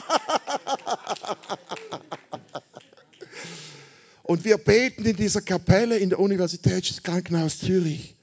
Und 4.31 4.45
wir 4.45 4.59
beten 4.59 5.05
in 5.07 5.17
dieser 5.17 5.41
Kapelle 5.41 5.99
in 5.99 6.09
der 6.09 6.21
Universitätskrankenhaus 6.21 7.59
Zürich. 7.59 8.15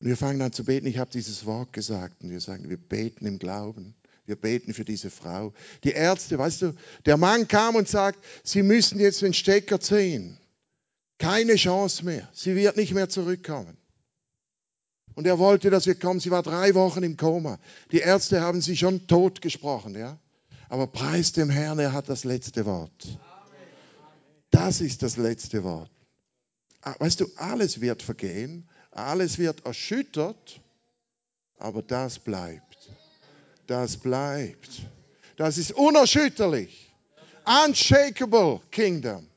Und 0.00 0.08
wir 0.08 0.16
fangen 0.16 0.40
an 0.40 0.54
zu 0.54 0.64
beten. 0.64 0.86
Ich 0.86 0.96
habe 0.96 1.10
dieses 1.10 1.44
Wort 1.44 1.74
gesagt 1.74 2.22
und 2.22 2.30
wir 2.30 2.40
sagen, 2.40 2.70
wir 2.70 2.78
beten 2.78 3.26
im 3.26 3.38
Glauben. 3.38 3.94
Wir 4.24 4.36
beten 4.36 4.72
für 4.72 4.86
diese 4.86 5.10
Frau. 5.10 5.52
Die 5.84 5.90
Ärzte, 5.90 6.38
weißt 6.38 6.62
du, 6.62 6.74
der 7.04 7.18
Mann 7.18 7.46
kam 7.46 7.74
und 7.74 7.88
sagt, 7.88 8.24
sie 8.42 8.62
müssen 8.62 8.98
jetzt 8.98 9.20
den 9.20 9.34
Stecker 9.34 9.80
ziehen. 9.80 10.38
Keine 11.18 11.56
Chance 11.56 12.06
mehr. 12.06 12.26
Sie 12.32 12.56
wird 12.56 12.78
nicht 12.78 12.94
mehr 12.94 13.10
zurückkommen. 13.10 13.76
Und 15.14 15.26
er 15.26 15.38
wollte, 15.38 15.68
dass 15.68 15.84
wir 15.84 15.94
kommen. 15.94 16.20
Sie 16.20 16.30
war 16.30 16.42
drei 16.42 16.74
Wochen 16.74 17.02
im 17.02 17.18
Koma. 17.18 17.58
Die 17.92 17.98
Ärzte 17.98 18.40
haben 18.40 18.62
sie 18.62 18.78
schon 18.78 19.08
tot 19.08 19.42
gesprochen, 19.42 19.94
ja. 19.94 20.18
Aber 20.70 20.86
preis 20.86 21.32
dem 21.32 21.50
Herrn, 21.50 21.78
er 21.78 21.92
hat 21.92 22.08
das 22.08 22.24
letzte 22.24 22.64
Wort. 22.64 23.18
Das 24.50 24.80
ist 24.80 25.02
das 25.02 25.16
letzte 25.16 25.62
Wort. 25.64 25.90
Ah, 26.82 26.94
weißt 26.98 27.20
du, 27.20 27.26
alles 27.36 27.80
wird 27.80 28.02
vergehen, 28.02 28.68
alles 28.90 29.38
wird 29.38 29.66
erschüttert, 29.66 30.60
aber 31.58 31.82
das 31.82 32.18
bleibt. 32.18 32.90
Das 33.66 33.96
bleibt. 33.96 34.82
Das 35.36 35.58
ist 35.58 35.72
unerschütterlich. 35.72 36.92
Unshakable 37.44 38.60
Kingdom. 38.70 39.28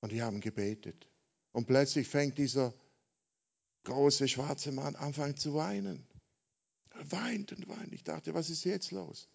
Und 0.00 0.12
die 0.12 0.22
haben 0.22 0.40
gebetet. 0.40 1.08
Und 1.52 1.66
plötzlich 1.66 2.08
fängt 2.08 2.38
dieser 2.38 2.74
große 3.84 4.28
schwarze 4.28 4.72
Mann 4.72 4.96
an 4.96 5.36
zu 5.36 5.54
weinen. 5.54 6.06
Er 6.90 7.12
weint 7.12 7.52
und 7.52 7.68
weint. 7.68 7.92
Ich 7.92 8.04
dachte, 8.04 8.34
was 8.34 8.50
ist 8.50 8.64
jetzt 8.64 8.90
los? 8.90 9.28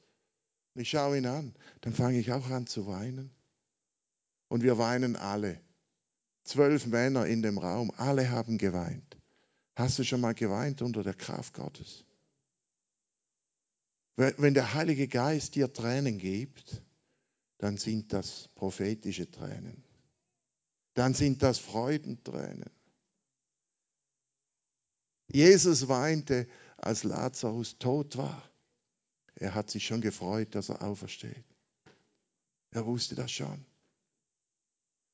Und 0.78 0.82
ich 0.82 0.92
schaue 0.92 1.18
ihn 1.18 1.26
an, 1.26 1.56
dann 1.82 1.92
fange 1.92 2.20
ich 2.20 2.32
auch 2.32 2.52
an 2.52 2.68
zu 2.68 2.86
weinen. 2.86 3.32
Und 4.48 4.62
wir 4.62 4.78
weinen 4.78 5.16
alle. 5.16 5.60
Zwölf 6.44 6.86
Männer 6.86 7.26
in 7.26 7.42
dem 7.42 7.58
Raum, 7.58 7.92
alle 7.98 8.30
haben 8.30 8.60
geweint. 8.60 9.18
Hast 9.76 9.98
du 9.98 10.04
schon 10.04 10.22
mal 10.22 10.36
geweint 10.36 10.84
unter 10.84 11.02
der 11.02 11.16
Kraft 11.16 11.56
Gottes? 11.56 12.06
Wenn 14.18 14.54
der 14.54 14.76
Heilige 14.76 15.08
Geist 15.08 15.56
dir 15.56 15.74
Tränen 15.74 16.20
gibt, 16.20 16.84
dann 17.58 17.78
sind 17.78 18.14
das 18.14 18.48
prophetische 18.54 19.32
Tränen. 19.32 19.84
Dann 20.94 21.16
sind 21.16 21.42
das 21.42 21.58
Freudentränen. 21.58 22.70
Jesus 25.26 25.88
weinte, 25.88 26.48
als 26.78 27.04
Lazarus 27.04 27.80
tot 27.80 28.16
war. 28.18 28.48
Er 29.40 29.54
hat 29.54 29.70
sich 29.70 29.86
schon 29.86 30.02
gefreut, 30.02 30.56
dass 30.56 30.70
er 30.70 30.82
aufersteht. 30.82 31.46
Er 32.72 32.86
wusste 32.86 33.16
das 33.16 33.32
schon. 33.32 33.66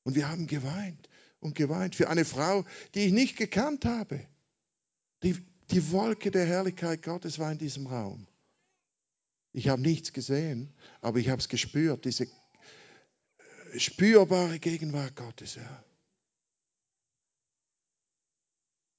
Und 0.03 0.15
wir 0.15 0.29
haben 0.29 0.47
geweint 0.47 1.09
und 1.39 1.55
geweint 1.55 1.95
für 1.95 2.09
eine 2.09 2.25
Frau, 2.25 2.65
die 2.95 3.01
ich 3.01 3.13
nicht 3.13 3.37
gekannt 3.37 3.85
habe. 3.85 4.25
Die, 5.23 5.37
die 5.71 5.91
Wolke 5.91 6.31
der 6.31 6.45
Herrlichkeit 6.45 7.03
Gottes 7.03 7.39
war 7.39 7.51
in 7.51 7.57
diesem 7.57 7.87
Raum. 7.87 8.27
Ich 9.51 9.67
habe 9.67 9.81
nichts 9.81 10.13
gesehen, 10.13 10.73
aber 11.01 11.19
ich 11.19 11.29
habe 11.29 11.39
es 11.39 11.47
gespürt, 11.47 12.05
diese 12.05 12.27
spürbare 13.77 14.59
Gegenwart 14.59 15.15
Gottes. 15.15 15.55
Ja. 15.55 15.83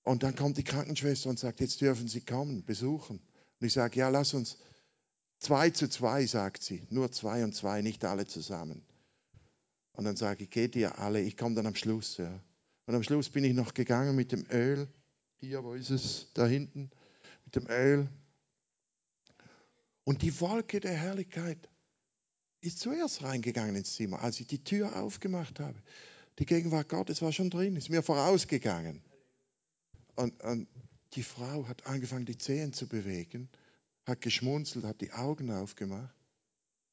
Und 0.04 0.22
dann 0.22 0.36
kommt 0.36 0.58
die 0.58 0.64
Krankenschwester 0.64 1.30
und 1.30 1.38
sagt, 1.38 1.60
jetzt 1.60 1.80
dürfen 1.80 2.08
Sie 2.08 2.20
kommen, 2.20 2.64
besuchen. 2.64 3.20
Und 3.60 3.66
ich 3.66 3.72
sage, 3.72 3.98
ja, 3.98 4.10
lass 4.10 4.34
uns 4.34 4.58
Zwei 5.44 5.68
zu 5.68 5.90
zwei, 5.90 6.24
sagt 6.24 6.62
sie. 6.62 6.86
Nur 6.88 7.12
zwei 7.12 7.44
und 7.44 7.54
zwei, 7.54 7.82
nicht 7.82 8.02
alle 8.06 8.26
zusammen. 8.26 8.82
Und 9.92 10.06
dann 10.06 10.16
sage 10.16 10.44
ich, 10.44 10.50
geht 10.50 10.74
ihr 10.74 10.98
alle? 10.98 11.20
Ich 11.20 11.36
komme 11.36 11.54
dann 11.54 11.66
am 11.66 11.74
Schluss. 11.74 12.16
Ja. 12.16 12.40
Und 12.86 12.94
am 12.94 13.02
Schluss 13.02 13.28
bin 13.28 13.44
ich 13.44 13.52
noch 13.52 13.74
gegangen 13.74 14.16
mit 14.16 14.32
dem 14.32 14.46
Öl. 14.50 14.88
Hier, 15.36 15.62
wo 15.62 15.74
ist 15.74 15.90
es? 15.90 16.28
Da 16.32 16.46
hinten. 16.46 16.90
Mit 17.44 17.56
dem 17.56 17.66
Öl. 17.68 18.08
Und 20.04 20.22
die 20.22 20.40
Wolke 20.40 20.80
der 20.80 20.94
Herrlichkeit 20.94 21.68
ist 22.62 22.78
zuerst 22.80 23.22
reingegangen 23.22 23.76
ins 23.76 23.92
Zimmer, 23.96 24.22
als 24.22 24.40
ich 24.40 24.46
die 24.46 24.64
Tür 24.64 24.96
aufgemacht 24.96 25.60
habe. 25.60 25.78
Die 26.38 26.46
Gegenwart 26.46 26.88
Gottes 26.88 27.20
war 27.20 27.32
schon 27.32 27.50
drin, 27.50 27.76
ist 27.76 27.90
mir 27.90 28.02
vorausgegangen. 28.02 29.02
Und, 30.16 30.42
und 30.42 30.68
die 31.12 31.22
Frau 31.22 31.68
hat 31.68 31.86
angefangen, 31.86 32.24
die 32.24 32.38
Zehen 32.38 32.72
zu 32.72 32.86
bewegen 32.86 33.50
hat 34.06 34.20
geschmunzelt, 34.20 34.84
hat 34.84 35.00
die 35.00 35.12
Augen 35.12 35.50
aufgemacht. 35.50 36.14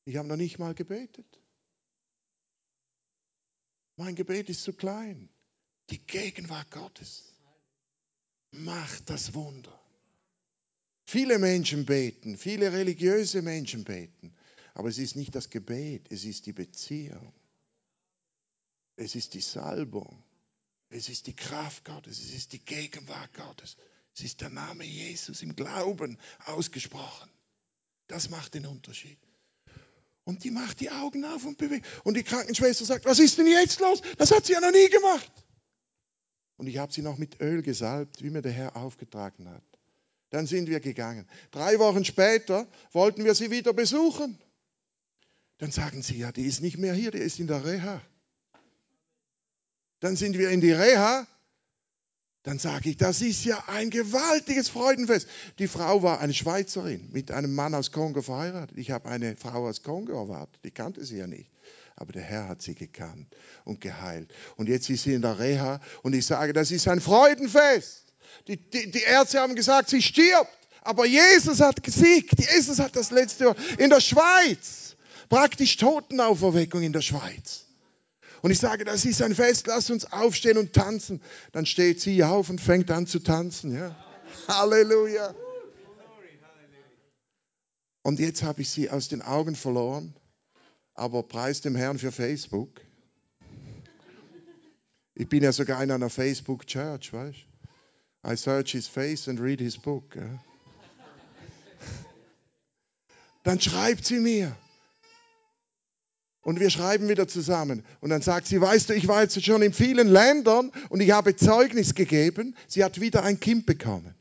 Ich 0.05 0.17
habe 0.17 0.27
noch 0.27 0.37
nicht 0.37 0.59
mal 0.59 0.73
gebetet. 0.73 1.39
Mein 3.97 4.15
Gebet 4.15 4.49
ist 4.49 4.63
zu 4.63 4.73
klein. 4.73 5.29
Die 5.89 5.99
Gegenwart 5.99 6.71
Gottes 6.71 7.23
macht 8.51 9.09
das 9.09 9.33
Wunder. 9.33 9.77
Viele 11.05 11.39
Menschen 11.39 11.85
beten, 11.85 12.37
viele 12.37 12.71
religiöse 12.71 13.41
Menschen 13.41 13.83
beten, 13.83 14.33
aber 14.73 14.87
es 14.89 14.97
ist 14.97 15.15
nicht 15.15 15.35
das 15.35 15.49
Gebet, 15.49 16.07
es 16.09 16.23
ist 16.23 16.45
die 16.45 16.53
Beziehung. 16.53 17.33
Es 18.95 19.15
ist 19.15 19.33
die 19.33 19.41
Salbung. 19.41 20.23
Es 20.89 21.09
ist 21.09 21.27
die 21.27 21.35
Kraft 21.35 21.85
Gottes, 21.85 22.19
es 22.19 22.33
ist 22.33 22.53
die 22.53 22.63
Gegenwart 22.63 23.33
Gottes. 23.33 23.77
Es 24.15 24.23
ist 24.23 24.41
der 24.41 24.49
Name 24.49 24.83
Jesus 24.83 25.41
im 25.41 25.55
Glauben 25.55 26.17
ausgesprochen. 26.45 27.29
Das 28.07 28.29
macht 28.29 28.55
den 28.55 28.65
Unterschied. 28.65 29.17
Und 30.23 30.43
die 30.43 30.51
macht 30.51 30.79
die 30.79 30.91
Augen 30.91 31.25
auf 31.25 31.45
und 31.45 31.57
bewegt. 31.57 31.85
Und 32.03 32.15
die 32.15 32.23
Krankenschwester 32.23 32.85
sagt, 32.85 33.05
was 33.05 33.19
ist 33.19 33.37
denn 33.37 33.47
jetzt 33.47 33.79
los? 33.79 34.01
Das 34.17 34.31
hat 34.31 34.45
sie 34.45 34.53
ja 34.53 34.59
noch 34.59 34.71
nie 34.71 34.89
gemacht. 34.89 35.31
Und 36.57 36.67
ich 36.67 36.77
habe 36.77 36.93
sie 36.93 37.01
noch 37.01 37.17
mit 37.17 37.41
Öl 37.41 37.63
gesalbt, 37.63 38.21
wie 38.21 38.29
mir 38.29 38.41
der 38.41 38.51
Herr 38.51 38.75
aufgetragen 38.75 39.49
hat. 39.49 39.63
Dann 40.29 40.45
sind 40.45 40.69
wir 40.69 40.79
gegangen. 40.79 41.27
Drei 41.49 41.79
Wochen 41.79 42.05
später 42.05 42.67
wollten 42.91 43.25
wir 43.25 43.33
sie 43.33 43.49
wieder 43.49 43.73
besuchen. 43.73 44.37
Dann 45.57 45.71
sagen 45.71 46.01
sie, 46.01 46.17
ja, 46.17 46.31
die 46.31 46.43
ist 46.43 46.61
nicht 46.61 46.77
mehr 46.77 46.93
hier, 46.93 47.11
die 47.11 47.17
ist 47.17 47.39
in 47.39 47.47
der 47.47 47.65
Reha. 47.65 48.01
Dann 49.99 50.15
sind 50.15 50.37
wir 50.37 50.49
in 50.49 50.61
die 50.61 50.71
Reha 50.71 51.27
dann 52.43 52.57
sage 52.57 52.89
ich, 52.89 52.97
das 52.97 53.21
ist 53.21 53.45
ja 53.45 53.63
ein 53.67 53.91
gewaltiges 53.91 54.69
Freudenfest. 54.69 55.27
Die 55.59 55.67
Frau 55.67 56.01
war 56.01 56.19
eine 56.21 56.33
Schweizerin 56.33 57.09
mit 57.11 57.31
einem 57.31 57.53
Mann 57.53 57.75
aus 57.75 57.91
Kongo 57.91 58.21
verheiratet. 58.21 58.77
Ich 58.77 58.89
habe 58.89 59.09
eine 59.09 59.35
Frau 59.35 59.67
aus 59.67 59.83
Kongo 59.83 60.13
erwartet, 60.13 60.59
die 60.63 60.71
kannte 60.71 61.05
sie 61.05 61.17
ja 61.17 61.27
nicht. 61.27 61.51
Aber 61.95 62.13
der 62.13 62.23
Herr 62.23 62.47
hat 62.47 62.63
sie 62.63 62.73
gekannt 62.73 63.27
und 63.63 63.79
geheilt. 63.79 64.33
Und 64.55 64.69
jetzt 64.69 64.89
ist 64.89 65.03
sie 65.03 65.13
in 65.13 65.21
der 65.21 65.37
Reha 65.37 65.79
und 66.01 66.13
ich 66.13 66.25
sage, 66.25 66.53
das 66.53 66.71
ist 66.71 66.87
ein 66.87 66.99
Freudenfest. 66.99 68.05
Die, 68.47 68.57
die, 68.57 68.89
die 68.89 69.03
Ärzte 69.03 69.39
haben 69.39 69.55
gesagt, 69.55 69.89
sie 69.89 70.01
stirbt. 70.01 70.49
Aber 70.81 71.05
Jesus 71.05 71.59
hat 71.59 71.83
gesiegt. 71.83 72.39
Jesus 72.39 72.79
hat 72.79 72.95
das 72.95 73.11
letzte 73.11 73.45
Wort. 73.45 73.59
In 73.77 73.91
der 73.91 74.01
Schweiz. 74.01 74.95
Praktisch 75.29 75.77
Totenauferweckung 75.77 76.81
in 76.81 76.91
der 76.91 77.01
Schweiz. 77.01 77.65
Und 78.41 78.51
ich 78.51 78.59
sage, 78.59 78.85
das 78.85 79.05
ist 79.05 79.21
ein 79.21 79.35
Fest, 79.35 79.67
lass 79.67 79.89
uns 79.89 80.11
aufstehen 80.11 80.57
und 80.57 80.73
tanzen. 80.73 81.21
Dann 81.51 81.65
steht 81.65 82.01
sie 82.01 82.23
auf 82.23 82.49
und 82.49 82.59
fängt 82.59 82.89
an 82.89 83.05
zu 83.05 83.19
tanzen. 83.19 83.75
Ja. 83.75 83.95
Halleluja. 84.47 85.35
Und 88.03 88.19
jetzt 88.19 88.41
habe 88.41 88.61
ich 88.61 88.69
sie 88.69 88.89
aus 88.89 89.09
den 89.09 89.21
Augen 89.21 89.55
verloren, 89.55 90.15
aber 90.95 91.21
preis 91.21 91.61
dem 91.61 91.75
Herrn 91.75 91.99
für 91.99 92.11
Facebook. 92.11 92.81
Ich 95.13 95.29
bin 95.29 95.43
ja 95.43 95.51
sogar 95.51 95.83
in 95.83 95.91
einer 95.91 96.09
Facebook 96.09 96.65
Church, 96.65 97.13
weißt 97.13 97.37
du? 97.37 97.51
I 98.31 98.35
search 98.35 98.71
his 98.71 98.87
face 98.87 99.27
and 99.27 99.39
read 99.39 99.59
his 99.59 99.77
book. 99.77 100.15
Ja. 100.15 100.43
Dann 103.43 103.59
schreibt 103.59 104.05
sie 104.05 104.19
mir. 104.19 104.55
Und 106.41 106.59
wir 106.59 106.69
schreiben 106.69 107.07
wieder 107.07 107.27
zusammen. 107.27 107.83
Und 107.99 108.09
dann 108.09 108.21
sagt 108.21 108.47
sie, 108.47 108.59
weißt 108.59 108.89
du, 108.89 108.93
ich 108.93 109.07
war 109.07 109.21
jetzt 109.21 109.43
schon 109.43 109.61
in 109.61 109.73
vielen 109.73 110.07
Ländern 110.07 110.71
und 110.89 111.01
ich 111.01 111.11
habe 111.11 111.35
Zeugnis 111.35 111.93
gegeben. 111.93 112.55
Sie 112.67 112.83
hat 112.83 112.99
wieder 112.99 113.23
ein 113.23 113.39
Kind 113.39 113.65
bekommen. 113.65 114.15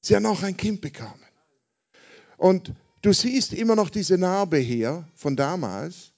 Sie 0.00 0.16
hat 0.16 0.22
noch 0.22 0.42
ein 0.42 0.56
Kind 0.56 0.80
bekommen. 0.80 1.14
Und 2.36 2.72
du 3.02 3.12
siehst 3.12 3.52
immer 3.52 3.76
noch 3.76 3.88
diese 3.88 4.18
Narbe 4.18 4.58
hier 4.58 5.08
von 5.14 5.36
damals. 5.36 6.12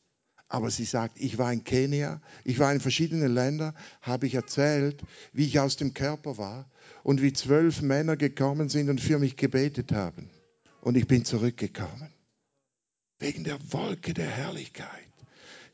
Aber 0.49 0.71
sie 0.71 0.85
sagt, 0.85 1.19
ich 1.19 1.39
war 1.39 1.53
in 1.53 1.65
Kenia, 1.65 2.21
ich 2.45 2.61
war 2.61 2.73
in 2.73 2.81
verschiedenen 2.81 3.35
Ländern, 3.35 3.75
habe 4.01 4.27
ich 4.27 4.35
erzählt, 4.35 5.03
wie 5.33 5.45
ich 5.45 5.59
aus 5.59 5.77
dem 5.77 5.93
Körper 5.93 6.39
war 6.39 6.71
und 7.03 7.21
wie 7.21 7.33
zwölf 7.33 7.83
Männer 7.83 8.17
gekommen 8.17 8.69
sind 8.69 8.89
und 8.89 9.01
für 9.01 9.19
mich 9.19 9.37
gebetet 9.37 9.93
haben. 9.93 10.31
Und 10.81 10.97
ich 10.97 11.09
bin 11.09 11.25
zurückgekommen. 11.25 12.13
Wegen 13.19 13.43
der 13.43 13.59
Wolke 13.73 14.15
der 14.15 14.31
Herrlichkeit. 14.31 15.16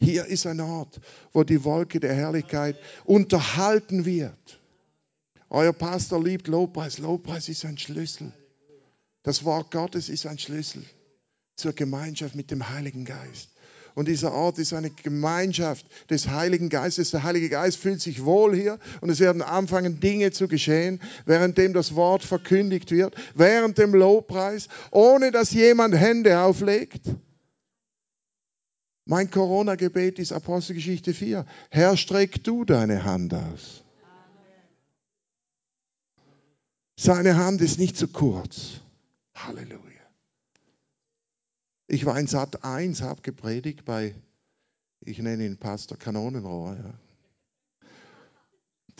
Hier 0.02 0.26
ist 0.26 0.46
ein 0.46 0.60
Ort, 0.60 1.00
wo 1.32 1.44
die 1.44 1.62
Wolke 1.62 2.00
der 2.00 2.12
Herrlichkeit 2.12 2.76
unterhalten 3.04 4.04
wird. 4.04 4.60
Euer 5.48 5.72
Pastor 5.72 6.22
liebt 6.22 6.48
Lobpreis. 6.48 6.98
Lobpreis 6.98 7.48
ist 7.48 7.64
ein 7.64 7.78
Schlüssel. 7.78 8.32
Das 9.22 9.44
Wort 9.44 9.70
Gottes 9.70 10.08
ist 10.08 10.26
ein 10.26 10.38
Schlüssel 10.38 10.82
zur 11.54 11.72
Gemeinschaft 11.72 12.34
mit 12.34 12.50
dem 12.50 12.68
Heiligen 12.68 13.04
Geist. 13.04 13.50
Und 13.94 14.08
dieser 14.08 14.32
Ort 14.32 14.58
ist 14.58 14.72
eine 14.72 14.90
Gemeinschaft 14.90 15.86
des 16.10 16.28
Heiligen 16.28 16.68
Geistes. 16.68 17.12
Der 17.12 17.22
Heilige 17.22 17.48
Geist 17.48 17.76
fühlt 17.76 18.00
sich 18.00 18.24
wohl 18.24 18.56
hier 18.56 18.80
und 19.02 19.10
es 19.10 19.20
werden 19.20 19.42
anfangen, 19.42 20.00
Dinge 20.00 20.32
zu 20.32 20.48
geschehen, 20.48 21.00
währenddem 21.26 21.74
das 21.74 21.94
Wort 21.94 22.24
verkündigt 22.24 22.90
wird, 22.90 23.14
während 23.36 23.78
dem 23.78 23.94
Lobpreis, 23.94 24.68
ohne 24.90 25.30
dass 25.30 25.52
jemand 25.52 25.94
Hände 25.94 26.40
auflegt. 26.40 27.02
Mein 29.04 29.30
Corona-Gebet 29.30 30.18
ist 30.18 30.32
Apostelgeschichte 30.32 31.12
4. 31.12 31.44
Herr, 31.70 31.96
streck 31.96 32.44
du 32.44 32.64
deine 32.64 33.04
Hand 33.04 33.34
aus. 33.34 33.82
Seine 36.96 37.36
Hand 37.36 37.60
ist 37.62 37.78
nicht 37.78 37.96
zu 37.96 38.06
kurz. 38.06 38.80
Halleluja. 39.34 39.80
Ich 41.88 42.06
war 42.06 42.18
in 42.18 42.28
Sat 42.28 42.64
1, 42.64 43.02
habe 43.02 43.22
gepredigt 43.22 43.84
bei, 43.84 44.14
ich 45.00 45.18
nenne 45.18 45.46
ihn 45.46 45.58
Pastor 45.58 45.98
Kanonenrohr, 45.98 46.76
ja. 46.76 47.88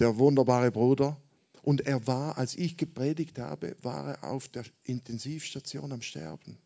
der 0.00 0.18
wunderbare 0.18 0.72
Bruder. 0.72 1.16
Und 1.62 1.82
er 1.82 2.09
war, 2.09 2.38
als 2.38 2.57
ich 2.57 2.76
gepredigt 2.76 3.38
habe, 3.38 3.76
war 3.82 4.16
er 4.16 4.24
auf 4.24 4.48
der 4.48 4.64
Intensivstation 4.82 5.92
am 5.92 6.03
Sterben. 6.03 6.59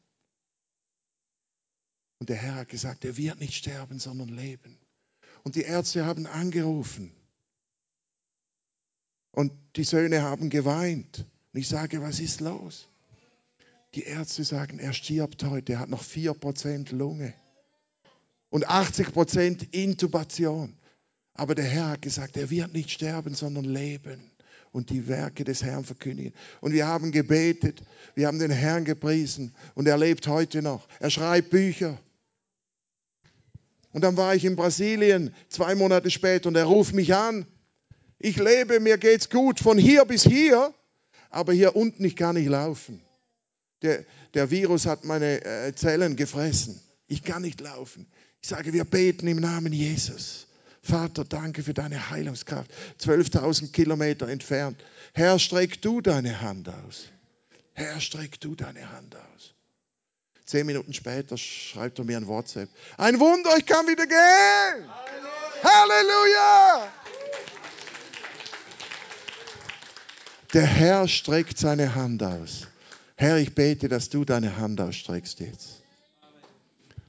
Und 2.18 2.28
der 2.28 2.36
Herr 2.36 2.56
hat 2.56 2.68
gesagt, 2.68 3.04
er 3.04 3.16
wird 3.16 3.40
nicht 3.40 3.54
sterben, 3.54 3.98
sondern 3.98 4.28
leben. 4.28 4.78
Und 5.44 5.54
die 5.54 5.62
Ärzte 5.62 6.04
haben 6.06 6.26
angerufen. 6.26 7.12
Und 9.32 9.52
die 9.76 9.84
Söhne 9.84 10.22
haben 10.22 10.48
geweint. 10.48 11.26
Und 11.52 11.60
ich 11.60 11.68
sage, 11.68 12.00
was 12.00 12.20
ist 12.20 12.40
los? 12.40 12.88
Die 13.94 14.02
Ärzte 14.02 14.44
sagen, 14.44 14.78
er 14.78 14.92
stirbt 14.92 15.44
heute, 15.44 15.74
er 15.74 15.80
hat 15.80 15.88
noch 15.88 16.02
4% 16.02 16.94
Lunge 16.94 17.34
und 18.50 18.68
80% 18.68 19.72
Intubation. 19.72 20.76
Aber 21.34 21.54
der 21.54 21.66
Herr 21.66 21.90
hat 21.90 22.02
gesagt, 22.02 22.36
er 22.36 22.50
wird 22.50 22.72
nicht 22.72 22.90
sterben, 22.90 23.34
sondern 23.34 23.64
leben 23.64 24.30
und 24.76 24.90
die 24.90 25.08
Werke 25.08 25.42
des 25.42 25.62
Herrn 25.62 25.84
verkündigen. 25.84 26.34
Und 26.60 26.74
wir 26.74 26.86
haben 26.86 27.10
gebetet, 27.10 27.80
wir 28.14 28.26
haben 28.26 28.38
den 28.38 28.50
Herrn 28.50 28.84
gepriesen 28.84 29.54
und 29.74 29.88
er 29.88 29.96
lebt 29.96 30.28
heute 30.28 30.60
noch. 30.60 30.86
Er 31.00 31.08
schreibt 31.08 31.48
Bücher. 31.48 31.98
Und 33.92 34.02
dann 34.02 34.18
war 34.18 34.34
ich 34.34 34.44
in 34.44 34.54
Brasilien 34.54 35.34
zwei 35.48 35.74
Monate 35.74 36.10
später 36.10 36.50
und 36.50 36.56
er 36.56 36.66
ruft 36.66 36.92
mich 36.92 37.14
an. 37.14 37.46
Ich 38.18 38.36
lebe, 38.36 38.78
mir 38.78 38.98
geht's 38.98 39.30
gut 39.30 39.60
von 39.60 39.78
hier 39.78 40.04
bis 40.04 40.24
hier, 40.24 40.74
aber 41.30 41.54
hier 41.54 41.74
unten 41.74 42.04
ich 42.04 42.14
kann 42.14 42.34
nicht 42.34 42.48
laufen. 42.48 43.00
Der, 43.80 44.04
der 44.34 44.50
Virus 44.50 44.84
hat 44.84 45.04
meine 45.04 45.42
äh, 45.42 45.74
Zellen 45.74 46.16
gefressen. 46.16 46.78
Ich 47.08 47.22
kann 47.22 47.40
nicht 47.40 47.62
laufen. 47.62 48.06
Ich 48.42 48.48
sage, 48.48 48.74
wir 48.74 48.84
beten 48.84 49.26
im 49.26 49.40
Namen 49.40 49.72
Jesus. 49.72 50.48
Vater, 50.86 51.24
danke 51.24 51.62
für 51.62 51.74
deine 51.74 52.10
Heilungskraft. 52.10 52.70
12.000 53.00 53.72
Kilometer 53.72 54.28
entfernt. 54.28 54.82
Herr, 55.14 55.38
streck 55.38 55.82
du 55.82 56.00
deine 56.00 56.40
Hand 56.40 56.68
aus. 56.68 57.06
Herr, 57.72 58.00
streck 58.00 58.40
du 58.40 58.54
deine 58.54 58.92
Hand 58.92 59.16
aus. 59.16 59.54
Zehn 60.44 60.64
Minuten 60.64 60.92
später 60.92 61.36
schreibt 61.36 61.98
er 61.98 62.04
mir 62.04 62.16
ein 62.16 62.28
WhatsApp. 62.28 62.68
Ein 62.98 63.18
Wunder, 63.18 63.56
ich 63.58 63.66
kann 63.66 63.86
wieder 63.88 64.06
gehen. 64.06 64.88
Halleluja. 65.62 66.92
Der 70.54 70.66
Herr 70.66 71.08
streckt 71.08 71.58
seine 71.58 71.96
Hand 71.96 72.22
aus. 72.22 72.68
Herr, 73.16 73.38
ich 73.38 73.54
bete, 73.54 73.88
dass 73.88 74.08
du 74.08 74.24
deine 74.24 74.56
Hand 74.56 74.80
ausstreckst 74.80 75.40
jetzt. 75.40 75.82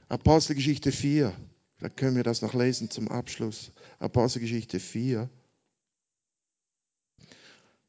Apostelgeschichte 0.08 0.90
4. 0.90 1.32
Da 1.78 1.88
können 1.88 2.16
wir 2.16 2.24
das 2.24 2.42
noch 2.42 2.54
lesen 2.54 2.90
zum 2.90 3.08
Abschluss. 3.08 3.70
Apostelgeschichte 4.00 4.80
4. 4.80 5.30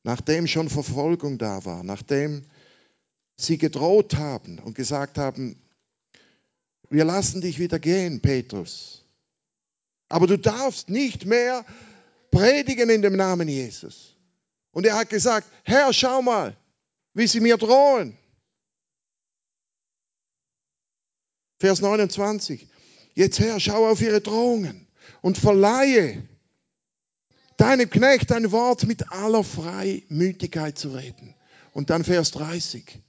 Nachdem 0.04 0.48
schon 0.48 0.70
Verfolgung 0.70 1.38
da 1.38 1.66
war, 1.66 1.84
nachdem 1.84 2.46
sie 3.36 3.58
gedroht 3.58 4.16
haben 4.16 4.60
und 4.60 4.76
gesagt 4.76 5.18
haben, 5.18 5.60
wir 6.90 7.06
lassen 7.06 7.42
dich 7.42 7.60
wieder 7.60 7.80
gehen, 7.80 8.22
Petrus. 8.22 9.06
Aber 10.08 10.28
du 10.28 10.38
darfst 10.38 10.90
nicht 10.90 11.26
mehr 11.26 11.66
predigen 12.32 12.90
in 12.90 13.02
dem 13.02 13.16
Namen 13.16 13.48
Jesus. 13.48 14.16
Und 14.72 14.86
er 14.86 14.98
hat 14.98 15.10
gesagt, 15.10 15.48
Herr, 15.64 15.94
schau 15.94 16.22
mal, 16.22 16.56
wie 17.14 17.28
sie 17.28 17.40
mir 17.40 17.58
drohen. 17.58 18.18
Vers 21.60 21.82
29. 21.82 22.68
Jetzt 23.20 23.42
Herr, 23.42 23.60
schau 23.60 23.86
auf 23.86 24.00
ihre 24.00 24.22
Drohungen 24.22 24.88
und 25.20 25.38
verleihe 25.38 26.24
deinem 27.58 27.90
Knecht 27.90 28.32
ein 28.32 28.54
Wort 28.54 28.88
mit 28.88 29.12
aller 29.12 29.44
Freimütigkeit 29.44 30.78
zu 30.78 30.92
reden. 30.92 31.36
Und 31.74 31.90
dann 31.90 32.06
Vers 32.06 32.32
30 32.32 33.02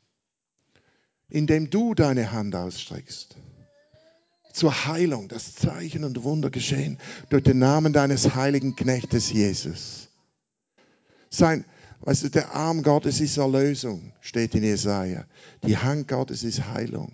indem 1.28 1.70
du 1.70 1.94
deine 1.94 2.32
Hand 2.32 2.56
ausstreckst. 2.56 3.36
Zur 4.52 4.86
Heilung, 4.86 5.28
das 5.28 5.54
Zeichen 5.54 6.02
und 6.02 6.24
Wunder 6.24 6.50
geschehen 6.50 6.98
durch 7.28 7.44
den 7.44 7.60
Namen 7.60 7.92
deines 7.92 8.34
heiligen 8.34 8.74
Knechtes 8.74 9.30
Jesus. 9.30 10.08
Sein, 11.30 11.64
weißt 12.00 12.24
du, 12.24 12.30
der 12.30 12.52
Arm 12.52 12.82
Gottes 12.82 13.20
ist 13.20 13.36
Erlösung, 13.36 14.12
steht 14.20 14.56
in 14.56 14.64
Jesaja. 14.64 15.24
Die 15.64 15.78
Hand 15.78 16.08
Gottes 16.08 16.42
ist 16.42 16.66
Heilung. 16.66 17.12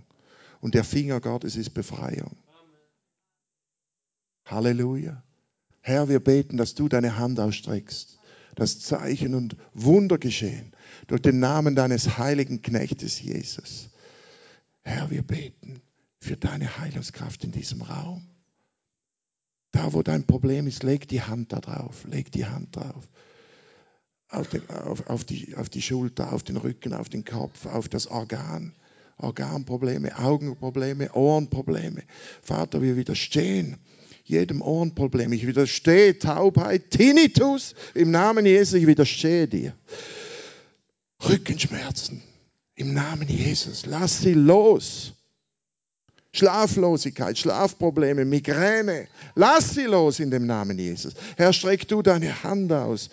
Und 0.62 0.74
der 0.74 0.84
Finger 0.84 1.20
Gottes 1.20 1.56
ist 1.56 1.74
Befreiung. 1.74 2.34
Halleluja. 4.46 5.22
Herr, 5.82 6.08
wir 6.08 6.20
beten, 6.20 6.56
dass 6.56 6.74
du 6.74 6.88
deine 6.88 7.16
Hand 7.18 7.38
ausstreckst, 7.38 8.18
dass 8.54 8.80
Zeichen 8.80 9.34
und 9.34 9.56
Wunder 9.74 10.18
geschehen 10.18 10.72
durch 11.06 11.22
den 11.22 11.38
Namen 11.38 11.76
deines 11.76 12.18
heiligen 12.18 12.62
Knechtes 12.62 13.20
Jesus. 13.20 13.90
Herr, 14.82 15.10
wir 15.10 15.22
beten 15.22 15.80
für 16.20 16.36
deine 16.36 16.78
Heilungskraft 16.78 17.44
in 17.44 17.52
diesem 17.52 17.82
Raum. 17.82 18.26
Da, 19.72 19.92
wo 19.92 20.02
dein 20.02 20.26
Problem 20.26 20.66
ist, 20.66 20.82
leg 20.82 21.06
die 21.06 21.22
Hand 21.22 21.52
da 21.52 21.60
drauf, 21.60 22.04
leg 22.04 22.32
die 22.32 22.46
Hand 22.46 22.74
drauf. 22.74 23.08
Auf, 24.28 24.48
den, 24.48 24.68
auf, 24.70 25.08
auf, 25.08 25.24
die, 25.24 25.54
auf 25.54 25.68
die 25.68 25.82
Schulter, 25.82 26.32
auf 26.32 26.42
den 26.42 26.56
Rücken, 26.56 26.94
auf 26.94 27.08
den 27.08 27.24
Kopf, 27.24 27.66
auf 27.66 27.88
das 27.88 28.06
Organ. 28.06 28.74
Organprobleme, 29.18 30.18
Augenprobleme, 30.18 31.12
Ohrenprobleme. 31.12 32.02
Vater, 32.42 32.82
wir 32.82 32.96
widerstehen 32.96 33.78
jedem 34.28 34.60
Ohrenproblem. 34.62 35.32
Ich 35.32 35.46
widerstehe 35.46 36.18
Taubheit, 36.18 36.90
Tinnitus. 36.90 37.74
Im 37.94 38.10
Namen 38.10 38.44
Jesu, 38.46 38.76
ich 38.76 38.86
widerstehe 38.86 39.46
dir. 39.48 39.72
Rückenschmerzen, 41.26 42.22
im 42.74 42.92
Namen 42.92 43.28
Jesus, 43.28 43.86
lass 43.86 44.20
sie 44.20 44.34
los. 44.34 45.12
Schlaflosigkeit, 46.32 47.38
Schlafprobleme, 47.38 48.26
Migräne. 48.26 49.08
Lass 49.34 49.70
sie 49.70 49.84
los 49.84 50.20
in 50.20 50.30
dem 50.30 50.46
Namen 50.46 50.78
Jesus. 50.78 51.14
Herr, 51.36 51.54
streck 51.54 51.88
du 51.88 52.02
deine 52.02 52.42
Hand 52.42 52.70
aus. 52.72 53.08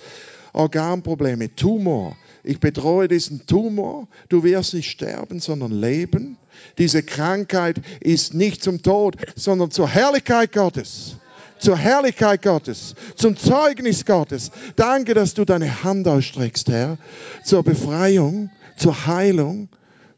Organprobleme, 0.54 1.56
Tumor. 1.56 2.16
Ich 2.44 2.60
bedrohe 2.60 3.08
diesen 3.08 3.46
Tumor. 3.46 4.08
Du 4.30 4.44
wirst 4.44 4.74
nicht 4.74 4.90
sterben, 4.90 5.40
sondern 5.40 5.72
leben. 5.72 6.38
Diese 6.78 7.04
Krankheit 7.04 7.82
ist 8.00 8.34
nicht 8.34 8.64
zum 8.64 8.82
Tod, 8.82 9.18
sondern 9.36 9.72
zur 9.72 9.90
Herrlichkeit 9.90 10.54
Gottes 10.54 11.18
zur 11.60 11.78
Herrlichkeit 11.78 12.42
Gottes, 12.42 12.94
zum 13.16 13.38
Zeugnis 13.38 14.06
Gottes. 14.06 14.52
Danke, 14.76 15.14
dass 15.14 15.34
du 15.34 15.46
deine 15.46 15.84
Hand 15.84 16.06
ausstreckst, 16.10 16.68
Herr, 16.68 16.98
zur 17.46 17.64
Befreiung, 17.64 18.50
zur 18.76 19.08
Heilung, 19.08 19.70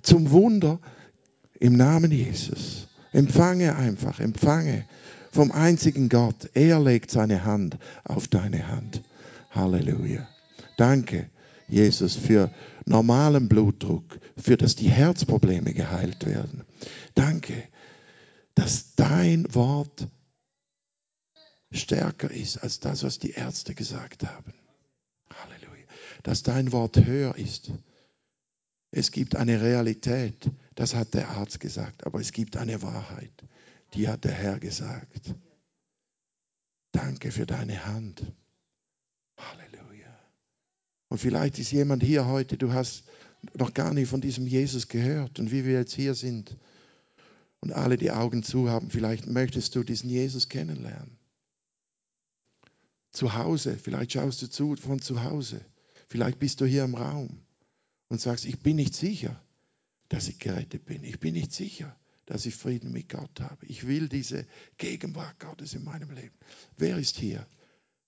zum 0.01 0.31
Wunder 0.31 0.79
im 1.59 1.77
Namen 1.77 2.09
Jesus. 2.11 2.87
Empfange 3.11 3.75
einfach, 3.75 4.19
empfange 4.19 4.85
vom 5.31 5.51
einzigen 5.51 6.09
Gott. 6.09 6.49
Er 6.55 6.79
legt 6.79 7.11
seine 7.11 7.45
Hand 7.45 7.77
auf 8.03 8.27
deine 8.27 8.67
Hand. 8.67 9.01
Halleluja. 9.55 10.27
Danke, 10.77 11.29
Jesus, 11.67 12.15
für 12.15 12.51
normalen 12.85 13.47
Blutdruck, 13.47 14.19
für 14.37 14.57
dass 14.57 14.75
die 14.75 14.89
Herzprobleme 14.89 15.73
geheilt 15.73 16.25
werden. 16.25 16.63
Danke, 17.15 17.63
dass 18.53 18.95
dein 18.95 19.53
Wort 19.55 20.07
stärker 21.71 22.29
ist 22.29 22.57
als 22.57 22.79
das, 22.79 23.03
was 23.03 23.19
die 23.19 23.31
Ärzte 23.31 23.73
gesagt 23.73 24.23
haben. 24.25 24.53
Halleluja. 25.33 25.85
Dass 26.23 26.43
dein 26.43 26.71
Wort 26.71 26.97
höher 26.97 27.35
ist. 27.37 27.71
Es 28.91 29.11
gibt 29.11 29.35
eine 29.35 29.61
Realität, 29.61 30.49
das 30.75 30.95
hat 30.95 31.13
der 31.13 31.29
Arzt 31.29 31.59
gesagt, 31.59 32.05
aber 32.05 32.19
es 32.19 32.31
gibt 32.31 32.55
eine 32.55 32.81
Wahrheit, 32.81 33.43
die 33.93 34.07
hat 34.07 34.23
der 34.23 34.31
Herr 34.31 34.59
gesagt. 34.59 35.33
Danke 36.91 37.31
für 37.31 37.45
deine 37.45 37.85
Hand. 37.85 38.23
Und 41.15 41.19
vielleicht 41.19 41.59
ist 41.59 41.71
jemand 41.71 42.03
hier 42.03 42.25
heute, 42.25 42.57
du 42.57 42.73
hast 42.73 43.05
noch 43.53 43.73
gar 43.73 43.93
nicht 43.93 44.09
von 44.09 44.19
diesem 44.19 44.47
Jesus 44.47 44.89
gehört. 44.89 45.39
Und 45.39 45.49
wie 45.49 45.63
wir 45.63 45.79
jetzt 45.79 45.93
hier 45.93 46.13
sind 46.13 46.57
und 47.61 47.71
alle 47.71 47.95
die 47.95 48.11
Augen 48.11 48.43
zu 48.43 48.69
haben, 48.69 48.89
vielleicht 48.89 49.25
möchtest 49.25 49.73
du 49.75 49.83
diesen 49.85 50.09
Jesus 50.09 50.49
kennenlernen 50.49 51.17
zu 53.11 53.33
Hause, 53.33 53.77
vielleicht 53.81 54.11
schaust 54.11 54.41
du 54.41 54.49
zu 54.49 54.75
von 54.75 54.99
zu 54.99 55.23
Hause, 55.23 55.63
vielleicht 56.09 56.37
bist 56.37 56.59
du 56.59 56.65
hier 56.65 56.83
im 56.83 56.95
Raum 56.95 57.39
und 58.09 58.19
sagst, 58.19 58.43
ich 58.43 58.59
bin 58.59 58.75
nicht 58.75 58.93
sicher, 58.93 59.41
dass 60.09 60.27
ich 60.27 60.37
gerettet 60.37 60.83
bin. 60.83 61.01
Ich 61.05 61.21
bin 61.21 61.33
nicht 61.33 61.53
sicher, 61.53 61.95
dass 62.25 62.45
ich 62.45 62.57
Frieden 62.57 62.91
mit 62.91 63.07
Gott 63.07 63.39
habe. 63.39 63.65
Ich 63.67 63.87
will 63.87 64.09
diese 64.09 64.45
Gegenwart 64.77 65.39
Gottes 65.39 65.75
in 65.75 65.85
meinem 65.85 66.11
Leben. 66.11 66.35
Wer 66.75 66.97
ist 66.97 67.15
hier? 67.15 67.47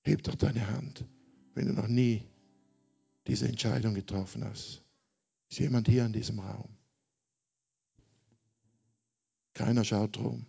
Heb 0.02 0.24
doch 0.24 0.36
deine 0.36 0.68
Hand, 0.68 1.06
wenn 1.54 1.68
du 1.68 1.72
noch 1.72 1.88
nie 1.88 2.26
diese 3.28 3.48
Entscheidung 3.48 3.94
getroffen 3.94 4.44
hast. 4.44 4.82
Ist 5.50 5.60
jemand 5.60 5.88
hier 5.88 6.06
in 6.06 6.14
diesem 6.14 6.40
Raum? 6.40 6.70
Keiner 9.54 9.84
schaut 9.84 10.18
rum. 10.18 10.46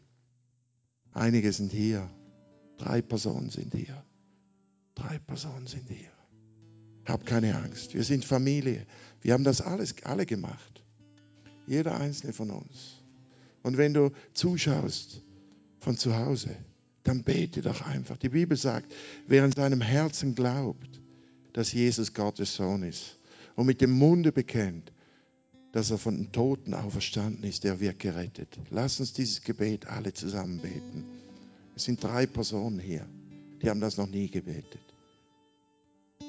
Einige 1.13 1.53
sind 1.53 1.73
hier. 1.73 2.09
Drei 2.77 3.03
Personen 3.03 3.51
sind 3.51 3.75
hier. 3.75 4.05
Drei 4.95 5.19
Personen 5.19 5.67
sind 5.67 5.89
hier. 5.89 6.13
Hab 7.07 7.25
keine 7.25 7.57
Angst. 7.57 7.95
Wir 7.95 8.05
sind 8.05 8.25
Familie. 8.25 8.87
Wir 9.23 9.33
haben 9.33 9.45
das 9.45 9.61
alles 9.61 9.95
alle 10.05 10.27
gemacht. 10.27 10.85
Jeder 11.67 11.99
einzelne 11.99 12.33
von 12.33 12.51
uns. 12.51 13.03
Und 13.63 13.77
wenn 13.77 13.95
du 13.95 14.11
zuschaust 14.35 15.23
von 15.79 15.97
zu 15.97 16.17
Hause, 16.17 16.55
dann 17.03 17.25
bete 17.25 17.63
doch 17.63 17.83
einfach. 17.87 18.19
Die 18.19 18.29
Bibel 18.29 18.57
sagt, 18.57 18.93
wer 19.27 19.45
in 19.45 19.53
seinem 19.53 19.81
Herzen 19.81 20.35
glaubt, 20.35 21.01
dass 21.59 21.73
Jesus 21.73 22.15
Gottes 22.15 22.55
Sohn 22.55 22.85
ist 22.85 23.19
und 23.57 23.67
mit 23.67 23.81
dem 23.81 23.91
Munde 23.91 24.31
bekennt, 24.31 24.93
dass 25.73 25.91
er 25.91 25.99
von 25.99 26.17
den 26.17 26.31
Toten 26.31 26.73
auferstanden 26.73 27.43
ist, 27.43 27.65
der 27.65 27.81
wird 27.81 27.99
gerettet. 27.99 28.61
Lass 28.71 29.01
uns 29.01 29.13
dieses 29.13 29.43
Gebet 29.43 29.85
alle 29.89 30.13
zusammen 30.13 30.61
beten. 30.61 31.05
Es 31.75 31.83
sind 31.83 32.01
drei 32.01 32.27
Personen 32.27 32.79
hier, 32.79 33.05
die 33.61 33.69
haben 33.69 33.81
das 33.81 33.97
noch 33.97 34.07
nie 34.07 34.29
gebetet. 34.29 34.95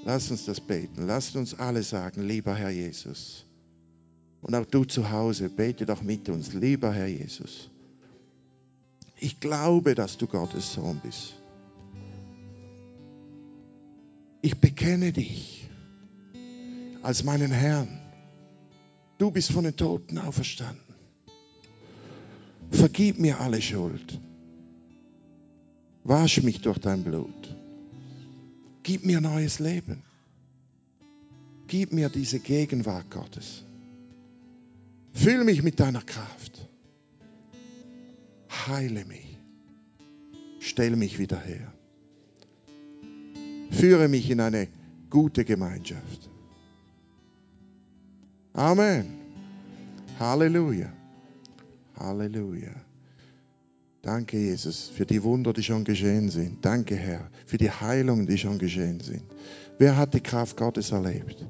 Lass 0.04 0.32
uns 0.32 0.46
das 0.46 0.60
beten. 0.60 1.06
Lass 1.06 1.36
uns 1.36 1.54
alle 1.54 1.84
sagen, 1.84 2.28
lieber 2.28 2.56
Herr 2.56 2.72
Jesus. 2.72 3.46
Und 4.42 4.56
auch 4.56 4.66
du 4.66 4.84
zu 4.84 5.12
Hause, 5.12 5.48
bete 5.48 5.86
doch 5.86 6.02
mit 6.02 6.28
uns, 6.28 6.54
lieber 6.54 6.92
Herr 6.92 7.06
Jesus. 7.06 7.70
Ich 9.20 9.40
glaube, 9.40 9.94
dass 9.94 10.18
du 10.18 10.26
Gottes 10.26 10.74
Sohn 10.74 11.00
bist. 11.04 11.39
Ich 14.42 14.58
bekenne 14.58 15.12
dich 15.12 15.70
als 17.02 17.24
meinen 17.24 17.52
Herrn. 17.52 18.00
Du 19.18 19.32
bist 19.32 19.52
von 19.52 19.66
den 19.66 19.76
Toten 19.76 20.18
auferstanden. 20.18 20.96
Vergib 22.72 23.20
mir 23.20 23.40
alle 23.40 23.62
Schuld. 23.62 24.20
Wasch 26.04 26.42
mich 26.44 26.62
durch 26.62 26.80
dein 26.80 27.04
Blut. 27.04 27.56
Gib 28.84 29.06
mir 29.06 29.20
neues 29.20 29.60
Leben. 29.60 30.04
Gib 31.68 31.92
mir 31.92 32.10
diese 32.10 32.40
Gegenwart 32.40 33.12
Gottes. 33.12 33.64
Füll 35.14 35.44
mich 35.44 35.62
mit 35.64 35.80
deiner 35.80 36.02
Kraft. 36.02 36.68
Heile 38.68 39.06
mich. 39.06 39.38
Stell 40.60 40.96
mich 40.96 41.20
wieder 41.20 41.40
her. 41.40 41.74
Führe 43.70 44.08
mich 44.08 44.30
in 44.30 44.40
eine 44.40 44.68
gute 45.10 45.46
Gemeinschaft. 45.46 46.30
Amen. 48.54 49.06
Halleluja. 50.20 50.92
Halleluja. 51.98 52.72
Danke, 54.02 54.38
Jesus, 54.38 54.90
für 54.90 55.06
die 55.06 55.22
Wunder, 55.24 55.54
die 55.54 55.64
schon 55.64 55.84
geschehen 55.84 56.30
sind. 56.30 56.64
Danke, 56.64 56.96
Herr, 56.96 57.30
für 57.46 57.58
die 57.58 57.70
Heilungen, 57.70 58.28
die 58.28 58.38
schon 58.38 58.58
geschehen 58.58 59.00
sind. 59.02 59.24
Wer 59.78 59.98
hat 59.98 60.14
die 60.14 60.22
Kraft 60.22 60.58
Gottes 60.58 60.92
erlebt? 60.92 61.46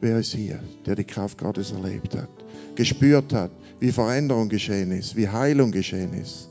Wer 0.00 0.18
ist 0.18 0.34
hier, 0.34 0.60
der 0.84 0.96
die 0.96 1.04
Kraft 1.04 1.38
Gottes 1.38 1.72
erlebt 1.72 2.14
hat? 2.16 2.28
Gespürt 2.74 3.32
hat, 3.32 3.50
wie 3.80 3.92
Veränderung 3.92 4.48
geschehen 4.48 4.90
ist, 4.92 5.16
wie 5.16 5.28
Heilung 5.28 5.70
geschehen 5.70 6.12
ist. 6.14 6.50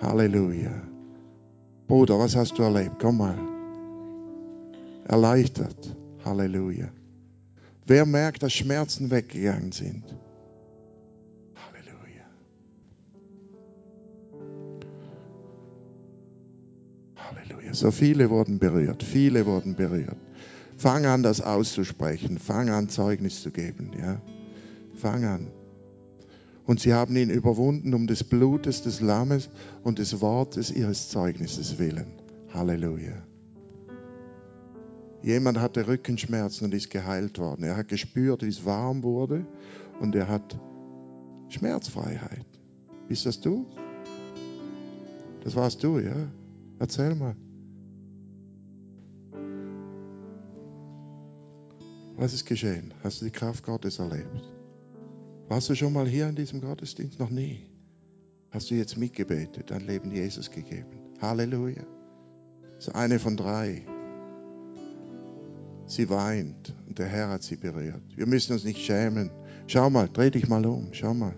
Halleluja. 0.00 0.72
Bruder, 1.86 2.18
was 2.18 2.34
hast 2.34 2.58
du 2.58 2.62
erlebt? 2.62 2.96
Komm 2.98 3.18
mal. 3.18 3.38
Erleichtert. 5.06 5.96
Halleluja. 6.24 6.88
Wer 7.86 8.04
merkt, 8.06 8.42
dass 8.42 8.52
Schmerzen 8.52 9.10
weggegangen 9.10 9.72
sind? 9.72 10.04
So 17.76 17.90
viele 17.90 18.30
wurden 18.30 18.58
berührt, 18.58 19.02
viele 19.02 19.44
wurden 19.44 19.74
berührt. 19.74 20.16
Fang 20.78 21.04
an, 21.04 21.22
das 21.22 21.42
auszusprechen. 21.42 22.38
Fang 22.38 22.70
an, 22.70 22.88
Zeugnis 22.88 23.42
zu 23.42 23.50
geben. 23.50 23.90
Ja? 23.98 24.20
Fang 24.94 25.24
an. 25.24 25.48
Und 26.66 26.80
sie 26.80 26.92
haben 26.92 27.16
ihn 27.16 27.30
überwunden 27.30 27.94
um 27.94 28.06
des 28.06 28.24
Blutes 28.24 28.82
des 28.82 29.00
Lammes 29.00 29.48
und 29.84 29.98
des 29.98 30.20
Wortes 30.20 30.70
ihres 30.70 31.08
Zeugnisses 31.08 31.78
willen. 31.78 32.12
Halleluja. 32.52 33.22
Jemand 35.22 35.58
hatte 35.60 35.86
Rückenschmerzen 35.86 36.66
und 36.66 36.74
ist 36.74 36.90
geheilt 36.90 37.38
worden. 37.38 37.64
Er 37.64 37.76
hat 37.76 37.88
gespürt, 37.88 38.42
wie 38.42 38.48
es 38.48 38.64
warm 38.64 39.02
wurde 39.02 39.46
und 40.00 40.14
er 40.14 40.28
hat 40.28 40.58
Schmerzfreiheit. 41.48 42.46
Bist 43.08 43.26
das 43.26 43.40
du? 43.40 43.66
Das 45.44 45.54
warst 45.54 45.82
du, 45.82 46.00
ja? 46.00 46.16
Erzähl 46.78 47.14
mal. 47.14 47.36
Was 52.16 52.32
ist 52.32 52.46
geschehen? 52.46 52.92
Hast 53.04 53.20
du 53.20 53.26
die 53.26 53.30
Kraft 53.30 53.64
Gottes 53.64 53.98
erlebt? 53.98 54.55
Warst 55.48 55.70
du 55.70 55.74
schon 55.76 55.92
mal 55.92 56.08
hier 56.08 56.28
in 56.28 56.34
diesem 56.34 56.60
Gottesdienst? 56.60 57.20
Noch 57.20 57.30
nie. 57.30 57.60
Hast 58.50 58.70
du 58.70 58.74
jetzt 58.74 58.96
mitgebetet, 58.96 59.70
dein 59.70 59.86
Leben 59.86 60.10
Jesus 60.10 60.50
gegeben? 60.50 60.98
Halleluja. 61.20 61.84
Das 62.76 62.88
ist 62.88 62.94
eine 62.94 63.18
von 63.18 63.36
drei. 63.36 63.82
Sie 65.86 66.10
weint 66.10 66.74
und 66.88 66.98
der 66.98 67.06
Herr 67.06 67.28
hat 67.28 67.44
sie 67.44 67.56
berührt. 67.56 68.02
Wir 68.16 68.26
müssen 68.26 68.54
uns 68.54 68.64
nicht 68.64 68.80
schämen. 68.80 69.30
Schau 69.68 69.88
mal, 69.88 70.08
dreh 70.12 70.30
dich 70.30 70.48
mal 70.48 70.66
um. 70.66 70.88
Schau 70.92 71.14
mal. 71.14 71.36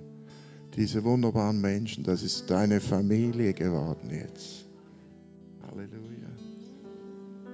Diese 0.75 1.05
wunderbaren 1.05 1.61
Menschen, 1.61 2.05
das 2.05 2.23
ist 2.23 2.49
deine 2.51 2.81
Familie 2.81 3.53
geworden 3.53 4.11
jetzt. 4.11 4.65
Halleluja. 5.63 6.29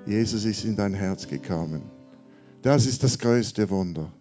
Jesus 0.06 0.44
ist 0.44 0.64
in 0.64 0.76
dein 0.76 0.94
Herz 0.94 1.26
gekommen. 1.26 1.82
Das 2.62 2.86
ist 2.86 3.02
das 3.02 3.18
größte 3.18 3.70
Wunder. 3.70 4.12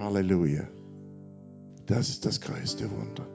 Halleluja. 0.00 0.66
Das 1.86 2.08
ist 2.08 2.24
das 2.24 2.40
größte 2.40 2.90
Wunder. 2.90 3.26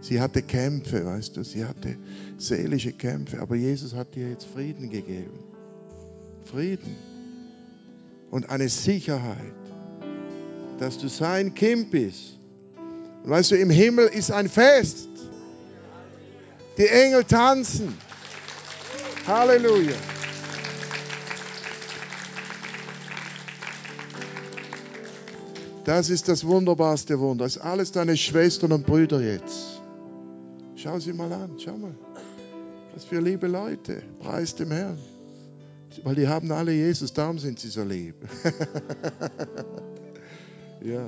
Sie 0.00 0.20
hatte 0.20 0.42
Kämpfe, 0.42 1.04
weißt 1.04 1.36
du, 1.36 1.44
sie 1.44 1.64
hatte 1.64 1.96
seelische 2.38 2.92
Kämpfe, 2.92 3.40
aber 3.40 3.56
Jesus 3.56 3.94
hat 3.94 4.16
ihr 4.16 4.30
jetzt 4.30 4.46
Frieden 4.46 4.90
gegeben. 4.90 5.38
Frieden 6.44 6.96
und 8.30 8.50
eine 8.50 8.68
Sicherheit, 8.68 9.38
dass 10.78 10.98
du 10.98 11.08
sein 11.08 11.54
Kind 11.54 11.90
bist. 11.90 12.38
Und 13.22 13.30
weißt 13.30 13.52
du, 13.52 13.56
im 13.56 13.70
Himmel 13.70 14.06
ist 14.08 14.30
ein 14.30 14.48
Fest. 14.48 15.08
Die 16.76 16.86
Engel 16.86 17.24
tanzen. 17.24 17.94
Halleluja. 19.26 19.94
Das 25.84 26.08
ist 26.08 26.28
das 26.28 26.46
wunderbarste 26.46 27.20
Wunder. 27.20 27.44
Das 27.44 27.56
ist 27.56 27.62
alles 27.62 27.92
deine 27.92 28.16
Schwestern 28.16 28.72
und 28.72 28.86
Brüder 28.86 29.20
jetzt. 29.20 29.82
Schau 30.76 30.98
sie 30.98 31.12
mal 31.12 31.32
an, 31.32 31.56
schau 31.58 31.76
mal. 31.76 31.94
Was 32.94 33.04
für 33.04 33.20
liebe 33.20 33.46
Leute. 33.46 34.02
Preis 34.20 34.54
dem 34.54 34.70
Herrn. 34.70 34.98
Weil 36.02 36.14
die 36.14 36.26
haben 36.26 36.50
alle 36.50 36.72
Jesus, 36.72 37.12
darum 37.12 37.38
sind 37.38 37.60
sie 37.60 37.68
so 37.68 37.84
lieb. 37.84 38.16
ja, 40.82 41.06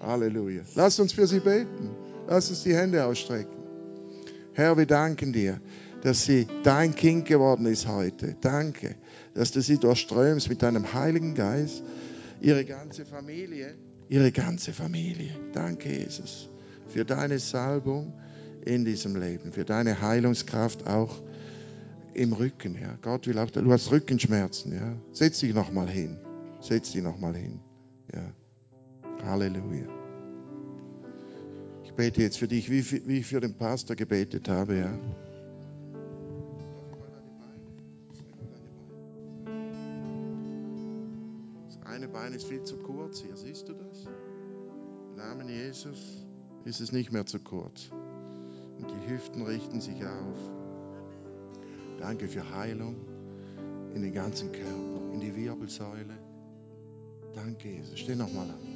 Halleluja. 0.00 0.62
Lass 0.74 0.98
uns 1.00 1.12
für 1.12 1.26
sie 1.26 1.40
beten. 1.40 1.90
Lass 2.26 2.48
uns 2.48 2.62
die 2.62 2.74
Hände 2.74 3.04
ausstrecken. 3.04 3.52
Herr, 4.54 4.76
wir 4.76 4.86
danken 4.86 5.32
dir, 5.32 5.60
dass 6.02 6.24
sie 6.24 6.46
dein 6.62 6.94
Kind 6.94 7.26
geworden 7.26 7.66
ist 7.66 7.88
heute. 7.88 8.36
Danke, 8.40 8.94
dass 9.34 9.50
du 9.50 9.60
sie 9.60 9.78
durchströmst 9.78 10.48
mit 10.48 10.62
deinem 10.62 10.94
Heiligen 10.94 11.34
Geist, 11.34 11.82
ihre 12.40 12.64
ganze 12.64 13.04
Familie, 13.04 13.74
ihre 14.14 14.30
ganze 14.30 14.72
Familie. 14.72 15.30
Danke, 15.52 15.88
Jesus, 15.88 16.48
für 16.86 17.04
deine 17.04 17.40
Salbung 17.40 18.12
in 18.64 18.84
diesem 18.84 19.16
Leben, 19.16 19.52
für 19.52 19.64
deine 19.64 20.00
Heilungskraft 20.00 20.86
auch 20.86 21.20
im 22.14 22.32
Rücken. 22.32 22.78
Ja. 22.80 22.96
Gott 23.02 23.26
will 23.26 23.36
auch, 23.38 23.50
du 23.50 23.72
hast 23.72 23.90
Rückenschmerzen. 23.90 24.72
Ja. 24.72 24.94
Setz 25.10 25.40
dich 25.40 25.52
nochmal 25.52 25.88
hin. 25.88 26.16
Setz 26.60 26.92
dich 26.92 27.02
nochmal 27.02 27.34
hin. 27.34 27.58
Ja. 28.14 28.32
Halleluja. 29.24 29.88
Ich 31.82 31.92
bete 31.94 32.22
jetzt 32.22 32.38
für 32.38 32.46
dich, 32.46 32.70
wie, 32.70 33.18
ich 33.18 33.26
für 33.26 33.40
den 33.40 33.54
Pastor 33.54 33.96
gebetet 33.96 34.48
habe. 34.48 34.78
Ja. 34.78 34.98
Das 41.66 41.92
eine 41.92 42.06
Bein 42.06 42.32
ist 42.32 42.46
viel 42.46 42.62
zu 42.62 42.76
kurz 42.76 43.20
hier, 43.20 43.36
siehst 43.36 43.68
du 43.68 43.72
das? 43.72 43.93
Namen 45.28 45.48
Jesus 45.48 46.26
ist 46.66 46.80
es 46.80 46.92
nicht 46.92 47.10
mehr 47.10 47.24
zu 47.24 47.38
kurz. 47.38 47.90
Und 48.78 48.90
die 48.90 49.10
Hüften 49.10 49.42
richten 49.42 49.80
sich 49.80 50.04
auf. 50.04 50.38
Danke 51.98 52.28
für 52.28 52.48
Heilung 52.54 52.96
in 53.94 54.02
den 54.02 54.12
ganzen 54.12 54.52
Körper, 54.52 55.12
in 55.14 55.20
die 55.20 55.34
Wirbelsäule. 55.34 56.18
Danke, 57.34 57.68
Jesus. 57.70 57.98
Steh 57.98 58.14
nochmal 58.14 58.50
an. 58.50 58.73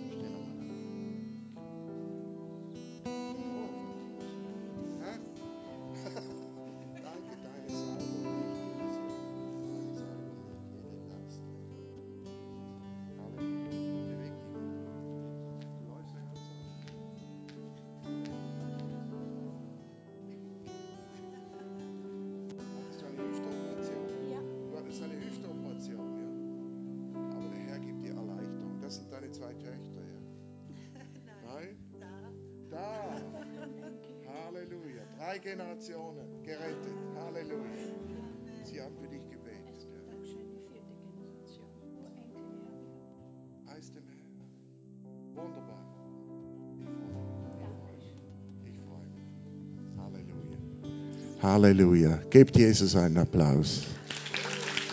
Halleluja. 51.58 52.20
Gebt 52.30 52.56
Jesus 52.56 52.94
einen 52.94 53.18
Applaus. 53.18 53.82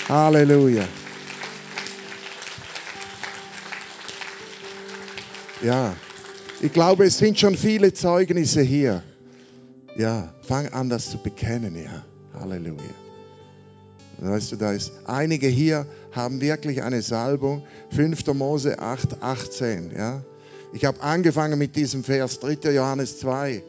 Halleluja. 0.10 0.88
Ja, 5.62 5.96
ich 6.62 6.74
glaube, 6.74 7.06
es 7.06 7.20
sind 7.20 7.40
schon 7.40 7.56
viele 7.56 7.94
Zeugnisse 7.94 8.62
hier. 8.62 9.04
Ja, 9.96 10.34
fang 10.42 10.68
an, 10.70 10.90
das 10.90 11.12
zu 11.12 11.20
bekennen, 11.20 11.76
ja. 11.76 12.04
Halleluja. 12.40 12.82
Weißt 14.18 14.54
du, 14.54 14.56
da 14.56 14.72
ist 14.72 14.92
einige 15.06 15.48
hier 15.48 15.86
haben 16.14 16.42
wirklich 16.42 16.82
eine 16.82 17.04
Salbung. 17.04 17.62
5. 17.92 18.26
Mose 18.34 18.80
8, 18.80 19.22
18. 19.22 19.92
Ja? 19.96 20.24
Ich 20.74 20.84
habe 20.84 21.00
angefangen 21.02 21.60
mit 21.60 21.76
diesem 21.76 22.04
Vers, 22.04 22.40
3. 22.40 22.72
Johannes 22.72 23.20
2. 23.20 23.62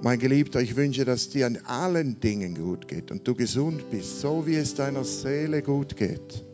Mein 0.00 0.20
Geliebter, 0.20 0.60
ich 0.60 0.76
wünsche, 0.76 1.04
dass 1.04 1.28
dir 1.28 1.46
an 1.46 1.58
allen 1.64 2.20
Dingen 2.20 2.54
gut 2.54 2.86
geht 2.86 3.10
und 3.10 3.26
du 3.26 3.34
gesund 3.34 3.90
bist, 3.90 4.20
so 4.20 4.46
wie 4.46 4.54
es 4.54 4.74
deiner 4.74 5.02
Seele 5.02 5.60
gut 5.60 5.96
geht. 5.96 6.44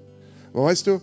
Weißt 0.55 0.87
du, 0.87 1.01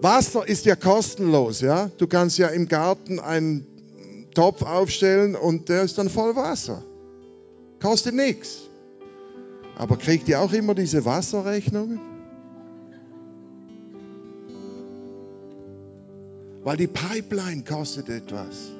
Wasser 0.00 0.46
ist 0.46 0.66
ja 0.66 0.76
kostenlos, 0.76 1.60
ja? 1.60 1.90
Du 1.98 2.06
kannst 2.06 2.38
ja 2.38 2.48
im 2.48 2.68
Garten 2.68 3.18
einen 3.18 3.66
Topf 4.34 4.62
aufstellen 4.62 5.34
und 5.34 5.68
der 5.68 5.82
ist 5.82 5.98
dann 5.98 6.08
voll 6.08 6.36
Wasser. 6.36 6.84
Kostet 7.80 8.14
nichts. 8.14 8.68
Aber 9.76 9.96
kriegt 9.96 10.28
ihr 10.28 10.40
auch 10.40 10.52
immer 10.52 10.74
diese 10.74 11.04
Wasserrechnungen? 11.04 12.00
Weil 16.62 16.76
die 16.76 16.86
Pipeline 16.86 17.64
kostet 17.64 18.08
etwas. 18.08 18.70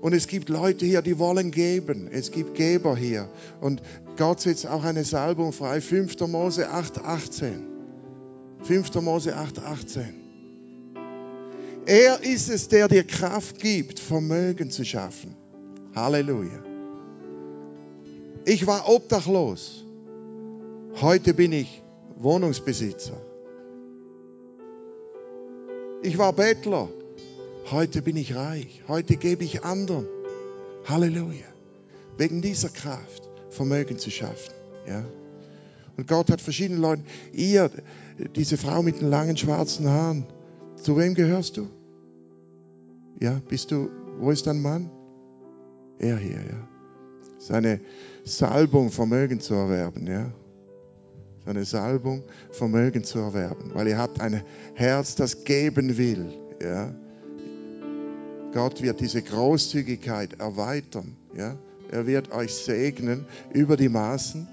Und 0.00 0.14
es 0.14 0.26
gibt 0.26 0.48
Leute 0.48 0.86
hier, 0.86 1.02
die 1.02 1.18
wollen 1.18 1.50
geben. 1.50 2.08
Es 2.10 2.30
gibt 2.30 2.54
Geber 2.54 2.96
hier. 2.96 3.28
Und 3.60 3.82
Gott 4.16 4.40
setzt 4.40 4.66
auch 4.66 4.84
eine 4.84 5.04
Salbung 5.04 5.52
frei. 5.52 5.80
5. 5.80 6.18
Mose 6.26 6.70
8, 6.70 7.04
18. 7.04 7.66
5. 8.62 8.94
Mose 9.02 9.36
8, 9.36 9.58
18. 9.58 10.14
Er 11.86 12.22
ist 12.22 12.48
es, 12.48 12.68
der 12.68 12.88
dir 12.88 13.04
Kraft 13.04 13.58
gibt, 13.58 13.98
Vermögen 13.98 14.70
zu 14.70 14.84
schaffen. 14.84 15.34
Halleluja. 15.94 16.62
Ich 18.46 18.66
war 18.66 18.88
obdachlos. 18.88 19.84
Heute 21.00 21.34
bin 21.34 21.52
ich 21.52 21.82
Wohnungsbesitzer. 22.18 23.20
Ich 26.02 26.16
war 26.16 26.32
Bettler. 26.32 26.88
Heute 27.70 28.02
bin 28.02 28.16
ich 28.16 28.34
reich. 28.34 28.82
Heute 28.88 29.16
gebe 29.16 29.44
ich 29.44 29.64
anderen. 29.64 30.06
Halleluja. 30.86 31.46
Wegen 32.16 32.42
dieser 32.42 32.68
Kraft 32.68 33.30
Vermögen 33.50 33.96
zu 33.96 34.10
schaffen. 34.10 34.52
Ja? 34.88 35.04
Und 35.96 36.08
Gott 36.08 36.30
hat 36.30 36.40
verschiedene 36.40 36.80
Leute. 36.80 37.02
Ihr, 37.32 37.70
diese 38.34 38.56
Frau 38.56 38.82
mit 38.82 39.00
den 39.00 39.08
langen 39.08 39.36
schwarzen 39.36 39.88
Haaren, 39.88 40.26
zu 40.74 40.96
wem 40.96 41.14
gehörst 41.14 41.58
du? 41.58 41.68
Ja, 43.20 43.40
bist 43.48 43.70
du, 43.70 43.88
wo 44.18 44.32
ist 44.32 44.48
dein 44.48 44.60
Mann? 44.60 44.90
Er 46.00 46.16
hier, 46.16 46.38
ja. 46.38 46.68
Seine 47.38 47.80
Salbung, 48.24 48.90
Vermögen 48.90 49.38
zu 49.38 49.54
erwerben, 49.54 50.08
ja. 50.08 50.32
Seine 51.44 51.64
Salbung, 51.64 52.24
Vermögen 52.50 53.04
zu 53.04 53.18
erwerben, 53.18 53.70
weil 53.74 53.86
ihr 53.88 53.98
habt 53.98 54.20
ein 54.20 54.42
Herz, 54.74 55.14
das 55.14 55.44
geben 55.44 55.98
will, 55.98 56.32
ja. 56.60 56.94
Gott 58.52 58.82
wird 58.82 59.00
diese 59.00 59.22
Großzügigkeit 59.22 60.40
erweitern, 60.40 61.16
ja. 61.36 61.56
Er 61.90 62.06
wird 62.06 62.30
euch 62.30 62.54
segnen 62.54 63.26
über 63.52 63.76
die 63.76 63.88
Maßen 63.88 64.46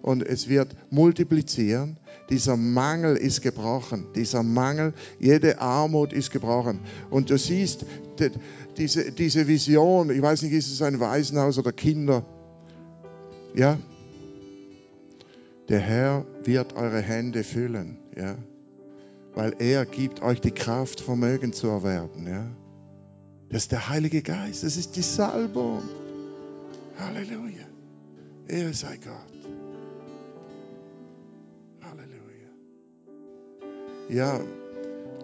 und 0.00 0.22
es 0.22 0.48
wird 0.48 0.76
multiplizieren. 0.90 1.96
Dieser 2.30 2.56
Mangel 2.56 3.16
ist 3.16 3.42
gebrochen. 3.42 4.06
Dieser 4.14 4.44
Mangel, 4.44 4.94
jede 5.18 5.60
Armut 5.60 6.12
ist 6.12 6.30
gebrochen. 6.30 6.78
Und 7.10 7.30
du 7.30 7.36
siehst 7.36 7.84
die, 8.20 8.30
diese, 8.76 9.10
diese 9.10 9.48
Vision, 9.48 10.10
ich 10.10 10.22
weiß 10.22 10.42
nicht, 10.42 10.52
ist 10.52 10.70
es 10.70 10.82
ein 10.82 11.00
Waisenhaus 11.00 11.58
oder 11.58 11.72
Kinder? 11.72 12.24
Ja? 13.56 13.76
Der 15.68 15.80
Herr 15.80 16.24
wird 16.44 16.76
eure 16.76 17.00
Hände 17.00 17.42
füllen. 17.42 17.98
Ja? 18.16 18.36
weil 19.34 19.54
er 19.58 19.84
gibt 19.84 20.22
euch 20.22 20.40
die 20.40 20.52
Kraft, 20.52 21.00
Vermögen 21.00 21.52
zu 21.52 21.68
erwerben. 21.68 22.26
Ja? 22.26 22.46
Das 23.50 23.64
ist 23.64 23.72
der 23.72 23.88
Heilige 23.88 24.22
Geist, 24.22 24.64
das 24.64 24.76
ist 24.76 24.96
die 24.96 25.02
Salbung. 25.02 25.82
Halleluja. 26.98 27.66
Ehre 28.48 28.74
sei 28.74 28.96
Gott. 28.96 29.14
Halleluja. 31.82 32.50
Ja, 34.08 34.40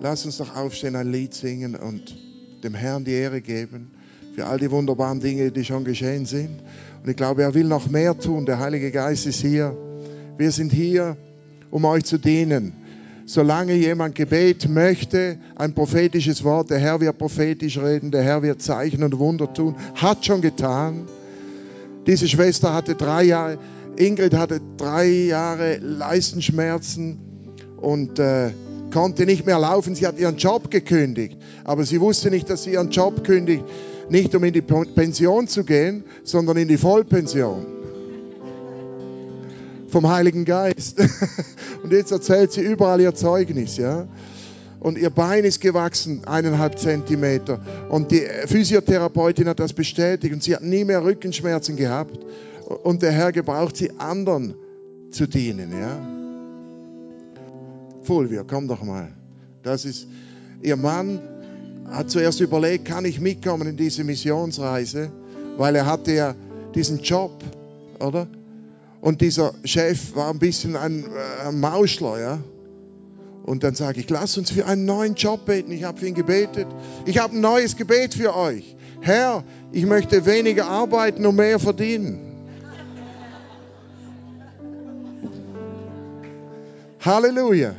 lass 0.00 0.24
uns 0.24 0.38
doch 0.38 0.56
aufstehen, 0.56 0.96
ein 0.96 1.10
Lied 1.10 1.34
singen 1.34 1.74
und 1.74 2.16
dem 2.62 2.74
Herrn 2.74 3.04
die 3.04 3.12
Ehre 3.12 3.40
geben 3.40 3.90
für 4.34 4.46
all 4.46 4.58
die 4.58 4.70
wunderbaren 4.70 5.20
Dinge, 5.20 5.50
die 5.50 5.64
schon 5.64 5.84
geschehen 5.84 6.26
sind. 6.26 6.60
Und 7.02 7.10
ich 7.10 7.16
glaube, 7.16 7.42
er 7.42 7.54
will 7.54 7.66
noch 7.66 7.88
mehr 7.88 8.18
tun. 8.18 8.46
Der 8.46 8.58
Heilige 8.58 8.90
Geist 8.90 9.26
ist 9.26 9.40
hier. 9.40 9.76
Wir 10.38 10.52
sind 10.52 10.72
hier, 10.72 11.16
um 11.70 11.84
euch 11.84 12.04
zu 12.04 12.18
dienen. 12.18 12.72
Solange 13.32 13.74
jemand 13.74 14.16
Gebet 14.16 14.68
möchte, 14.68 15.38
ein 15.54 15.72
prophetisches 15.72 16.42
Wort, 16.42 16.68
der 16.68 16.80
Herr 16.80 17.00
wird 17.00 17.16
prophetisch 17.16 17.78
reden, 17.78 18.10
der 18.10 18.24
Herr 18.24 18.42
wird 18.42 18.60
Zeichen 18.60 19.04
und 19.04 19.20
Wunder 19.20 19.54
tun, 19.54 19.76
hat 19.94 20.26
schon 20.26 20.40
getan. 20.40 21.06
Diese 22.08 22.26
Schwester 22.26 22.74
hatte 22.74 22.96
drei 22.96 23.22
Jahre, 23.22 23.58
Ingrid 23.94 24.34
hatte 24.34 24.60
drei 24.76 25.06
Jahre 25.06 25.76
Leistenschmerzen 25.76 27.20
und 27.76 28.18
äh, 28.18 28.50
konnte 28.92 29.26
nicht 29.26 29.46
mehr 29.46 29.60
laufen. 29.60 29.94
Sie 29.94 30.08
hat 30.08 30.18
ihren 30.18 30.36
Job 30.36 30.68
gekündigt, 30.68 31.38
aber 31.62 31.84
sie 31.84 32.00
wusste 32.00 32.30
nicht, 32.30 32.50
dass 32.50 32.64
sie 32.64 32.72
ihren 32.72 32.90
Job 32.90 33.22
kündigt, 33.22 33.62
nicht 34.08 34.34
um 34.34 34.42
in 34.42 34.52
die 34.52 34.60
Pension 34.60 35.46
zu 35.46 35.62
gehen, 35.62 36.02
sondern 36.24 36.56
in 36.56 36.66
die 36.66 36.78
Vollpension 36.78 37.79
vom 39.90 40.08
Heiligen 40.08 40.44
Geist. 40.44 40.98
Und 41.82 41.92
jetzt 41.92 42.12
erzählt 42.12 42.52
sie 42.52 42.62
überall 42.62 43.00
ihr 43.00 43.14
Zeugnis, 43.14 43.76
ja. 43.76 44.06
Und 44.80 44.96
ihr 44.96 45.10
Bein 45.10 45.44
ist 45.44 45.60
gewachsen, 45.60 46.24
eineinhalb 46.24 46.78
Zentimeter. 46.78 47.60
Und 47.90 48.10
die 48.10 48.26
Physiotherapeutin 48.46 49.46
hat 49.46 49.60
das 49.60 49.74
bestätigt 49.74 50.32
und 50.32 50.42
sie 50.42 50.54
hat 50.54 50.62
nie 50.62 50.84
mehr 50.84 51.04
Rückenschmerzen 51.04 51.76
gehabt. 51.76 52.18
Und 52.82 53.02
der 53.02 53.12
Herr 53.12 53.30
gebraucht 53.30 53.76
sie, 53.76 53.90
anderen 53.98 54.54
zu 55.10 55.26
dienen, 55.26 55.72
ja. 55.78 55.98
Fulvio, 58.02 58.42
komm 58.46 58.68
doch 58.68 58.82
mal. 58.82 59.08
Das 59.62 59.84
ist, 59.84 60.06
ihr 60.62 60.76
Mann 60.76 61.20
hat 61.90 62.10
zuerst 62.10 62.40
überlegt, 62.40 62.86
kann 62.86 63.04
ich 63.04 63.20
mitkommen 63.20 63.68
in 63.68 63.76
diese 63.76 64.04
Missionsreise, 64.04 65.10
weil 65.58 65.76
er 65.76 65.84
hatte 65.84 66.12
ja 66.12 66.34
diesen 66.74 67.00
Job, 67.00 67.42
oder? 67.98 68.26
Und 69.00 69.20
dieser 69.20 69.54
Chef 69.64 70.14
war 70.14 70.30
ein 70.30 70.38
bisschen 70.38 70.76
ein, 70.76 71.04
äh, 71.04 71.52
Mauschler, 71.52 72.20
ja. 72.20 72.38
Und 73.44 73.64
dann 73.64 73.74
sage 73.74 74.00
ich, 74.00 74.10
lass 74.10 74.36
uns 74.36 74.50
für 74.50 74.66
einen 74.66 74.84
neuen 74.84 75.14
Job 75.14 75.46
beten. 75.46 75.72
Ich 75.72 75.84
habe 75.84 75.98
für 75.98 76.06
ihn 76.06 76.14
gebetet. 76.14 76.66
Ich 77.06 77.18
habe 77.18 77.34
ein 77.34 77.40
neues 77.40 77.76
Gebet 77.76 78.14
für 78.14 78.36
euch. 78.36 78.76
Herr, 79.00 79.44
ich 79.72 79.86
möchte 79.86 80.26
weniger 80.26 80.66
arbeiten 80.66 81.24
und 81.24 81.36
mehr 81.36 81.58
verdienen. 81.58 82.20
Halleluja. 87.00 87.74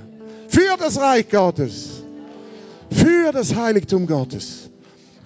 Für 0.48 0.78
das 0.80 1.00
Reich 1.00 1.30
Gottes. 1.30 2.02
Für 2.90 3.32
das 3.32 3.56
Heiligtum 3.56 4.08
Gottes. 4.08 4.72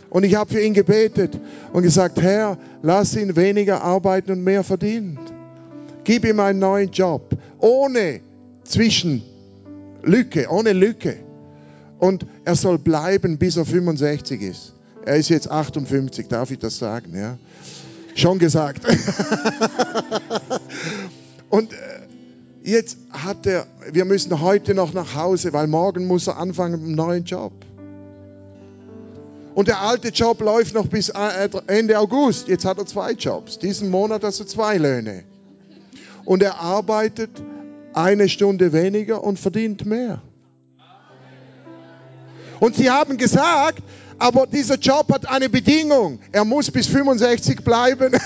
Und 0.09 0.23
ich 0.23 0.35
habe 0.35 0.53
für 0.53 0.61
ihn 0.61 0.73
gebetet 0.73 1.39
und 1.73 1.83
gesagt, 1.83 2.21
Herr, 2.21 2.57
lass 2.83 3.15
ihn 3.15 3.35
weniger 3.35 3.81
arbeiten 3.81 4.31
und 4.31 4.43
mehr 4.43 4.63
verdienen. 4.63 5.17
Gib 6.05 6.23
ihm 6.23 6.39
einen 6.39 6.59
neuen 6.59 6.91
Job. 6.91 7.35
Ohne 7.59 8.21
Zwischenlücke, 8.63 10.47
ohne 10.49 10.71
Lücke. 10.73 11.17
Und 11.99 12.25
er 12.45 12.55
soll 12.55 12.77
bleiben, 12.77 13.37
bis 13.37 13.57
er 13.57 13.65
65 13.65 14.41
ist. 14.41 14.73
Er 15.03 15.17
ist 15.17 15.29
jetzt 15.29 15.49
58, 15.49 16.27
darf 16.27 16.51
ich 16.51 16.59
das 16.59 16.77
sagen? 16.77 17.17
Ja? 17.17 17.37
Schon 18.15 18.39
gesagt. 18.39 18.81
Und 21.49 21.73
äh, 21.73 21.75
jetzt 22.63 22.97
hat 23.11 23.45
er, 23.45 23.65
wir 23.91 24.05
müssen 24.05 24.41
heute 24.41 24.73
noch 24.73 24.93
nach 24.93 25.15
Hause, 25.15 25.53
weil 25.53 25.67
morgen 25.67 26.05
muss 26.07 26.27
er 26.27 26.37
anfangen 26.37 26.73
mit 26.73 26.83
einem 26.83 26.95
neuen 26.95 27.23
Job. 27.23 27.53
Und 29.53 29.67
der 29.67 29.81
alte 29.81 30.09
Job 30.09 30.41
läuft 30.41 30.75
noch 30.75 30.87
bis 30.87 31.09
äh, 31.09 31.49
Ende 31.67 31.97
August. 31.97 32.47
Jetzt 32.47 32.65
hat 32.65 32.77
er 32.77 32.85
zwei 32.85 33.13
Jobs. 33.13 33.57
Diesen 33.57 33.89
Monat 33.89 34.23
hast 34.23 34.39
du 34.39 34.43
zwei 34.43 34.77
Löhne. 34.77 35.23
Und 36.25 36.43
er 36.43 36.59
arbeitet 36.59 37.29
eine 37.93 38.27
Stunde 38.27 38.73
weniger 38.73 39.23
und 39.23 39.39
verdient 39.39 39.85
mehr. 39.85 40.21
Und 42.59 42.75
sie 42.75 42.89
haben 42.89 43.17
gesagt, 43.17 43.83
aber 44.17 44.47
dieser 44.47 44.75
Job 44.75 45.13
hat 45.13 45.29
eine 45.29 45.49
Bedingung. 45.49 46.19
Er 46.31 46.45
muss 46.45 46.71
bis 46.71 46.87
65 46.87 47.63
bleiben. 47.63 48.13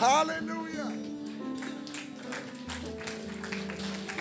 Halleluja. 0.00 0.92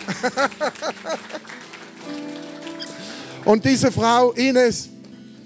Und 3.45 3.65
diese 3.65 3.91
Frau 3.91 4.31
Ines, 4.31 4.89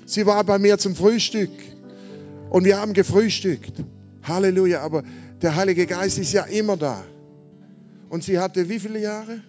sie 0.06 0.26
war 0.26 0.44
bei 0.46 0.58
mir 0.58 0.78
zum 0.78 0.96
Frühstück 0.96 1.52
und 2.50 2.64
wir 2.64 2.80
haben 2.80 2.94
gefrühstückt. 2.94 3.74
Halleluja, 4.24 4.82
aber 4.82 5.04
der 5.42 5.56
Heilige 5.56 5.86
Geist 5.86 6.18
ist 6.18 6.34
ja 6.34 6.44
immer 6.44 6.78
da. 6.78 7.04
Und 8.10 8.24
sie 8.24 8.40
hatte 8.40 8.68
wie 8.68 8.80
viele 8.80 9.00
Jahre? 9.00 9.42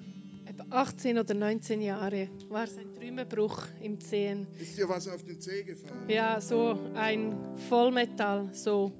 Etwa 0.47 0.65
18 0.71 1.19
oder 1.19 1.35
19 1.35 1.81
Jahre 1.81 2.29
war 2.49 2.65
es 2.65 2.77
ein 2.77 2.93
Trümmerbruch 2.95 3.63
im 3.83 4.01
Zehen. 4.01 4.47
Ist 4.61 4.77
dir 4.77 4.89
was 4.89 5.09
auf 5.09 5.25
den 5.25 5.41
Zeh 5.41 5.63
gefallen? 5.65 6.09
Ja, 6.09 6.41
so 6.41 6.79
ein 6.95 7.35
Vollmetall, 7.69 8.51
so 8.53 8.93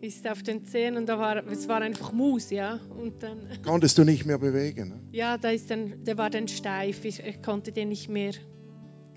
ist 0.00 0.28
auf 0.28 0.42
den 0.42 0.64
Zehen 0.64 0.96
und 0.96 1.08
da 1.08 1.18
war, 1.18 1.46
es 1.46 1.68
war 1.68 1.80
einfach 1.80 2.12
Mus, 2.12 2.50
ja. 2.50 2.80
Und 2.90 3.22
dann, 3.22 3.48
Konntest 3.64 3.98
du 3.98 4.04
nicht 4.04 4.26
mehr 4.26 4.38
bewegen? 4.38 4.88
Ne? 4.88 5.00
ja, 5.12 5.38
da 5.38 5.50
ist 5.50 5.70
dann, 5.70 6.04
der 6.04 6.18
war 6.18 6.28
dann 6.28 6.48
steif, 6.48 7.04
ich, 7.04 7.20
ich 7.20 7.40
konnte 7.40 7.72
den 7.72 7.88
nicht 7.88 8.08
mehr 8.08 8.32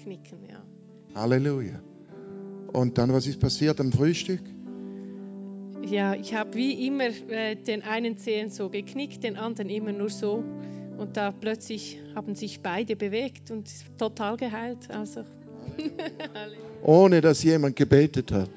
knicken, 0.01 0.45
ja. 0.47 0.63
Halleluja. 1.15 1.81
Und 2.71 2.97
dann, 2.97 3.11
was 3.13 3.25
ist 3.25 3.39
passiert 3.39 3.79
am 3.79 3.91
Frühstück? 3.91 4.41
Ja, 5.85 6.15
ich 6.15 6.33
habe 6.33 6.55
wie 6.55 6.87
immer 6.87 7.09
äh, 7.29 7.55
den 7.55 7.83
einen 7.83 8.17
Zehen 8.17 8.49
so 8.49 8.69
geknickt, 8.69 9.23
den 9.23 9.37
anderen 9.37 9.69
immer 9.69 9.91
nur 9.91 10.09
so. 10.09 10.43
Und 10.97 11.15
da 11.15 11.31
plötzlich 11.31 11.99
haben 12.15 12.33
sich 12.33 12.61
beide 12.61 12.95
bewegt 12.95 13.51
und 13.51 13.69
total 13.97 14.37
geheilt. 14.37 14.89
Also, 14.89 15.25
Ohne 16.83 17.21
dass 17.21 17.43
jemand 17.43 17.75
gebetet 17.75 18.31
hat. 18.31 18.49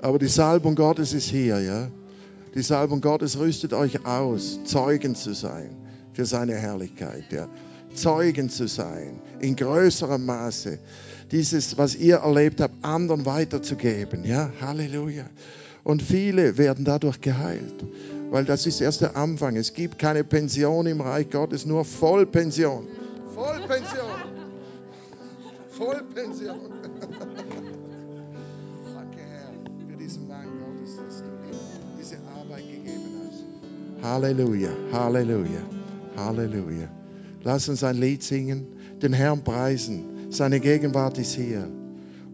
Aber 0.00 0.18
die 0.18 0.28
Salbung 0.28 0.74
Gottes 0.74 1.12
ist 1.12 1.28
hier, 1.28 1.60
ja. 1.60 1.90
Die 2.54 2.62
Salbung 2.62 3.00
Gottes 3.00 3.38
rüstet 3.38 3.72
euch 3.72 4.04
aus, 4.04 4.60
Zeugen 4.64 5.14
zu 5.14 5.34
sein 5.34 5.76
für 6.12 6.24
seine 6.24 6.54
Herrlichkeit, 6.54 7.30
ja. 7.30 7.48
Zeugen 7.94 8.50
zu 8.50 8.66
sein, 8.66 9.20
in 9.40 9.54
größerem 9.54 10.24
Maße. 10.24 10.78
Dieses, 11.30 11.78
was 11.78 11.94
ihr 11.94 12.16
erlebt 12.16 12.60
habt, 12.60 12.84
anderen 12.84 13.26
weiterzugeben, 13.26 14.24
ja. 14.24 14.50
Halleluja. 14.60 15.26
Und 15.88 16.02
viele 16.02 16.58
werden 16.58 16.84
dadurch 16.84 17.18
geheilt, 17.22 17.82
weil 18.30 18.44
das 18.44 18.66
ist 18.66 18.82
erst 18.82 19.00
der 19.00 19.16
Anfang. 19.16 19.56
Es 19.56 19.72
gibt 19.72 19.98
keine 19.98 20.22
Pension 20.22 20.86
im 20.86 21.00
Reich 21.00 21.30
Gottes, 21.30 21.64
nur 21.64 21.82
Vollpension. 21.82 22.86
Vollpension. 23.34 24.04
Vollpension. 25.70 26.58
Danke, 28.94 29.20
Herr, 29.30 29.50
für 29.88 29.96
diesen 29.96 30.28
Mann 30.28 30.44
Gottes, 30.58 30.96
dass 30.96 31.22
du 31.22 31.24
ihm 31.24 31.58
diese 31.98 32.18
Arbeit 32.38 32.64
gegeben 32.70 33.22
hast. 33.24 34.04
Halleluja, 34.04 34.70
Halleluja, 34.92 35.62
Halleluja. 36.18 36.88
Lass 37.44 37.66
uns 37.70 37.82
ein 37.82 37.96
Lied 37.96 38.22
singen, 38.22 38.66
den 39.00 39.14
Herrn 39.14 39.42
preisen. 39.42 40.04
Seine 40.28 40.60
Gegenwart 40.60 41.16
ist 41.16 41.32
hier. 41.32 41.66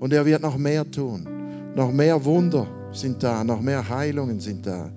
Und 0.00 0.12
er 0.12 0.26
wird 0.26 0.42
noch 0.42 0.56
mehr 0.56 0.90
tun. 0.90 1.28
Noch 1.76 1.92
mehr 1.92 2.24
Wunder 2.24 2.66
sind 2.96 3.22
da, 3.22 3.44
noch 3.44 3.60
mehr 3.60 3.88
Heilungen 3.88 4.40
sind 4.40 4.66
da. 4.66 4.90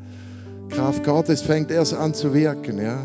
Kraft 0.70 1.04
Gottes 1.04 1.42
fängt 1.42 1.72
erst 1.72 1.94
an 1.94 2.14
zu 2.14 2.34
wirken. 2.34 2.82
Ja? 2.82 3.00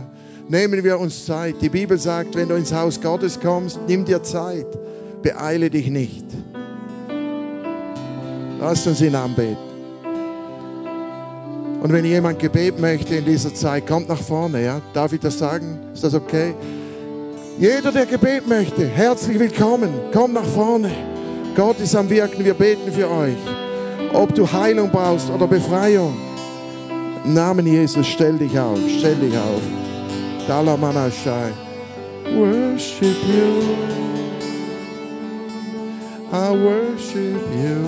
Nehmen 0.49 0.85
wir 0.85 0.99
uns 0.99 1.25
Zeit. 1.25 1.57
Die 1.61 1.69
Bibel 1.69 1.99
sagt, 1.99 2.35
wenn 2.35 2.49
du 2.49 2.55
ins 2.55 2.73
Haus 2.73 3.01
Gottes 3.01 3.41
kommst, 3.41 3.79
nimm 3.87 4.05
dir 4.05 4.23
Zeit. 4.23 4.67
Beeile 5.23 5.71
dich 5.71 5.89
nicht. 5.89 6.25
Lasst 8.61 8.87
uns 8.87 9.01
ihn 9.01 9.15
anbeten. 9.15 9.57
Und 11.83 11.93
wenn 11.93 12.05
jemand 12.05 12.39
Gebet 12.39 12.81
möchte 12.81 13.17
in 13.17 13.25
dieser 13.25 13.55
Zeit, 13.55 13.89
kommt 13.89 14.09
nach 14.09 14.21
vorne. 14.21 14.63
Ja? 14.65 14.81
Darf 14.95 15.13
ich 15.13 15.21
das 15.21 15.39
sagen? 15.39 15.81
Ist 15.95 16.05
das 16.05 16.15
okay? 16.15 16.55
Jeder, 17.59 17.93
der 17.93 18.07
Gebet 18.07 18.49
möchte, 18.49 18.87
herzlich 18.87 19.39
willkommen. 19.39 19.91
Komm 20.13 20.33
nach 20.33 20.45
vorne. 20.45 20.91
Gott 21.57 21.81
ist 21.81 21.95
am 21.95 22.09
Wirken. 22.09 22.45
Wir 22.45 22.55
beten 22.55 22.93
für 22.93 23.11
euch. 23.11 23.37
Ob 24.15 24.35
du 24.35 24.51
Heilung 24.51 24.91
brauchst 24.91 25.31
oder 25.31 25.47
Befreiung. 25.47 26.15
Im 27.25 27.35
Namen 27.35 27.67
Jesus, 27.67 28.07
stell 28.07 28.39
dich 28.39 28.59
auf. 28.59 28.79
Stell 28.99 29.17
dich 29.17 29.37
auf. 29.37 29.63
Dalamanashai. 30.49 31.53
worship 32.35 33.17
you. 33.27 33.77
I 36.33 36.51
worship 36.51 37.41
you. 37.61 37.87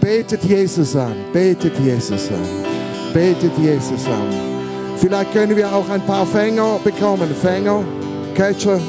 Betet 0.00 0.42
Jesus 0.42 0.96
an, 0.96 1.14
betet 1.32 1.78
Jesus 1.78 2.30
an, 2.30 2.44
betet 3.12 3.56
Jesus 3.58 4.06
an. 4.06 4.96
Vielleicht 4.96 5.32
können 5.32 5.56
wir 5.56 5.72
auch 5.72 5.88
ein 5.88 6.00
paar 6.06 6.26
Fänger 6.26 6.80
bekommen, 6.82 7.28
Fänger, 7.34 7.84
Catcher, 8.34 8.80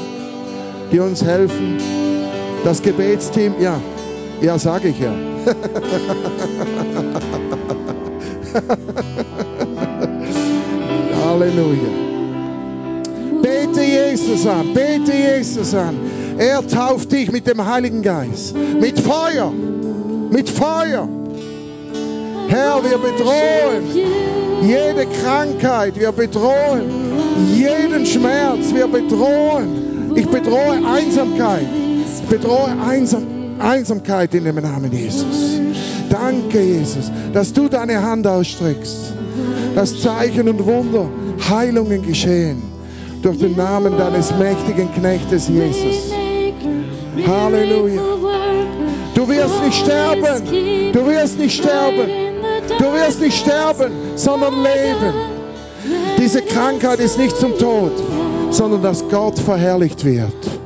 die 0.90 0.98
uns 0.98 1.22
helfen. 1.22 1.78
Das 2.64 2.82
Gebetsteam, 2.82 3.54
ja, 3.60 3.80
ja, 4.40 4.58
sage 4.58 4.88
ich 4.88 4.98
ja. 4.98 5.12
Halleluja. 11.24 11.90
Bete 13.42 13.82
Jesus 13.82 14.46
an, 14.46 14.74
bete 14.74 15.12
Jesus 15.12 15.74
an. 15.74 15.96
Er 16.38 16.66
tauft 16.66 17.12
dich 17.12 17.30
mit 17.30 17.46
dem 17.46 17.64
Heiligen 17.64 18.02
Geist, 18.02 18.54
mit 18.56 18.98
Feuer, 18.98 19.52
mit 20.30 20.48
Feuer. 20.48 21.08
Herr, 22.48 22.82
wir 22.82 22.98
bedrohen 22.98 23.84
jede 24.62 25.06
Krankheit, 25.22 25.98
wir 25.98 26.12
bedrohen 26.12 26.82
jeden 27.54 28.06
Schmerz, 28.06 28.74
wir 28.74 28.88
bedrohen. 28.88 30.12
Ich 30.16 30.26
bedrohe 30.26 30.80
Einsamkeit, 30.84 31.66
ich 32.20 32.28
bedrohe 32.28 32.74
Einsam, 32.84 33.39
Einsamkeit 33.60 34.34
in 34.34 34.44
dem 34.44 34.56
Namen 34.56 34.92
Jesus. 34.92 35.60
Danke, 36.08 36.60
Jesus, 36.60 37.10
dass 37.32 37.52
du 37.52 37.68
deine 37.68 38.02
Hand 38.02 38.26
ausstreckst, 38.26 39.12
dass 39.74 40.00
Zeichen 40.00 40.48
und 40.48 40.64
Wunder, 40.66 41.08
Heilungen 41.48 42.02
geschehen 42.02 42.62
durch 43.22 43.38
den 43.38 43.56
Namen 43.56 43.96
deines 43.96 44.34
mächtigen 44.36 44.92
Knechtes 44.94 45.48
Jesus. 45.48 46.12
Halleluja. 47.26 48.00
Du 49.14 49.28
wirst 49.28 49.62
nicht 49.62 49.78
sterben. 49.78 50.92
Du 50.92 51.06
wirst 51.06 51.38
nicht 51.38 51.62
sterben. 51.62 52.08
Du 52.78 52.84
wirst 52.92 53.20
nicht 53.20 53.38
sterben, 53.38 53.92
sondern 54.16 54.54
leben. 54.62 55.14
Diese 56.18 56.42
Krankheit 56.42 57.00
ist 57.00 57.18
nicht 57.18 57.36
zum 57.36 57.58
Tod, 57.58 57.92
sondern 58.50 58.82
dass 58.82 59.08
Gott 59.08 59.38
verherrlicht 59.38 60.04
wird. 60.04 60.59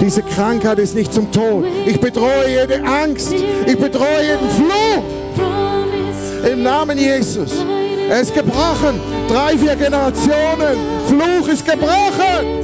Diese 0.00 0.22
Krankheit 0.22 0.78
ist 0.78 0.94
nicht 0.94 1.12
zum 1.12 1.32
Tod. 1.32 1.64
Ich 1.86 2.00
bedrohe 2.00 2.48
jede 2.48 2.84
Angst. 2.84 3.32
Ich 3.32 3.78
bedrohe 3.78 4.22
jeden 4.22 4.50
Fluch. 4.50 5.02
Im 6.52 6.62
Namen 6.62 6.98
Jesus. 6.98 7.52
Er 8.08 8.20
ist 8.20 8.34
gebrochen. 8.34 9.00
Drei, 9.28 9.56
vier 9.58 9.74
Generationen. 9.76 10.76
Fluch 11.08 11.48
ist 11.48 11.64
gebrochen. 11.64 12.62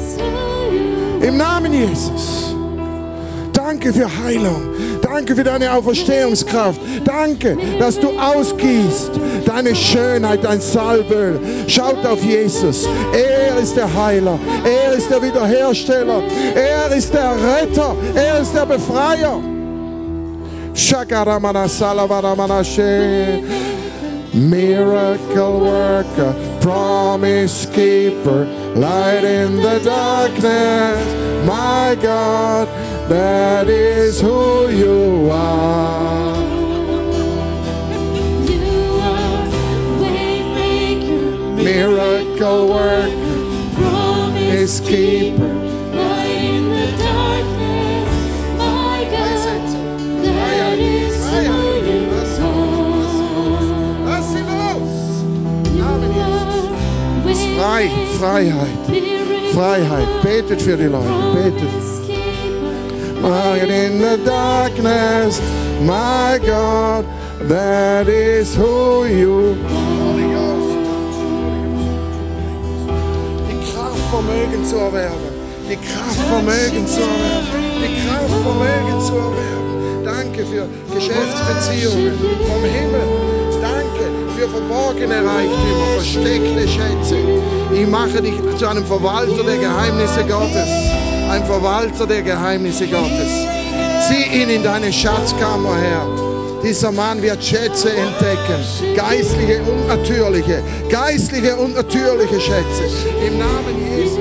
Im 1.20 1.36
Namen 1.36 1.72
Jesus. 1.72 2.54
Danke 3.52 3.92
für 3.92 4.08
Heilung. 4.22 4.62
Danke 5.02 5.36
für 5.36 5.44
deine 5.44 5.72
Auferstehungskraft. 5.72 6.80
Danke, 7.04 7.58
dass 7.78 8.00
du 8.00 8.08
ausgießt 8.18 9.10
deine 9.44 9.74
Schönheit, 9.74 10.44
dein 10.44 10.60
Salböl. 10.60 11.38
Schaut 11.66 12.06
auf 12.06 12.24
Jesus. 12.24 12.88
Er 13.12 13.58
ist 13.58 13.76
der 13.76 13.94
Heiler. 13.94 14.38
Er 14.64 14.94
ist 14.94 15.10
der 15.10 15.22
Wiederhersteller. 15.22 16.22
Er 16.54 16.96
ist 16.96 17.12
der 17.12 17.32
Retter. 17.32 17.94
Er 18.14 18.40
ist 18.40 18.54
der 18.54 18.66
Befreier. 18.66 19.40
Shakaramana 20.74 21.68
Salavaramanashe. 21.68 23.42
Miracle 24.34 25.60
worker, 25.60 26.34
promise 26.62 27.66
keeper, 27.66 28.46
light 28.74 29.24
in 29.24 29.56
the 29.56 29.78
darkness. 29.84 31.46
My 31.46 31.94
God, 32.00 32.66
that 33.08 33.68
is 33.68 34.20
who 34.20 34.68
you 34.68 35.28
are. 35.30 36.36
Miracle 41.56 42.68
worker, 42.68 43.74
promise 43.74 44.80
keeper. 44.80 45.62
Lass 54.04 54.32
sie 54.32 54.42
los! 54.42 55.22
Namen 55.76 56.12
Jesus. 57.26 57.46
Frei, 57.56 57.88
Freiheit, 58.18 58.68
Freiheit. 59.54 60.08
Betet 60.22 60.62
für 60.62 60.76
die 60.76 60.84
Leute, 60.84 61.08
betet. 61.34 61.91
Light 63.22 63.70
in 63.70 63.98
the 63.98 64.16
darkness, 64.24 65.40
my 65.80 66.40
God, 66.44 67.06
that 67.48 68.08
is 68.08 68.52
who 68.56 69.04
you 69.04 69.54
Holy 69.62 70.26
Ghost. 70.34 70.78
Die 73.48 73.72
Kraft 73.72 74.02
Vermögen 74.10 74.64
zu 74.64 74.76
erwerben. 74.76 75.30
Die 75.70 75.76
Kraft 75.76 76.18
Vermögen 76.18 76.86
zu 76.88 77.00
erwerben. 77.00 77.46
Die 77.78 78.08
Kraft 78.08 78.42
Vermögen 78.42 79.00
zu 79.00 79.14
erwerben. 79.14 80.04
Danke 80.04 80.44
für 80.44 80.66
Geschäftsbeziehungen 80.92 82.18
vom 82.18 82.64
Himmel. 82.64 83.06
Danke 83.62 84.04
für 84.36 84.48
verborgene 84.48 85.24
Reichtümer, 85.24 85.86
versteckte 85.94 86.66
Schätze. 86.66 87.16
Ich 87.72 87.86
mache 87.86 88.20
dich 88.20 88.34
zu 88.58 88.66
einem 88.66 88.84
Verwalter 88.84 89.44
der 89.44 89.58
Geheimnisse 89.58 90.24
Gottes. 90.24 91.01
Ein 91.32 91.46
Verwalter 91.46 92.06
der 92.06 92.20
Geheimnisse 92.20 92.86
Gottes. 92.88 93.46
Zieh 94.06 94.42
ihn 94.42 94.50
in 94.50 94.62
deine 94.62 94.92
Schatzkammer 94.92 95.78
her. 95.78 96.06
Dieser 96.62 96.92
Mann 96.92 97.22
wird 97.22 97.42
Schätze 97.42 97.88
entdecken. 97.88 98.94
Geistliche 98.94 99.62
und 99.62 99.88
natürliche. 99.88 100.62
Geistliche 100.90 101.56
und 101.56 101.74
natürliche 101.74 102.38
Schätze. 102.38 102.84
Im 103.26 103.38
Namen 103.38 103.96
Jesus. 103.96 104.18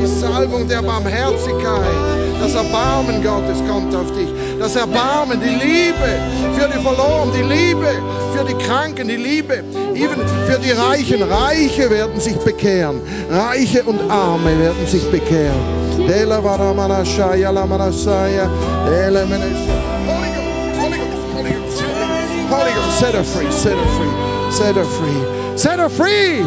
Die 0.00 0.20
Salbung 0.20 0.68
der 0.68 0.82
Barmherzigkeit. 0.82 1.96
Das 2.40 2.54
Erbarmen 2.54 3.24
Gottes 3.24 3.58
kommt 3.68 3.92
auf 3.92 4.12
dich. 4.12 4.28
Das 4.60 4.76
Erbarmen, 4.76 5.40
die 5.40 5.48
Liebe 5.48 6.54
für 6.56 6.68
die 6.68 6.84
Verlorenen, 6.84 7.34
die 7.34 7.52
Liebe 7.52 7.88
für 8.32 8.44
die 8.44 8.64
Kranken, 8.64 9.08
die 9.08 9.16
Liebe 9.16 9.64
eben 9.94 10.22
für 10.46 10.60
die 10.60 10.70
Reichen. 10.70 11.20
Reiche 11.20 11.90
werden 11.90 12.20
sich 12.20 12.36
bekehren. 12.36 13.00
Reiche 13.28 13.82
und 13.82 14.08
Arme 14.08 14.56
werden 14.60 14.86
sich 14.86 15.02
bekehren. 15.10 15.84
Dela 16.06 16.40
varamanashaya 16.40 17.50
lamanasaya. 17.52 18.46
Dela 18.86 19.24
menashaya. 19.26 19.94
Holy 20.06 20.30
Ghost, 20.34 20.76
Holy 20.76 20.98
Ghost, 20.98 21.32
Holy 21.32 21.50
Ghost, 21.52 21.80
Holy 22.50 22.72
Ghost, 22.72 22.98
set 23.00 23.14
her 23.14 23.24
free, 23.24 23.50
set 23.50 23.76
her 23.76 23.90
free, 23.96 24.52
set 24.52 24.76
her 24.76 24.84
free, 24.84 25.58
set 25.58 25.78
her 25.78 25.88
free. 25.88 26.44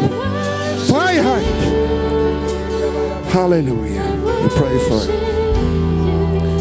Freiheit. 0.88 1.44
Hallelujah. 3.30 4.06
We 4.42 4.48
pray 4.56 4.78
for 4.88 5.02
it. 5.02 5.10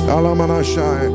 Alamanashaya. 0.10 1.10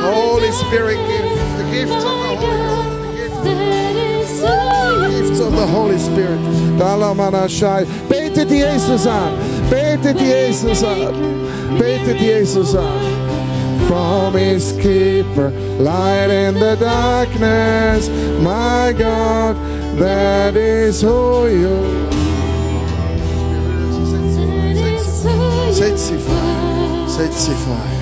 Holy 0.00 0.52
Spirit 0.52 0.96
gift, 1.08 1.58
the 1.58 1.64
gifts 1.70 2.04
of 2.04 2.16
the 2.24 2.29
Holy 5.70 5.98
Spirit. 5.98 6.38
Betet 8.08 8.48
Jesus 8.48 9.06
an. 9.06 9.70
Betet 9.70 10.18
Jesus 10.18 10.82
an. 10.82 11.78
Betet 11.78 12.18
Jesus 12.18 12.74
an. 12.74 13.86
Promise 13.86 14.72
keeper, 14.76 15.50
light 15.78 16.30
in 16.30 16.54
the 16.54 16.76
darkness. 16.76 18.08
My 18.40 18.92
God, 18.96 19.56
that 19.98 20.56
is 20.56 21.02
who 21.02 21.48
you 21.48 22.10
Set 25.72 25.98
sie 25.98 26.18
frei. 26.18 27.96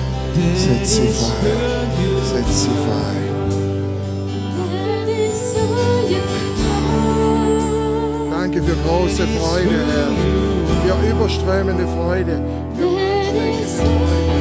Set 2.23 3.28
große 8.99 9.27
Freude, 9.27 9.85
Herr. 9.87 10.11
Für 10.67 11.09
überströmende 11.09 11.87
Freude. 11.87 12.41
Für 12.77 12.87
unsteckende 12.87 13.67
Freude. 13.77 14.38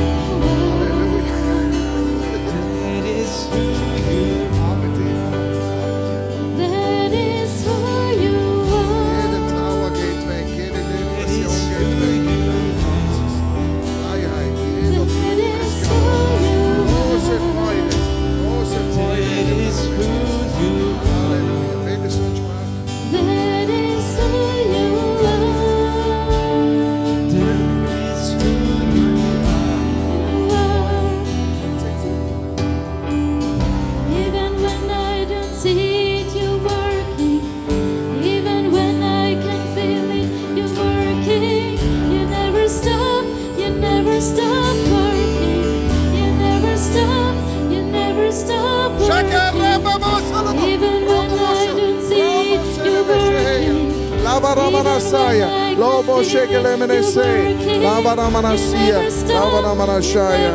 Masaya, 54.99 55.79
Lobo 55.79 56.23
Shekelemenese, 56.23 57.81
Lava 57.81 58.17
Ramanasia, 58.17 58.99
Lava 59.29 59.63
Ramanashaya. 59.63 60.53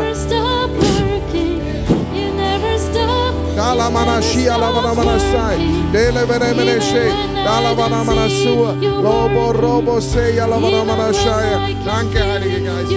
Dala 3.55 3.89
manashia 3.89 4.57
lava 4.57 4.81
na 4.81 4.93
manasai, 4.95 5.91
dele 5.93 6.25
vere 6.25 6.53
meneshe, 6.53 7.07
dala 7.45 7.73
vana 7.75 8.03
manasua, 8.03 8.73
lobo 9.01 9.53
robo 9.53 10.01
seya 10.01 10.47
lava 10.47 10.69
na 10.71 10.83
manashaya. 10.83 11.59
Danke, 11.85 12.17
Heilige 12.19 12.59
Geist. 12.65 12.91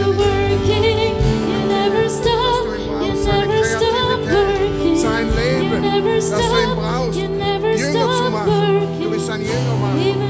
Sein 4.97 5.29
Leben, 5.37 5.83
das 6.17 6.31
du 6.31 6.57
ihn 6.57 6.75
brauchst, 6.75 7.21
Jünger 7.21 8.09
zu 8.17 8.31
machen. 8.33 9.01
Du 9.01 9.11
bist 9.11 9.31
ein 9.31 9.43
Jünger 9.43 9.77
machen. 9.81 10.26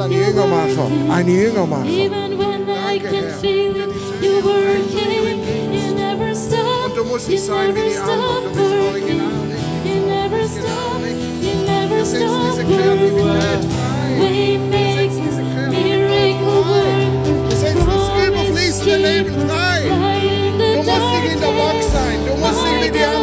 Even 0.00 0.50
when 2.38 2.70
I 2.70 2.98
can 2.98 3.38
feel 3.38 3.76
it, 3.76 3.90
you 4.22 4.40
were 4.42 4.80
nicht 7.28 7.44
sein 7.44 7.74
wie 7.74 7.90
die 7.90 7.98
anderen, 7.98 8.44
du 8.44 8.50
bist 8.50 8.72
original 8.88 9.30
You 9.84 10.00
never 10.06 10.38
bist 10.38 10.56
You 11.42 11.54
never 11.66 11.96
Wir 11.96 12.04
setzen 12.04 12.40
diese 12.50 12.64
Kreativität 12.64 13.64
frei. 13.70 14.58
Wir 14.72 14.94
setzen 14.96 15.22
diese 15.28 15.42
Kreativität 15.52 16.36
frei. 16.66 16.92
Wir 17.48 17.56
setzen 17.56 17.86
das 17.86 18.06
überfließende 18.26 18.96
Leben 18.96 19.48
frei. 19.48 19.80
Du 20.58 20.82
in 21.30 21.40
der 21.40 21.52
Box 21.60 21.92
sein, 21.92 22.18
du 22.26 22.32
musst 22.40 22.62
nicht 22.64 22.94
wie 22.94 22.98
die. 22.98 23.19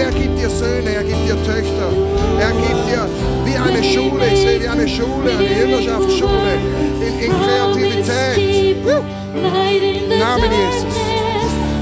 Er 0.00 0.10
gibt 0.10 0.38
dir 0.38 0.50
Söhne, 0.50 0.90
er 0.90 1.04
gibt 1.04 1.26
dir 1.26 1.36
Töchter. 1.44 1.88
Er 2.40 2.52
gibt 2.52 2.82
dir 2.88 3.06
wie 3.44 3.56
eine 3.56 3.82
Schule. 3.84 4.26
Ich 4.32 4.40
sehe 4.40 4.60
wie 4.60 4.68
eine 4.68 4.88
Schule, 4.88 5.30
eine 5.30 5.60
Jüngerschaftsschule 5.60 6.54
in, 7.06 7.18
in 7.24 7.30
Kreativität. 7.30 8.84
Namen 10.18 10.50
Jesus. 10.50 10.96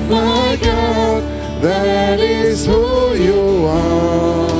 My 0.08 0.56
God, 0.62 1.22
that 1.62 2.20
is 2.20 2.66
who 2.66 3.14
you 3.14 3.66
are. 3.66 4.57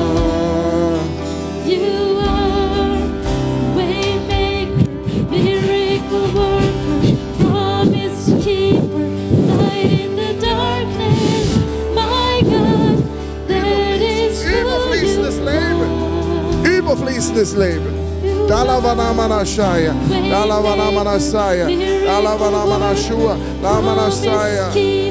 release 17.18 17.30
this 17.30 17.54
labor. 17.54 17.90
Dalabanamanashaya, 18.48 19.92
Dalabanamanasaya, 20.30 21.66
Dalabanamanashua, 22.06 23.36
Lamanasaya. 23.60 25.07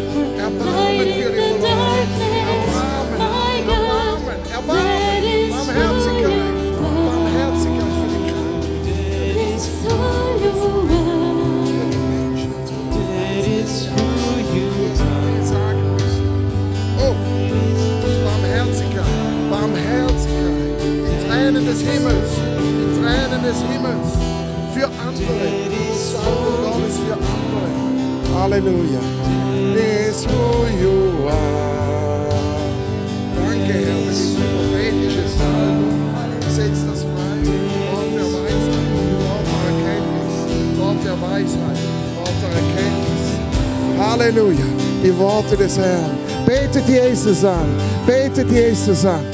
Himmels, 21.91 22.31
die 22.35 23.01
Tränen 23.01 23.43
des 23.43 23.59
Himmels 23.61 24.09
für 24.73 24.87
andere. 25.01 25.77
Salbung 26.11 26.57
Gottes 26.63 26.97
für 26.97 27.13
andere. 27.13 27.67
Halleluja. 28.35 29.01
Is 29.75 30.25
who 30.25 30.65
you 30.81 31.27
are. 31.27 32.29
Danke, 33.35 33.73
Herr, 33.73 33.97
für 33.97 34.11
diese 34.11 34.39
prophetische 34.39 35.27
Salbung. 35.37 35.97
Setz 36.55 36.85
das 36.87 37.03
frei. 37.03 37.37
Wort 37.91 38.11
der 38.15 38.27
Weisheit, 38.33 38.89
Wort 39.21 39.45
der 39.51 39.61
Erkenntnis, 39.73 40.35
Wort 40.79 40.99
der 41.05 41.17
Weisheit, 41.21 41.79
Wort 42.17 42.37
der 42.41 42.51
Erkenntnis. 42.61 43.25
Halleluja. 43.99 44.65
Die 45.03 45.17
Worte 45.17 45.55
des 45.57 45.77
Herrn. 45.77 46.17
Betet 46.45 46.87
Jesus 46.87 47.43
an. 47.43 47.67
Betet 48.05 48.51
Jesus 48.51 49.05
an. 49.05 49.25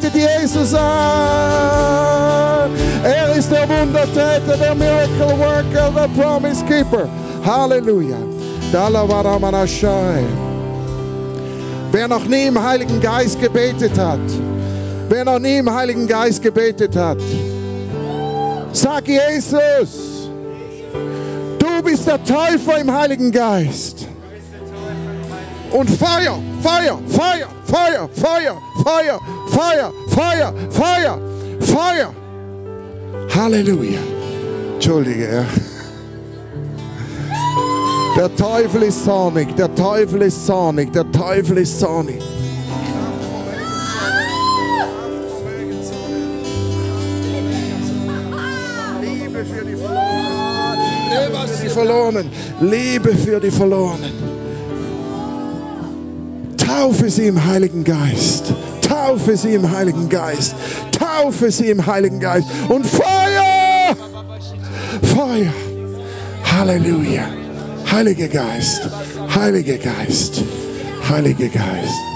Betet 0.00 0.14
Jesus 0.14 0.74
an. 0.74 2.70
Er 3.02 3.34
ist 3.34 3.50
der 3.50 3.68
Wundertäter, 3.68 4.56
der 4.58 4.74
Miracle 4.74 5.38
Worker, 5.38 5.90
der 5.94 6.08
Promise 6.20 6.64
Keeper. 6.66 7.08
Halleluja. 7.44 8.18
Wer 11.92 12.08
noch 12.08 12.24
nie 12.24 12.46
im 12.46 12.62
Heiligen 12.62 13.00
Geist 13.00 13.40
gebetet 13.40 13.98
hat, 13.98 14.20
wer 15.08 15.24
noch 15.24 15.38
nie 15.38 15.58
im 15.58 15.72
Heiligen 15.72 16.06
Geist 16.08 16.42
gebetet 16.42 16.94
hat, 16.96 17.18
sag 18.72 19.08
Jesus, 19.08 20.28
du 21.58 21.82
bist 21.82 22.06
der 22.06 22.22
Täufer 22.22 22.78
im 22.80 22.92
Heiligen 22.92 23.32
Geist. 23.32 24.06
Und 25.70 25.88
Feuer, 25.90 26.38
Feuer, 26.62 26.98
Feuer, 27.06 27.48
Feuer, 27.64 28.08
Feuer, 28.12 28.62
Feuer, 28.86 29.20
Feuer, 29.48 29.92
Feuer, 30.06 30.54
Feuer, 30.70 31.18
Feuer. 31.60 32.14
Halleluja. 33.34 33.98
Entschuldige, 34.74 35.24
ja. 35.24 35.44
Der 38.16 38.36
Teufel 38.36 38.84
ist 38.84 39.04
zornig, 39.04 39.56
der 39.56 39.74
Teufel 39.74 40.22
ist 40.22 40.46
zornig, 40.46 40.92
der 40.92 41.10
Teufel 41.10 41.58
ist 41.58 41.80
zornig. 41.80 42.22
Liebe 49.02 49.44
für 49.44 49.64
die 49.64 49.76
Verlorenen. 49.76 50.80
Liebe 51.10 51.48
für 51.48 51.64
die 51.64 51.70
Verlorenen. 51.70 52.30
Liebe 52.60 53.16
für 53.16 53.40
die 53.40 53.50
Verlorenen. 53.50 54.36
Taufe 56.56 57.10
sie 57.10 57.26
im 57.26 57.44
Heiligen 57.44 57.82
Geist. 57.82 58.54
Taufe 58.88 59.36
sie 59.36 59.54
im 59.54 59.70
Heiligen 59.70 60.08
Geist. 60.08 60.54
Taufe 60.92 61.50
sie 61.50 61.70
im 61.70 61.86
Heiligen 61.86 62.20
Geist. 62.20 62.46
Und 62.68 62.86
Feuer! 62.86 63.96
Feuer! 65.02 65.52
Halleluja! 66.44 67.24
Heiliger 67.90 68.28
Geist! 68.28 68.88
Heiliger 69.34 69.78
Geist! 69.78 70.42
Heiliger 71.08 71.48
Geist! 71.48 72.15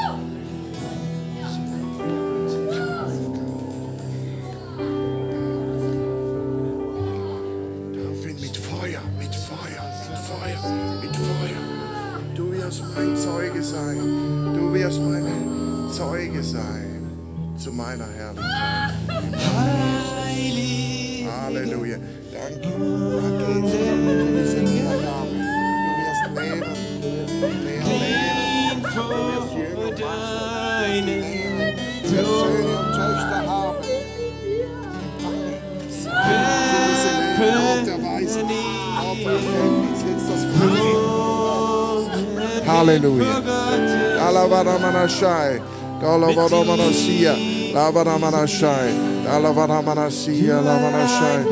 Dalavadamanashai. 45.20 45.60
Dalavadamanashia. 46.01 47.34
Lavadamanashai. 47.74 48.92
Dalavadamanashia. 49.24 50.56
Lavanashai. 50.64 51.44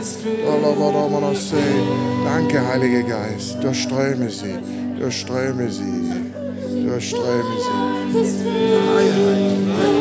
Dalavadamanashai. 0.46 2.24
Danke, 2.24 2.58
Heiliger 2.58 3.02
Geist. 3.02 3.62
Durchströme 3.62 4.30
sie. 4.30 4.56
Durchströme 4.98 5.70
sie. 5.70 6.32
Durchströme 6.86 7.56
sie. 7.60 8.32
Freiheit. 8.88 9.58
Freiheit. 9.76 9.97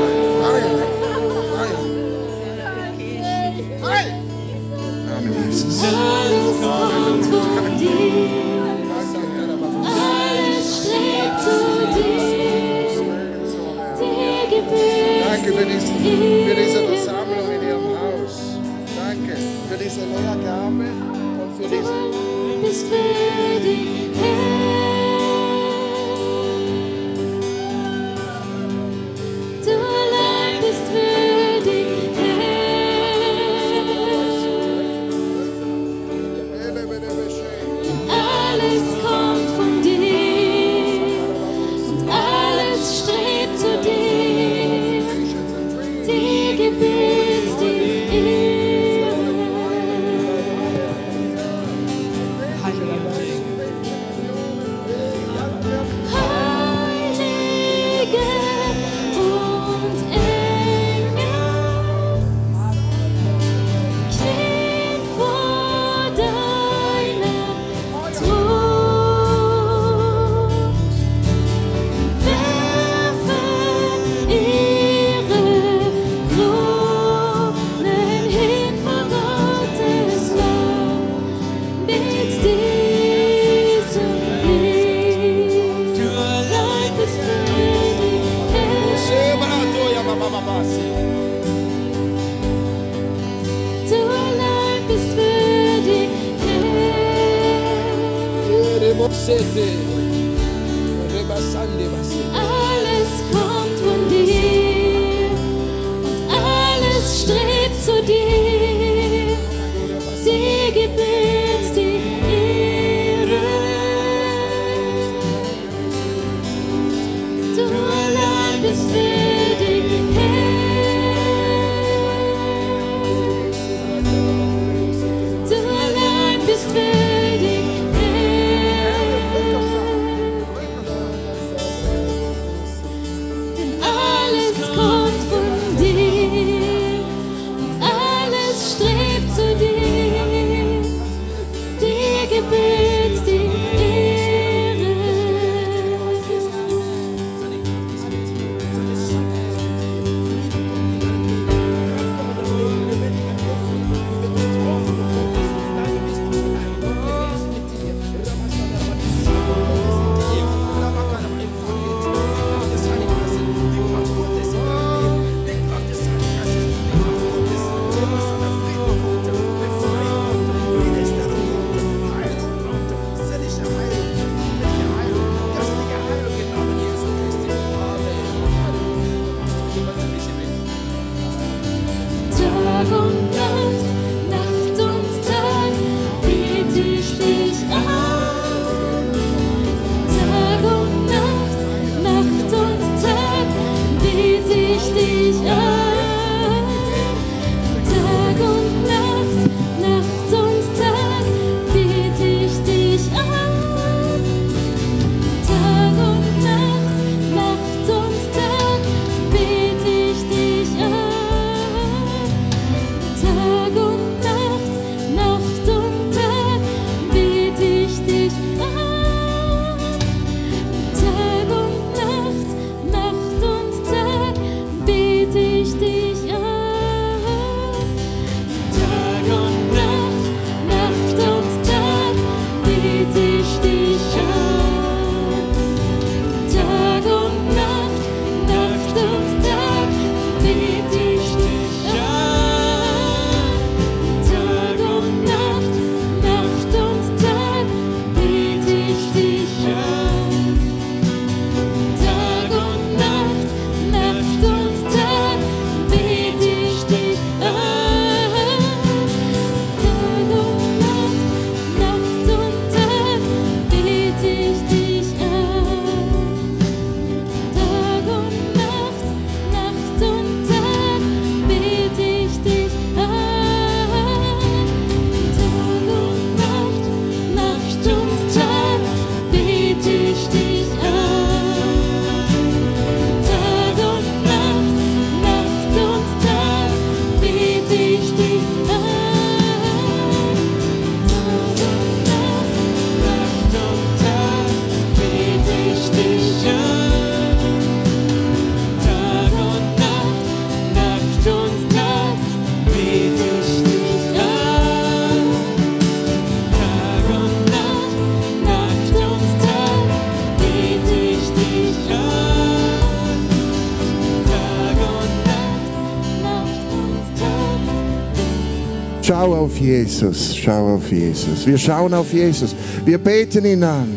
Schau 319.07 319.35
auf 319.35 319.57
Jesus, 319.57 320.35
schau 320.35 320.75
auf 320.75 320.91
Jesus. 320.91 321.47
Wir 321.47 321.57
schauen 321.57 321.93
auf 321.93 322.11
Jesus. 322.11 322.53
Wir 322.83 322.97
beten 322.97 323.45
ihn 323.45 323.63
an. 323.63 323.87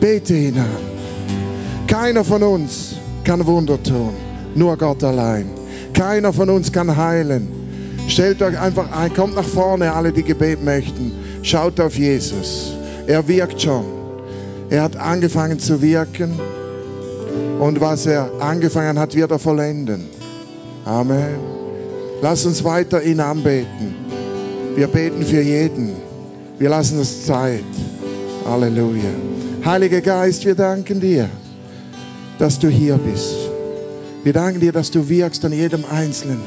Bete 0.00 0.34
ihn 0.34 0.58
an. 0.58 1.86
Keiner 1.86 2.24
von 2.24 2.42
uns 2.42 2.96
kann 3.22 3.46
Wunder 3.46 3.80
tun, 3.80 4.10
nur 4.56 4.76
Gott 4.76 5.04
allein. 5.04 5.46
Keiner 5.92 6.32
von 6.32 6.50
uns 6.50 6.72
kann 6.72 6.96
heilen. 6.96 7.46
Stellt 8.08 8.42
euch 8.42 8.58
einfach 8.58 8.90
ein, 8.90 9.14
kommt 9.14 9.36
nach 9.36 9.44
vorne, 9.44 9.92
alle, 9.92 10.10
die 10.10 10.24
Gebet 10.24 10.64
möchten. 10.64 11.12
Schaut 11.42 11.78
auf 11.78 11.96
Jesus. 11.96 12.72
Er 13.06 13.28
wirkt 13.28 13.62
schon. 13.62 13.84
Er 14.70 14.82
hat 14.82 14.96
angefangen 14.96 15.60
zu 15.60 15.82
wirken. 15.82 16.32
Und 17.60 17.80
was 17.80 18.06
er 18.06 18.32
angefangen 18.40 18.98
hat, 18.98 19.14
wird 19.14 19.30
er 19.30 19.38
vollenden. 19.38 20.08
Amen. 20.84 21.38
Lass 22.22 22.44
uns 22.44 22.64
weiter 22.64 23.04
ihn 23.04 23.20
anbeten. 23.20 24.07
Wir 24.76 24.86
beten 24.86 25.24
für 25.24 25.40
jeden. 25.40 25.92
Wir 26.58 26.68
lassen 26.70 26.98
uns 26.98 27.26
Zeit. 27.26 27.64
Halleluja. 28.44 29.10
Heiliger 29.64 30.00
Geist, 30.00 30.44
wir 30.44 30.54
danken 30.54 31.00
dir, 31.00 31.28
dass 32.38 32.58
du 32.58 32.68
hier 32.68 32.96
bist. 32.96 33.34
Wir 34.24 34.32
danken 34.32 34.60
dir, 34.60 34.72
dass 34.72 34.90
du 34.90 35.08
wirkst 35.08 35.44
an 35.44 35.52
jedem 35.52 35.84
Einzelnen. 35.84 36.40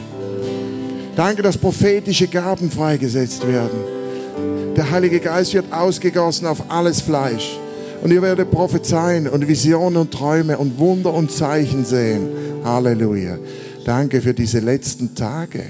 Danke, 1.15 1.41
dass 1.41 1.57
prophetische 1.57 2.27
Gaben 2.27 2.71
freigesetzt 2.71 3.47
werden. 3.47 3.79
Der 4.75 4.89
Heilige 4.91 5.19
Geist 5.19 5.53
wird 5.53 5.71
ausgegossen 5.71 6.47
auf 6.47 6.63
alles 6.69 7.01
Fleisch. 7.01 7.59
Und 8.01 8.11
ihr 8.11 8.21
werdet 8.21 8.49
prophezeien 8.49 9.27
und 9.27 9.47
Visionen 9.47 9.97
und 9.97 10.11
Träume 10.11 10.57
und 10.57 10.79
Wunder 10.79 11.13
und 11.13 11.31
Zeichen 11.31 11.85
sehen. 11.85 12.29
Halleluja. 12.63 13.37
Danke 13.85 14.21
für 14.21 14.33
diese 14.33 14.59
letzten 14.59 15.13
Tage. 15.13 15.63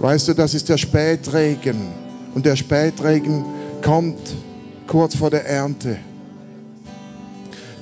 Weißt 0.00 0.28
du, 0.28 0.34
das 0.34 0.54
ist 0.54 0.68
der 0.68 0.78
Spätregen. 0.78 1.88
Und 2.34 2.46
der 2.46 2.56
Spätregen 2.56 3.44
kommt 3.82 4.18
kurz 4.86 5.16
vor 5.16 5.30
der 5.30 5.46
Ernte. 5.46 5.98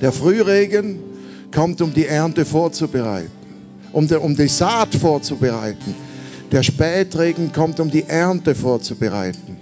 Der 0.01 0.11
Frühregen 0.11 0.99
kommt, 1.53 1.81
um 1.81 1.93
die 1.93 2.05
Ernte 2.05 2.45
vorzubereiten. 2.45 3.31
um 3.93 4.07
die, 4.07 4.15
um 4.15 4.35
die 4.35 4.47
Saat 4.47 4.93
vorzubereiten. 4.93 5.95
Der 6.51 6.63
Spätregen 6.63 7.51
kommt, 7.51 7.79
um 7.79 7.89
die 7.89 8.03
Ernte 8.03 8.55
vorzubereiten. 8.55 9.57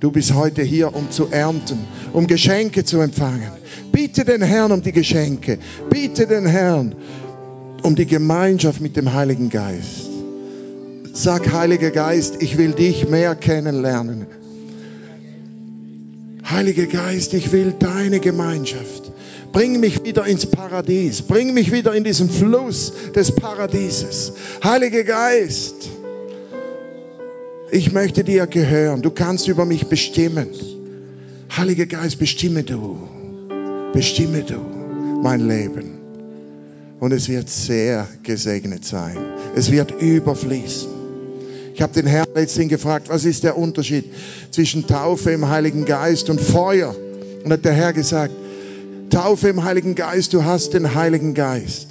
Du 0.00 0.10
bist 0.10 0.34
heute 0.34 0.62
hier, 0.62 0.94
um 0.94 1.10
zu 1.10 1.28
ernten, 1.30 1.78
um 2.12 2.26
Geschenke 2.26 2.84
zu 2.84 3.00
empfangen. 3.00 3.50
Biete 3.92 4.24
den 4.24 4.42
Herrn 4.42 4.72
um 4.72 4.82
die 4.82 4.92
Geschenke. 4.92 5.58
Biete 5.90 6.26
den 6.26 6.46
Herrn 6.46 6.94
um 7.82 7.94
die 7.94 8.06
Gemeinschaft 8.06 8.80
mit 8.80 8.96
dem 8.96 9.12
Heiligen 9.12 9.50
Geist. 9.50 10.09
Sag, 11.22 11.52
Heiliger 11.52 11.90
Geist, 11.90 12.40
ich 12.40 12.56
will 12.56 12.72
dich 12.72 13.06
mehr 13.06 13.34
kennenlernen. 13.34 14.26
Heiliger 16.48 16.86
Geist, 16.86 17.34
ich 17.34 17.52
will 17.52 17.74
deine 17.78 18.20
Gemeinschaft. 18.20 19.12
Bring 19.52 19.80
mich 19.80 20.02
wieder 20.02 20.24
ins 20.24 20.46
Paradies. 20.46 21.20
Bring 21.20 21.52
mich 21.52 21.72
wieder 21.72 21.94
in 21.94 22.04
diesen 22.04 22.30
Fluss 22.30 22.94
des 23.14 23.32
Paradieses. 23.32 24.32
Heiliger 24.64 25.04
Geist, 25.04 25.90
ich 27.70 27.92
möchte 27.92 28.24
dir 28.24 28.46
gehören. 28.46 29.02
Du 29.02 29.10
kannst 29.10 29.46
über 29.46 29.66
mich 29.66 29.88
bestimmen. 29.88 30.48
Heiliger 31.54 31.84
Geist, 31.84 32.18
bestimme 32.18 32.62
du. 32.62 32.96
Bestimme 33.92 34.42
du 34.42 34.56
mein 35.22 35.46
Leben. 35.46 35.98
Und 36.98 37.12
es 37.12 37.28
wird 37.28 37.50
sehr 37.50 38.08
gesegnet 38.22 38.86
sein. 38.86 39.18
Es 39.54 39.70
wird 39.70 40.00
überfließen. 40.00 40.99
Ich 41.74 41.82
habe 41.82 41.92
den 41.92 42.06
Herrn 42.06 42.26
letztens 42.34 42.68
gefragt, 42.68 43.08
was 43.08 43.24
ist 43.24 43.44
der 43.44 43.56
Unterschied 43.56 44.04
zwischen 44.50 44.86
Taufe 44.86 45.30
im 45.30 45.48
Heiligen 45.48 45.84
Geist 45.84 46.30
und 46.30 46.40
Feuer? 46.40 46.94
Und 47.44 47.52
hat 47.52 47.64
der 47.64 47.72
Herr 47.72 47.92
gesagt, 47.92 48.34
Taufe 49.10 49.48
im 49.48 49.64
Heiligen 49.64 49.94
Geist, 49.94 50.32
du 50.34 50.44
hast 50.44 50.74
den 50.74 50.94
Heiligen 50.94 51.34
Geist. 51.34 51.88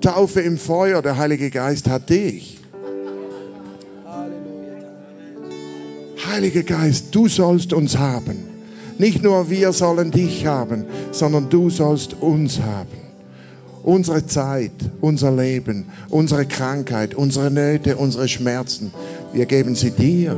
Taufe 0.00 0.40
im 0.40 0.58
Feuer, 0.58 1.02
der 1.02 1.16
Heilige 1.16 1.50
Geist 1.50 1.88
hat 1.88 2.10
dich. 2.10 2.58
Heiliger 6.26 6.62
Geist, 6.62 7.14
du 7.14 7.28
sollst 7.28 7.72
uns 7.72 7.98
haben. 7.98 8.36
Nicht 8.98 9.22
nur 9.22 9.50
wir 9.50 9.72
sollen 9.72 10.10
dich 10.10 10.46
haben, 10.46 10.86
sondern 11.10 11.50
du 11.50 11.70
sollst 11.70 12.14
uns 12.20 12.60
haben. 12.60 13.11
Unsere 13.82 14.26
Zeit, 14.26 14.72
unser 15.00 15.32
Leben, 15.32 15.86
unsere 16.08 16.46
Krankheit, 16.46 17.14
unsere 17.14 17.50
Nöte, 17.50 17.96
unsere 17.96 18.28
Schmerzen, 18.28 18.92
wir 19.32 19.46
geben 19.46 19.74
sie 19.74 19.90
dir. 19.90 20.36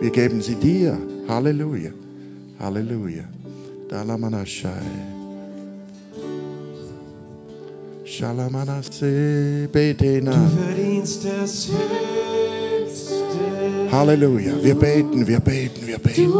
Wir 0.00 0.10
geben 0.10 0.40
sie 0.40 0.54
dir. 0.54 0.96
Halleluja. 1.28 1.90
Halleluja. 2.58 3.24
Dalamanashai. 3.88 4.70
Shalamanase 8.04 9.68
betena. 9.72 10.32
verdienst 10.32 11.24
das 11.24 11.68
Höchste. 11.68 13.14
Halleluja. 13.92 14.52
Wir 14.62 14.74
beten, 14.74 15.26
wir 15.26 15.40
beten, 15.40 15.86
wir 15.86 15.98
beten. 15.98 16.32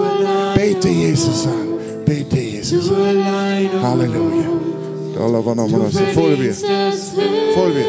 Bete 0.54 0.88
Jesus 0.88 1.46
an. 1.46 2.04
Bete 2.04 2.38
Jesus 2.40 2.90
an. 2.90 3.16
oh 3.76 3.82
Halleluja. 3.82 4.79
Voll 6.14 6.38
wir. 6.40 6.52
Voll 7.54 7.74
wir. 7.74 7.84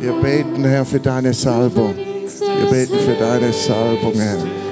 Wir 0.00 0.12
beten, 0.20 0.64
Herr, 0.64 0.84
für 0.84 1.00
deine 1.00 1.32
Salbung. 1.32 1.94
Wir 1.96 2.70
beten 2.70 2.98
für 2.98 3.14
deine 3.14 3.52
Salbung, 3.52 4.14
Herr. 4.14 4.65